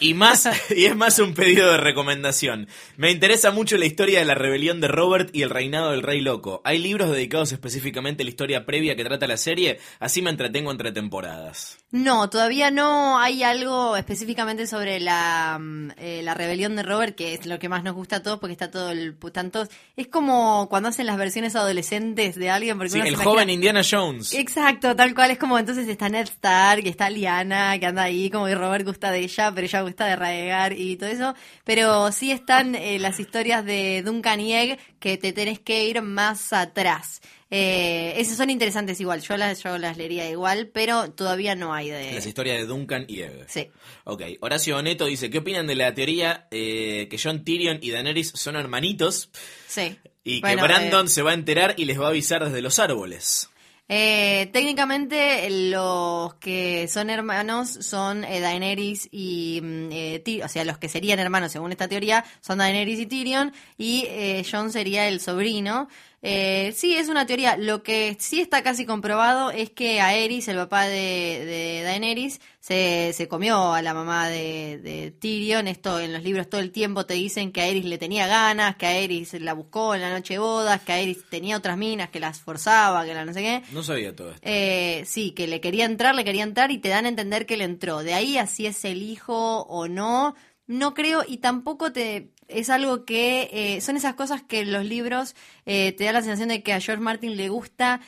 [0.00, 2.66] y más, y es más un pedido de recomendación.
[2.96, 6.20] Me interesa mucho la historia de la rebelión de Robert y el reinado del rey
[6.20, 6.60] loco.
[6.64, 9.78] ¿Hay libros dedicados específicamente a la historia previa que trata la serie?
[10.00, 11.78] Así me entretengo entre temporadas.
[11.92, 17.34] No, todavía no hay algo específicamente sobre la, mm, eh, la rebelión de Robert, que
[17.34, 19.14] es lo que más nos gusta a todos, porque está todo el...
[19.24, 23.24] están todos- es como cuando hacen las versiones adolescentes de alguien, porque Sí, el imagina-
[23.30, 24.34] joven Indiana Jones.
[24.34, 28.46] Exacto, tal cual, es como entonces está Ned Stark, está Liana, que anda ahí, como
[28.46, 31.34] que Robert gusta de ella, pero ella gusta de Raegar y todo eso.
[31.64, 36.02] Pero sí están eh, las historias de Duncan y Egg que te tenés que ir
[36.02, 37.20] más atrás.
[37.54, 41.90] Eh, esas son interesantes igual, yo las, yo las leería igual, pero todavía no hay
[41.90, 42.14] de...
[42.14, 43.44] Las historias de Duncan y Egg.
[43.46, 43.68] Sí.
[44.04, 48.32] Ok, Horacio Neto dice, ¿qué opinan de la teoría eh, que John Tyrion y Daenerys
[48.34, 49.28] son hermanitos?
[49.68, 49.98] Sí.
[50.24, 52.62] Y Bueno, que Brandon eh, se va a enterar y les va a avisar desde
[52.62, 53.50] los árboles.
[53.88, 60.64] Eh, técnicamente los que son hermanos son eh, Daenerys y mm, eh, Ty- o sea,
[60.64, 65.08] los que serían hermanos según esta teoría son Daenerys y Tyrion y eh, Jon sería
[65.08, 65.88] el sobrino.
[66.24, 67.56] Eh, sí, es una teoría.
[67.56, 73.12] Lo que sí está casi comprobado es que Aerys, el papá de, de Daenerys, se,
[73.12, 75.66] se comió a la mamá de, de Tyrion.
[75.66, 78.86] Esto en los libros todo el tiempo te dicen que Aerys le tenía ganas, que
[78.86, 82.40] Aerys la buscó en la noche de bodas, que Aerys tenía otras minas, que las
[82.40, 83.62] forzaba, que la no sé qué.
[83.72, 84.42] No sabía todo esto.
[84.48, 87.56] Eh, sí, que le quería entrar, le quería entrar y te dan a entender que
[87.56, 88.04] le entró.
[88.04, 90.36] De ahí a si es el hijo o no,
[90.68, 95.34] no creo y tampoco te es algo que eh, son esas cosas que los libros
[95.66, 98.00] eh, te da la sensación de que a George Martin le gusta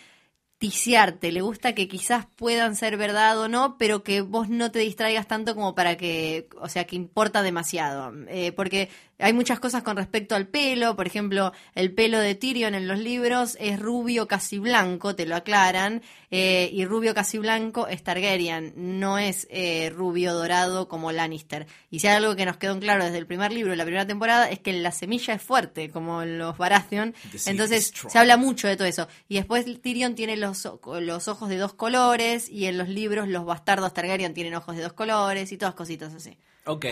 [0.59, 4.79] ticiarte, le gusta que quizás puedan ser verdad o no, pero que vos no te
[4.79, 8.13] distraigas tanto como para que, o sea, que importa demasiado.
[8.29, 8.89] Eh, porque
[9.19, 12.99] hay muchas cosas con respecto al pelo, por ejemplo, el pelo de Tyrion en los
[12.99, 18.73] libros es rubio casi blanco, te lo aclaran, eh, y rubio casi blanco es Targaryen,
[18.77, 21.67] no es eh, rubio dorado como Lannister.
[21.91, 24.07] Y si hay algo que nos quedó en claro desde el primer libro, la primera
[24.07, 27.15] temporada, es que la semilla es fuerte, como los Baratheon,
[27.47, 29.07] entonces se habla mucho de todo eso.
[29.29, 30.69] Y después Tyrion tiene los,
[31.01, 34.83] los ojos de dos colores, y en los libros los bastardos Targaryen tienen ojos de
[34.83, 36.37] dos colores, y todas cositas así.
[36.67, 36.87] Ok,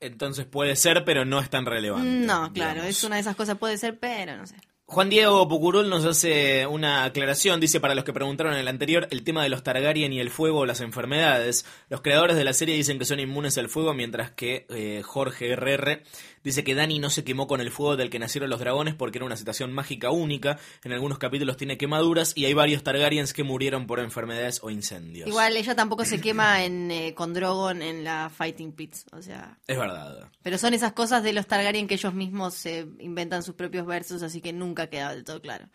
[0.00, 2.08] entonces puede ser, pero no es tan relevante.
[2.08, 2.96] No, claro, digamos.
[2.96, 4.56] es una de esas cosas, puede ser, pero no sé.
[4.88, 7.58] Juan Diego Pucurul nos hace una aclaración.
[7.58, 10.30] Dice, para los que preguntaron en el anterior, el tema de los Targaryen y el
[10.30, 11.66] fuego o las enfermedades.
[11.88, 15.56] Los creadores de la serie dicen que son inmunes al fuego, mientras que eh, Jorge
[15.56, 16.04] RR
[16.46, 19.18] dice que Dani no se quemó con el fuego del que nacieron los dragones porque
[19.18, 20.60] era una situación mágica única.
[20.84, 25.26] En algunos capítulos tiene quemaduras y hay varios Targaryens que murieron por enfermedades o incendios.
[25.26, 29.58] Igual ella tampoco se quema en, eh, con Drogon en la Fighting Pits, o sea...
[29.66, 30.30] Es verdad.
[30.44, 34.22] Pero son esas cosas de los Targaryen que ellos mismos se inventan sus propios versos,
[34.22, 35.66] así que nunca queda del todo claro.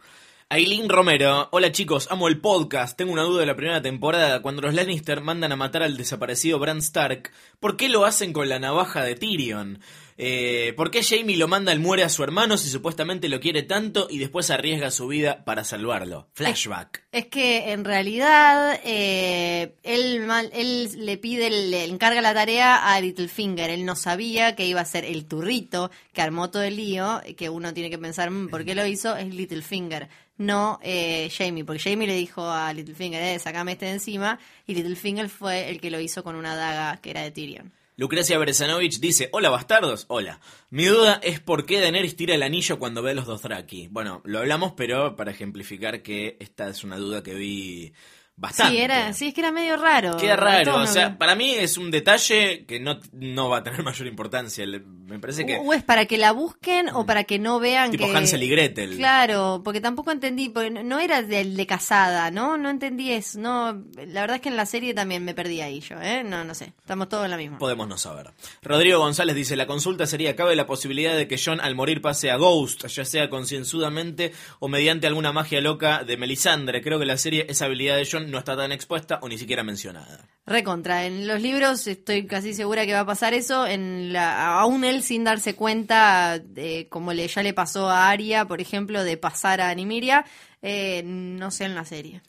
[0.53, 2.97] Aileen Romero, hola chicos, amo el podcast.
[2.97, 4.41] Tengo una duda de la primera temporada.
[4.41, 7.31] Cuando los Lannister mandan a matar al desaparecido Bran Stark,
[7.61, 9.79] ¿por qué lo hacen con la navaja de Tyrion?
[10.23, 13.63] Eh, ¿Por qué Jamie lo manda al muere a su hermano si supuestamente lo quiere
[13.63, 16.27] tanto y después arriesga su vida para salvarlo?
[16.33, 17.05] Flashback.
[17.11, 23.71] Es que en realidad eh, él, él le pide, le encarga la tarea a Littlefinger.
[23.71, 27.49] Él no sabía que iba a ser el turrito que armó todo el lío, que
[27.49, 30.07] uno tiene que pensar "Mm, por qué lo hizo, es Littlefinger,
[30.37, 34.37] no eh, Jamie, porque Jamie le dijo a Littlefinger, eh, sacame este de encima,
[34.67, 37.71] y Littlefinger fue el que lo hizo con una daga que era de Tyrion.
[37.97, 40.39] Lucrecia Berezanovich dice, hola bastardos, hola.
[40.69, 43.89] Mi duda es por qué Daenerys tira el anillo cuando ve a los Dothraki.
[43.89, 47.93] Bueno, lo hablamos, pero para ejemplificar que esta es una duda que vi
[48.35, 48.73] bastante.
[48.75, 50.17] Sí, era, sí, es que era medio raro.
[50.17, 53.83] Queda raro, o sea, para mí es un detalle que no, no va a tener
[53.83, 54.65] mayor importancia.
[54.65, 55.57] Me parece que...
[55.57, 58.15] O es para que la busquen o para que no vean Tipo que...
[58.15, 58.95] Hansel y Gretel.
[58.97, 62.57] Claro, porque tampoco entendí, porque no- era del de casada, ¿no?
[62.57, 63.83] No entendí eso, no...
[64.07, 66.23] La verdad es que en la serie también me perdí ahí yo, ¿eh?
[66.23, 67.57] No, no sé, estamos todos en la misma.
[67.57, 68.31] Podemos no saber.
[68.61, 72.31] Rodrigo González dice, la consulta sería, ¿cabe la posibilidad de que John al morir pase
[72.31, 76.81] a Ghost, ya sea concienzudamente o mediante alguna magia loca de Melisandre?
[76.81, 79.63] Creo que la serie esa habilidad de John no está tan expuesta o ni siquiera
[79.63, 80.27] mencionada.
[80.45, 85.03] Recontra, en los libros estoy casi segura que va a pasar eso, en aún él
[85.03, 89.61] sin darse cuenta, de, como le, ya le pasó a Arya, por ejemplo, de pasar
[89.61, 90.25] a Nimiria,
[90.61, 92.21] eh, no sé en la serie.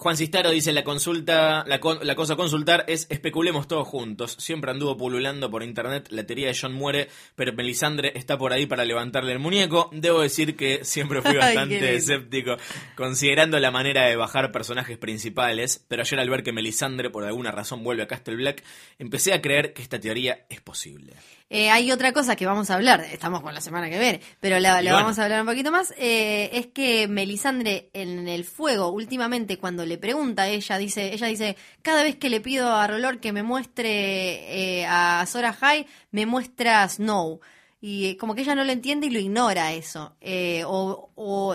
[0.00, 4.36] Juan Cistaro dice, la consulta, la, con- la cosa a consultar es especulemos todos juntos.
[4.38, 8.66] Siempre anduvo pululando por internet, la teoría de John muere, pero Melisandre está por ahí
[8.66, 9.90] para levantarle el muñeco.
[9.92, 12.56] Debo decir que siempre fui bastante escéptico,
[12.94, 17.50] considerando la manera de bajar personajes principales, pero ayer al ver que Melisandre por alguna
[17.50, 18.62] razón vuelve a Castle Black,
[19.00, 21.14] empecé a creer que esta teoría es posible.
[21.50, 24.58] Eh, hay otra cosa que vamos a hablar, estamos con la semana que viene, pero
[24.60, 25.06] la, Y la bueno.
[25.06, 25.94] vamos a hablar un poquito más.
[25.96, 31.56] eh, es que Melisandre en el fuego, últimamente, cuando le pregunta ella, dice, ella dice,
[31.80, 36.26] cada vez que le pido a Rolor que me muestre eh, a Sora High, me
[36.26, 37.40] muestra Snow.
[37.80, 40.16] Y como que ella no lo entiende y lo ignora eso.
[40.20, 41.10] Eh, o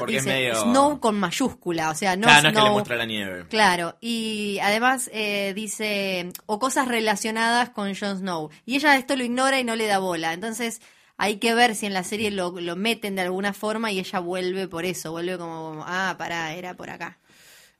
[0.07, 3.05] dice medio- Snow con mayúscula, o sea, no Claro, no es que le muestra la
[3.05, 3.45] nieve.
[3.49, 8.49] Claro, y además eh, dice, o cosas relacionadas con Jon Snow.
[8.65, 10.31] Y ella esto lo ignora y no le da bola.
[10.33, 10.81] Entonces
[11.17, 14.19] hay que ver si en la serie lo, lo meten de alguna forma y ella
[14.19, 17.17] vuelve por eso, vuelve como, ah, pará, era por acá.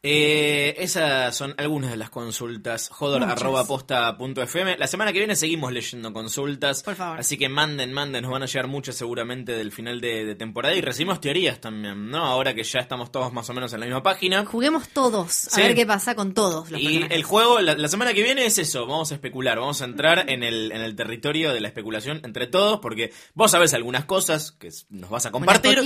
[0.06, 2.90] Eh, esas son algunas de las consultas.
[2.90, 4.78] Jodor.posta.fm.
[4.78, 6.84] La semana que viene seguimos leyendo consultas.
[6.84, 7.20] Por favor.
[7.22, 8.24] Así que manden, manden.
[8.24, 10.76] Nos van a llegar muchas seguramente del final de, de temporada.
[10.76, 12.18] Y recibimos teorías también, ¿no?
[12.26, 14.46] Ahora que ya estamos todos más o menos en la misma página.
[14.46, 15.62] Juguemos todos, Sí.
[15.62, 17.16] a ver qué pasa con todos los Y personajes.
[17.18, 20.30] el juego, la, la semana que viene es eso, vamos a especular, vamos a entrar
[20.30, 24.52] en el, en el territorio de la especulación entre todos, porque vos sabés algunas cosas
[24.52, 25.80] que nos vas a compartir.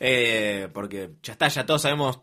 [0.00, 2.20] eh, porque ya está, ya todos sabemos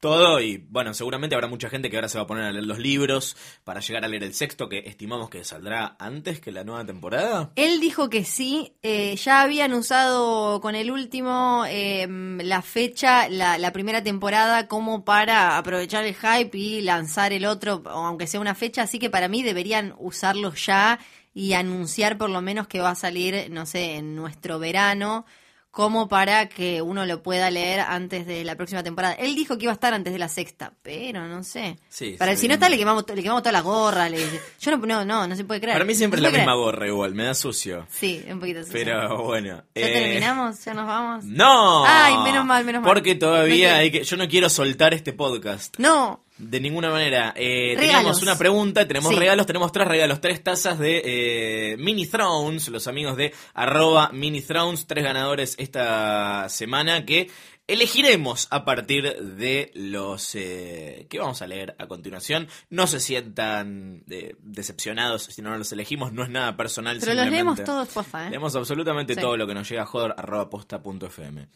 [0.00, 2.66] todo y bueno, seguramente habrá mucha gente que ahora se va a poner a leer
[2.66, 6.64] los libros para llegar a leer el sexto, que estimamos que saldrá antes que la
[6.64, 7.52] nueva temporada.
[7.56, 13.58] Él dijo que sí, eh, ya habían usado con el último eh, la fecha, la,
[13.58, 18.54] la primera temporada, como para aprovechar el hype y lanzar el otro, aunque sea una
[18.54, 20.98] fecha, así que para mí deberían usarlo ya
[21.34, 25.24] y anunciar por lo menos que va a salir, no sé, en nuestro verano,
[25.70, 29.14] como para que uno lo pueda leer antes de la próxima temporada.
[29.14, 31.78] Él dijo que iba a estar antes de la sexta, pero no sé.
[31.88, 32.42] Sí, para sí.
[32.42, 34.08] si no está, le quemamos, le quemamos toda la gorra.
[34.08, 34.18] Le,
[34.60, 35.74] yo no, no, no, no se puede creer.
[35.76, 36.64] Para mí siempre es No la misma creer.
[36.64, 37.86] gorra igual, me da sucio.
[37.90, 38.70] Sí, un poquito así.
[38.72, 39.62] Pero bueno.
[39.74, 40.64] ¿Ya eh, terminamos?
[40.64, 41.24] ¿Ya nos vamos?
[41.26, 41.84] No.
[41.86, 42.92] Ay, menos mal, menos mal.
[42.92, 44.04] Porque todavía No hay que.
[44.04, 45.76] Yo no quiero soltar este podcast.
[45.78, 46.24] No.
[46.38, 47.34] De ninguna manera.
[47.36, 49.18] Eh, tenemos una pregunta, tenemos Sí.
[49.18, 54.40] regalos, tenemos tres regalos, tres tazas de eh, Mini Thrones, los amigos de arroba Mini
[54.40, 57.28] Thrones, tres ganadores esta semana que
[57.66, 62.48] elegiremos a partir de los eh, que vamos a leer a continuación.
[62.70, 66.98] No se sientan eh, decepcionados si no los elegimos, no es nada personal.
[67.00, 68.30] Pero los leemos todos, porfa, ¿eh?
[68.30, 69.20] Leemos absolutamente Sí.
[69.20, 71.48] todo lo que nos llega a joder.posta.fm.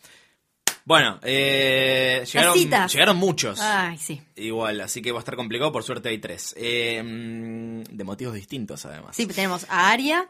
[0.84, 2.24] Bueno, eh,
[2.92, 3.60] llegaron, muchos.
[3.60, 4.20] Ay, sí.
[4.36, 5.70] Igual, así que va a estar complicado.
[5.72, 6.54] Por suerte hay tres.
[6.56, 9.14] Eh, mm, de motivos distintos, además.
[9.16, 10.28] Sí, tenemos a Aria.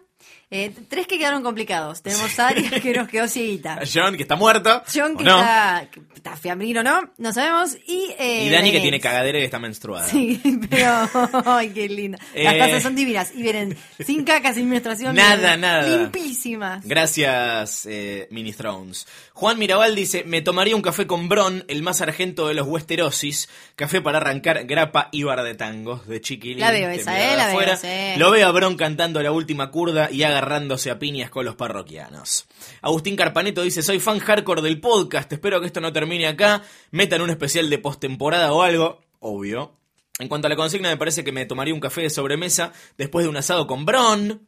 [0.50, 2.02] Eh, tres que quedaron complicados.
[2.02, 3.80] Tenemos a Aria que nos quedó cieguita.
[3.92, 4.82] John, que está muerto.
[4.92, 5.38] John ¿o que no?
[5.40, 7.10] está, que está fiambrino, ¿no?
[7.18, 7.74] No sabemos.
[7.86, 8.82] Y, eh, Y Dani, que Daenerys.
[8.82, 10.06] tiene cagadera y está menstruada.
[10.08, 10.40] Sí,
[10.70, 11.08] pero.
[11.46, 12.18] Ay, qué linda.
[12.34, 12.58] Las Eh.
[12.58, 13.32] tazas son divinas.
[13.34, 15.14] Y vienen sin caca, sin menstruación.
[15.14, 15.88] Nada, nada.
[15.96, 16.84] Limpísimas.
[16.86, 19.06] Gracias, eh, Mini Thrones.
[19.32, 23.48] Juan Mirabal dice: Me tomaría un café con Bron, el más argento de los Westerosis.
[23.74, 26.60] Café para arrancar grapa y bar de tangos de Chiquilín.
[26.60, 28.18] La veo esa, eh, la veo.
[28.18, 32.46] Lo veo a Bron cantando la última curda y agarrándose a piñas con los parroquianos.
[32.80, 35.32] Agustín Carpaneto dice: Soy fan hardcore del podcast.
[35.32, 36.62] Espero que esto no termine acá.
[36.90, 39.00] Metan un especial de postemporada o algo.
[39.20, 39.76] Obvio.
[40.18, 43.24] En cuanto a la consigna, me parece que me tomaría un café de sobremesa después
[43.24, 44.46] de un asado con Bron.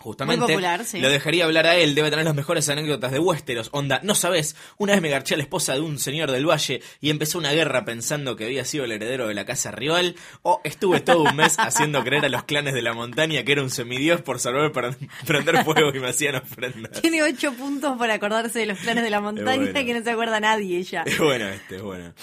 [0.00, 0.44] Justamente.
[0.44, 1.00] Muy popular, sí.
[1.00, 3.70] Lo dejaría hablar a él, debe tener las mejores anécdotas de Westeros.
[3.72, 6.82] Onda, no sabes, una vez me garché a la esposa de un señor del valle
[7.00, 10.14] y empezó una guerra pensando que había sido el heredero de la casa rival.
[10.42, 13.62] O estuve todo un mes haciendo creer a los clanes de la montaña que era
[13.62, 14.96] un semidios por salvar para
[15.26, 17.00] prender fuego y me hacían ofrendas.
[17.00, 19.72] Tiene ocho puntos para acordarse de los planes de la montaña bueno.
[19.72, 21.02] que no se acuerda nadie ya.
[21.02, 22.14] Es bueno este, es bueno.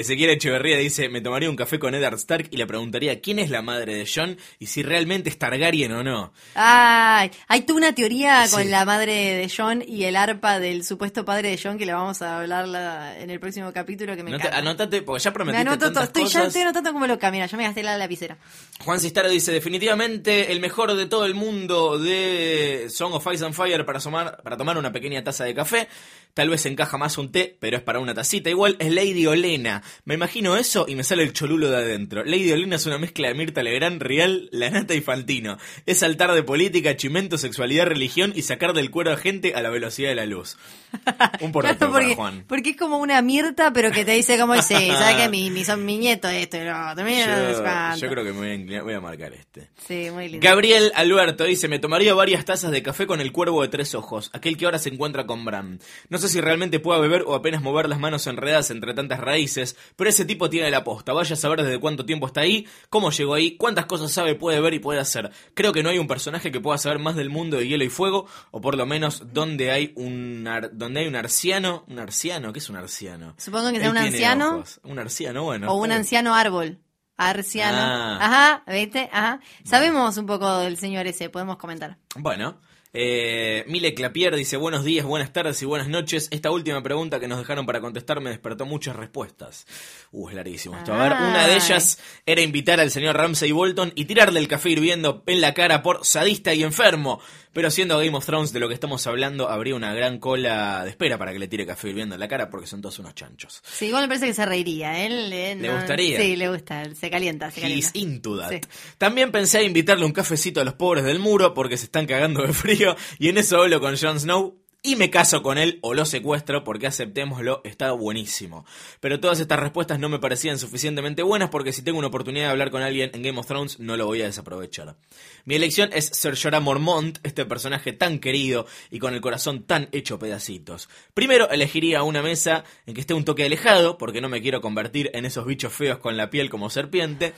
[0.00, 3.50] Ezequiel Echeverría dice, me tomaría un café con Eddard Stark y le preguntaría quién es
[3.50, 6.32] la madre de John y si realmente es Targaryen o no.
[6.54, 8.68] Ay, hay toda una teoría con Sí.
[8.68, 12.22] la madre de John y el arpa del supuesto padre de John que la vamos
[12.22, 14.58] a hablar la- en el próximo capítulo que me Nota- encanta.
[14.58, 16.46] anotate, porque ya me prometiste anoto todo, tantas estoy, ya cosas.
[16.48, 18.36] estoy anotando como loca, mira, ya me gasté la lapicera.
[18.84, 23.54] Juan Cistaro dice, definitivamente el mejor de todo el mundo de Song of Ice and
[23.54, 23.98] Fire para,
[24.42, 25.88] para tomar una pequeña taza de café.
[26.34, 28.48] Tal vez encaja más un té, pero es para una tacita.
[28.48, 29.82] Igual es Lady Olena.
[30.04, 32.24] Me imagino eso y me sale el cholulo de adentro.
[32.24, 35.58] Lady Olena es una mezcla de Mirta Legrand, Real, Lanata y Fantino.
[35.84, 39.70] Es saltar de política, chimento, sexualidad, religión y sacar del cuero a gente a la
[39.70, 40.56] velocidad de la luz.
[41.40, 42.44] Un porrito Claro, porque, para Juan.
[42.46, 45.28] porque es como una Mirta, pero que te dice como dice, ¿sabes qué?
[45.28, 48.48] Mi, mi, son mi nieto esto y lo otro, Yo, yo creo que me voy
[48.48, 49.70] a, inclinar- voy a marcar este.
[49.86, 50.44] Sí, muy lindo.
[50.46, 54.30] Gabriel Alberto dice, me tomaría varias tazas de café con el cuervo de tres ojos,
[54.32, 55.80] aquel que ahora se encuentra con Bran.
[56.08, 59.76] No sé si realmente pueda beber o apenas mover las manos enredadas entre tantas raíces,
[59.96, 61.12] pero ese tipo tiene la posta.
[61.12, 64.60] Vaya a saber desde cuánto tiempo está ahí, cómo llegó ahí, cuántas cosas sabe, puede
[64.60, 65.30] ver y puede hacer.
[65.54, 67.88] Creo que no hay un personaje que pueda saber más del mundo de hielo y
[67.88, 71.84] fuego, o por lo menos donde hay un, ar- donde hay un arciano.
[71.88, 72.52] ¿Un arciano?
[72.52, 73.34] ¿Qué es un arciano?
[73.38, 74.48] Supongo que sea Él un anciano.
[74.56, 74.80] ojos.
[74.84, 75.72] Un arciano, bueno.
[75.72, 76.78] O un anciano árbol.
[77.20, 77.78] Arciano.
[77.80, 78.18] Ah.
[78.20, 79.08] Ajá, ¿viste?
[79.12, 79.40] Ajá.
[79.64, 81.98] Sabemos un poco del señor ese, podemos comentar.
[82.14, 82.60] Bueno,
[82.92, 86.28] eh, Mile Clapier dice buenos días, buenas tardes y buenas noches.
[86.30, 89.66] Esta última pregunta que nos dejaron para contestar me despertó muchas respuestas.
[90.10, 90.94] Uh, es larguísimo esto.
[90.94, 94.70] A ver, una de ellas era invitar al señor Ramsey Bolton y tirarle el café
[94.70, 97.20] hirviendo en la cara por sadista y enfermo.
[97.52, 100.90] Pero siendo Game of Thrones de lo que estamos hablando, habría una gran cola de
[100.90, 103.62] espera para que le tire café hirviendo en la cara porque son todos unos chanchos.
[103.64, 105.04] Sí, igual me parece que se reiría.
[105.04, 106.20] Él, él ¿Le gustaría?
[106.20, 106.84] Sí, le gusta.
[106.94, 107.98] Se calienta, se He's calienta.
[107.98, 108.50] into that.
[108.50, 108.60] Sí.
[108.98, 112.42] También pensé en invitarle un cafecito a los pobres del muro porque se están cagando
[112.42, 112.87] de frío
[113.18, 114.56] y en eso hablo con Jon Snow
[114.88, 118.64] y me caso con él o lo secuestro porque aceptémoslo, está buenísimo.
[119.00, 122.52] Pero todas estas respuestas no me parecían suficientemente buenas porque si tengo una oportunidad de
[122.52, 124.96] hablar con alguien en Game of Thrones no lo voy a desaprovechar.
[125.44, 129.90] Mi elección es Ser Jorah Mormont, este personaje tan querido y con el corazón tan
[129.92, 130.88] hecho pedacitos.
[131.12, 135.10] Primero elegiría una mesa en que esté un toque alejado porque no me quiero convertir
[135.12, 137.34] en esos bichos feos con la piel como serpiente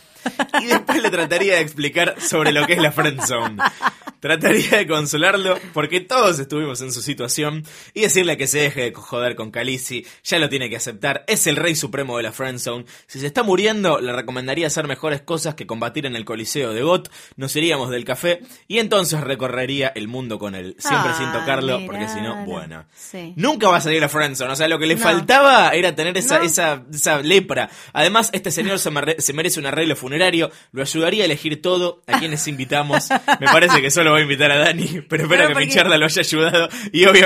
[0.63, 3.61] y después le trataría de explicar sobre lo que es la friendzone.
[4.21, 7.40] Trataría de consolarlo porque todos estuvimos en su situación
[7.95, 11.47] y decirle que se deje de joder con Khaleesi, ya lo tiene que aceptar, es
[11.47, 12.85] el rey supremo de la friendzone.
[13.07, 16.83] Si se está muriendo, le recomendaría hacer mejores cosas que combatir en el coliseo de
[16.83, 21.33] Got, nos iríamos del café y entonces recorrería el mundo con él, siempre Ah, sin
[21.33, 22.85] tocarlo porque si no, bueno.
[22.95, 23.33] Sí.
[23.37, 25.01] Nunca va a salir la friendzone, o sea, lo que le No.
[25.03, 26.45] faltaba era tener esa, No.
[26.45, 27.71] esa, esa lepra.
[27.93, 28.91] Además, este señor se,
[29.33, 33.09] merece un arreglo funerario, lo ayudaría a elegir todo, a quienes invitamos.
[33.41, 35.75] Me parece que solo voy a invitar a Dani, pero espero Pero que mi porque-
[35.75, 36.69] charla lo haya ayudado.
[36.93, 37.20] Y obviamente,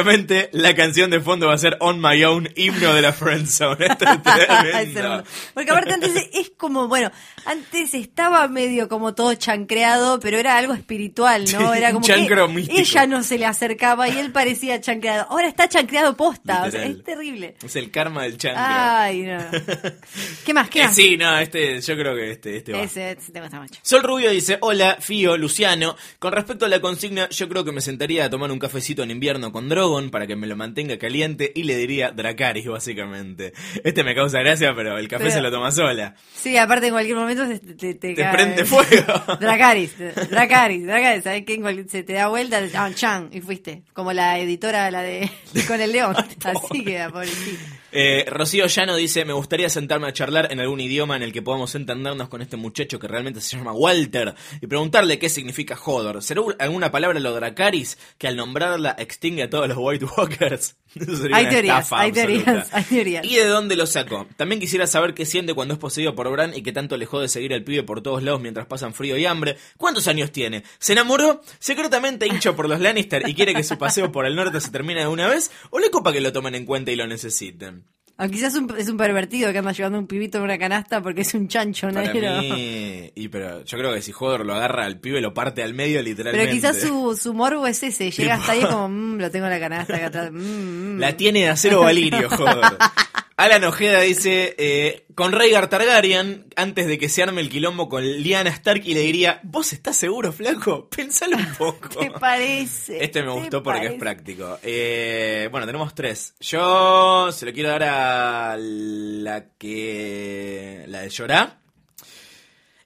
[0.52, 3.86] la canción de fondo va a ser On My Own, himno de la friendzone.
[3.90, 4.22] Esto es
[4.92, 5.24] tremendo.
[5.54, 7.10] Porque aparte antes es como, bueno,
[7.46, 11.74] antes estaba medio como todo chancreado, pero era algo espiritual, ¿no?
[11.74, 12.78] Era como chancro que místico.
[12.80, 15.26] ella no se le acercaba y él parecía chancreado.
[15.30, 17.56] Ahora está chancreado posta, o sea, es terrible.
[17.62, 18.62] Es el karma del chancro.
[18.66, 19.38] Ay, no.
[20.44, 20.68] ¿Qué más?
[20.70, 20.94] ¿Qué Eh, más?
[20.94, 22.82] sí, no, este, yo creo que este, este va.
[22.82, 23.78] Ese, ese te gusta mucho.
[23.82, 25.96] Sol Rubio dice, hola, Fío, Luciano.
[26.18, 29.10] Con respecto a la consigna, yo creo que me sentaría a tomar un cafecito en
[29.10, 33.52] invierno con Drogon para que me lo mantenga caliente y le diría Dracaris, básicamente.
[33.84, 36.14] Este me causa gracia, pero el café Pero- se lo toma sola.
[36.34, 39.12] Sí, aparte en cualquier momento se- te, te, Te cae- prende fuego.
[39.40, 39.92] Dracaris,
[40.30, 41.84] Dracaris, Dracaris, ¿sabes qué?
[41.88, 43.82] Se te da vuelta, llaman Chan y fuiste.
[43.92, 45.30] Como la editora, la de
[45.68, 46.16] con el león.
[46.44, 47.58] Así queda, pobrecito.
[47.96, 51.42] Eh, Rocío Llano dice, me gustaría sentarme a charlar en algún idioma en el que
[51.42, 56.20] podamos entendernos con este muchacho que realmente se llama Walter y preguntarle qué significa Hodor.
[56.20, 60.74] ¿Será alguna palabra lo Dracaris que al nombrarla extingue a todos los White Walkers?
[60.96, 63.24] Eso sería Hay una teorías, hay teorías, hay teorías.
[63.24, 64.26] ¿Y de dónde lo sacó?
[64.36, 67.28] También quisiera saber qué siente cuando es poseído por Bran y que tanto alejó de
[67.28, 69.56] seguir al pibe por todos lados mientras pasan frío y hambre.
[69.76, 70.64] ¿Cuántos años tiene?
[70.80, 71.42] ¿Se enamoró?
[71.60, 75.02] ¿Secretamente hincha por los Lannister y quiere que su paseo por el norte se termine
[75.02, 75.52] de una vez?
[75.70, 77.83] ¿O le copa que lo tomen en cuenta y lo necesiten?
[78.16, 81.22] O quizás un- es un pervertido que anda llevando un pibito en una canasta porque
[81.22, 82.40] es un chancho Para negro.
[82.42, 85.74] mí, y pero yo creo que si Hodor lo agarra al pibe lo parte al
[85.74, 86.46] medio literalmente.
[86.46, 89.52] Pero quizás su, su morbo es ese, llega hasta ahí como, "Mm, lo tengo en
[89.52, 90.30] la canasta acá atrás.
[90.30, 90.36] mm,
[90.96, 90.98] mm".
[91.00, 92.76] La tiene de acero Valirio, Hodor.
[93.36, 98.04] Alan Ojeda dice, eh, con Rhaegar Targaryen, antes de que se arme el quilombo con
[98.04, 100.88] Lyanna Stark, y le diría, ¿vos estás seguro, flaco?
[100.96, 101.88] Pensalo un poco.
[102.00, 103.02] ¿Te parece?
[103.02, 104.58] Este me ¿Te gustó porque es práctico.
[104.62, 106.34] Eh, bueno, tenemos tres.
[106.38, 110.84] Yo se lo quiero dar a la que...
[110.86, 111.58] La de Llorá.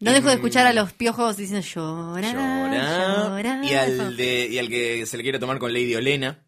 [0.01, 3.29] No dejo de escuchar a los piojos diciendo llora, Llorá.
[3.29, 3.61] llora.
[3.65, 6.39] Y al, de, y al que se le quiere tomar con Lady Olena.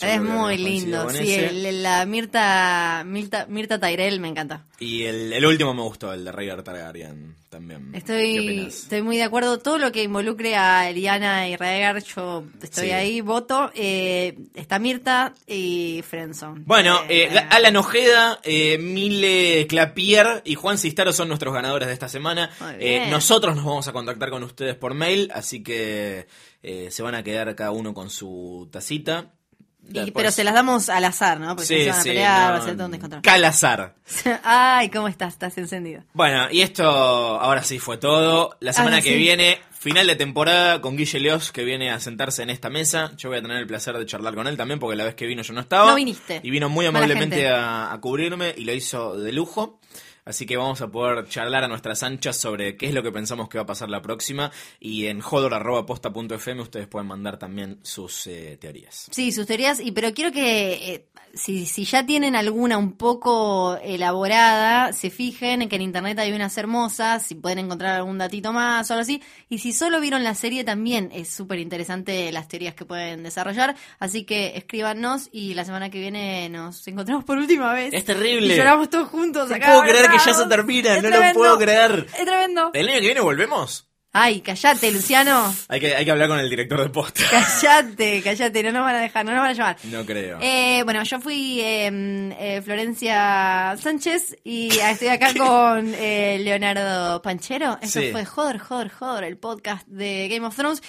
[0.00, 4.64] Es muy lindo, sí, el- la Mirta, Mirta, Mirta Tyrell me encanta.
[4.78, 7.92] Y el, el último me gustó, el de Rhaegar Targaryen también.
[7.92, 9.60] ¿Qué Estoy, estoy muy de acuerdo.
[9.60, 12.90] Todo lo que involucre a Eliana y Raegar, yo estoy Sí.
[12.92, 13.70] ahí, voto.
[13.74, 16.64] Eh, está Mirta y Frenson.
[16.66, 22.08] Bueno, eh, Alan Ojeda, eh, Mile Clapier y Juan Cistaro son nuestros ganadores de esta
[22.08, 22.50] semana.
[22.80, 26.26] Eh, nosotros nos vamos a contactar con ustedes por mail, así que
[26.64, 29.30] eh, se van a quedar cada uno con su tacita.
[29.92, 31.48] Y- pero se las damos al azar, ¿no?
[31.56, 33.22] Porque Sí, se van a sí, pelear, no, va a ser todo un descontrol.
[33.22, 33.94] Calazar.
[34.44, 35.34] Ay, ¿cómo estás?
[35.34, 36.02] Estás encendido.
[36.14, 38.56] Bueno, y esto ahora sí fue todo.
[38.60, 39.16] La semana Ahora que sí.
[39.18, 43.12] viene, final de temporada con Guille Leos, que viene a sentarse en esta mesa.
[43.16, 45.26] Yo voy a tener el placer de charlar con él también, porque la vez que
[45.26, 45.90] vino yo no estaba.
[45.90, 46.40] No viniste.
[46.42, 49.78] Y vino muy amablemente a cubrirme y lo hizo de lujo.
[50.24, 53.48] Así que vamos a poder charlar a nuestras anchas sobre qué es lo que pensamos
[53.48, 54.50] que va a pasar la próxima.
[54.80, 59.08] Y en jodor.posta.fm ustedes pueden mandar también sus eh, teorías.
[59.10, 63.78] Sí, sus teorías, y pero quiero que eh, si, si ya tienen alguna un poco
[63.82, 68.52] elaborada, se fijen en que en internet hay unas hermosas, si pueden encontrar algún datito
[68.52, 69.22] más o algo así.
[69.48, 73.74] Y si solo vieron la serie también es súper interesante las teorías que pueden desarrollar.
[73.98, 77.92] Así que escríbanos y la semana que viene nos encontramos por última vez.
[77.92, 78.54] Es terrible.
[78.54, 79.48] Y lloramos todos juntos.
[79.50, 82.06] No acá, puedo creer que ya se termina, Es no lo puedo creer.
[82.18, 82.70] Es tremendo.
[82.74, 83.88] ¿El año que viene volvemos?
[84.16, 85.52] Ay, callate, Luciano.
[85.68, 87.24] Hay que, hay que hablar con el director de posta.
[87.30, 89.76] Callate, callate, no nos van a dejar, no nos van a llamar.
[89.84, 90.38] No creo.
[90.40, 91.90] Eh, bueno, yo fui eh,
[92.38, 97.76] eh, Florencia Sánchez y estoy acá con eh, Leonardo Panchero.
[97.82, 98.12] Eso Sí.
[98.12, 100.80] fue Joder, Joder, Joder, el podcast de Game of Thrones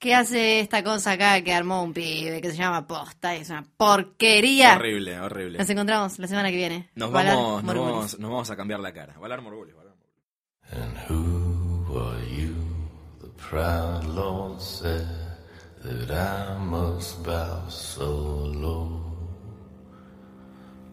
[0.00, 3.36] que hace esta cosa acá que armó un pibe que se llama Posta.
[3.36, 4.74] Es una porquería.
[4.76, 5.58] Horrible, horrible.
[5.58, 6.88] Nos encontramos la semana que viene.
[6.96, 9.14] Nos Valar vamos, nos, vamos, nos vamos a cambiar la cara.
[9.18, 9.94] Valar Morgulis, Valar
[11.08, 11.47] Morgulis.
[11.90, 12.54] Are you?
[13.20, 15.08] The proud Lord said,
[15.82, 19.02] that I must bow so low.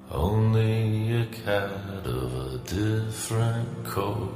[0.10, 4.34] Only a cat of a different coat,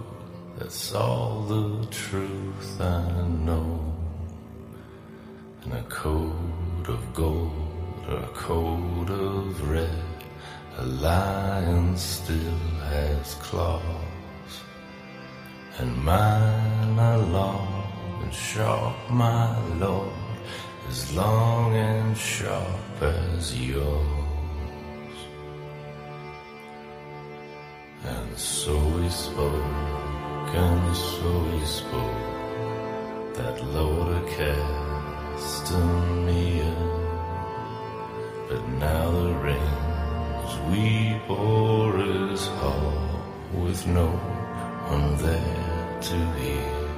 [0.57, 3.95] that's all the truth I know.
[5.63, 10.23] And a coat of gold or a coat of red,
[10.77, 12.59] a lion still
[12.89, 14.08] has claws.
[15.79, 17.87] And mine are long
[18.21, 20.11] and sharp, my lord,
[20.89, 24.05] as long and sharp as yours.
[28.03, 32.27] And so we spoke, and so we spoke,
[33.35, 34.27] that Lord
[35.37, 35.85] Castamia.
[38.49, 40.85] But now the rains we
[41.25, 43.23] bore is hall
[43.53, 44.07] with no
[44.89, 45.58] one there
[46.01, 46.89] to hear.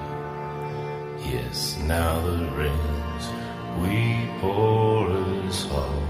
[1.20, 3.24] Yes, now the rains
[3.82, 5.10] we pour
[5.46, 6.04] is hall,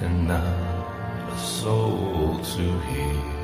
[0.00, 3.37] and not a soul to hear.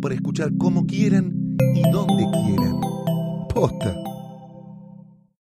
[0.00, 1.21] Para escuchar como quieran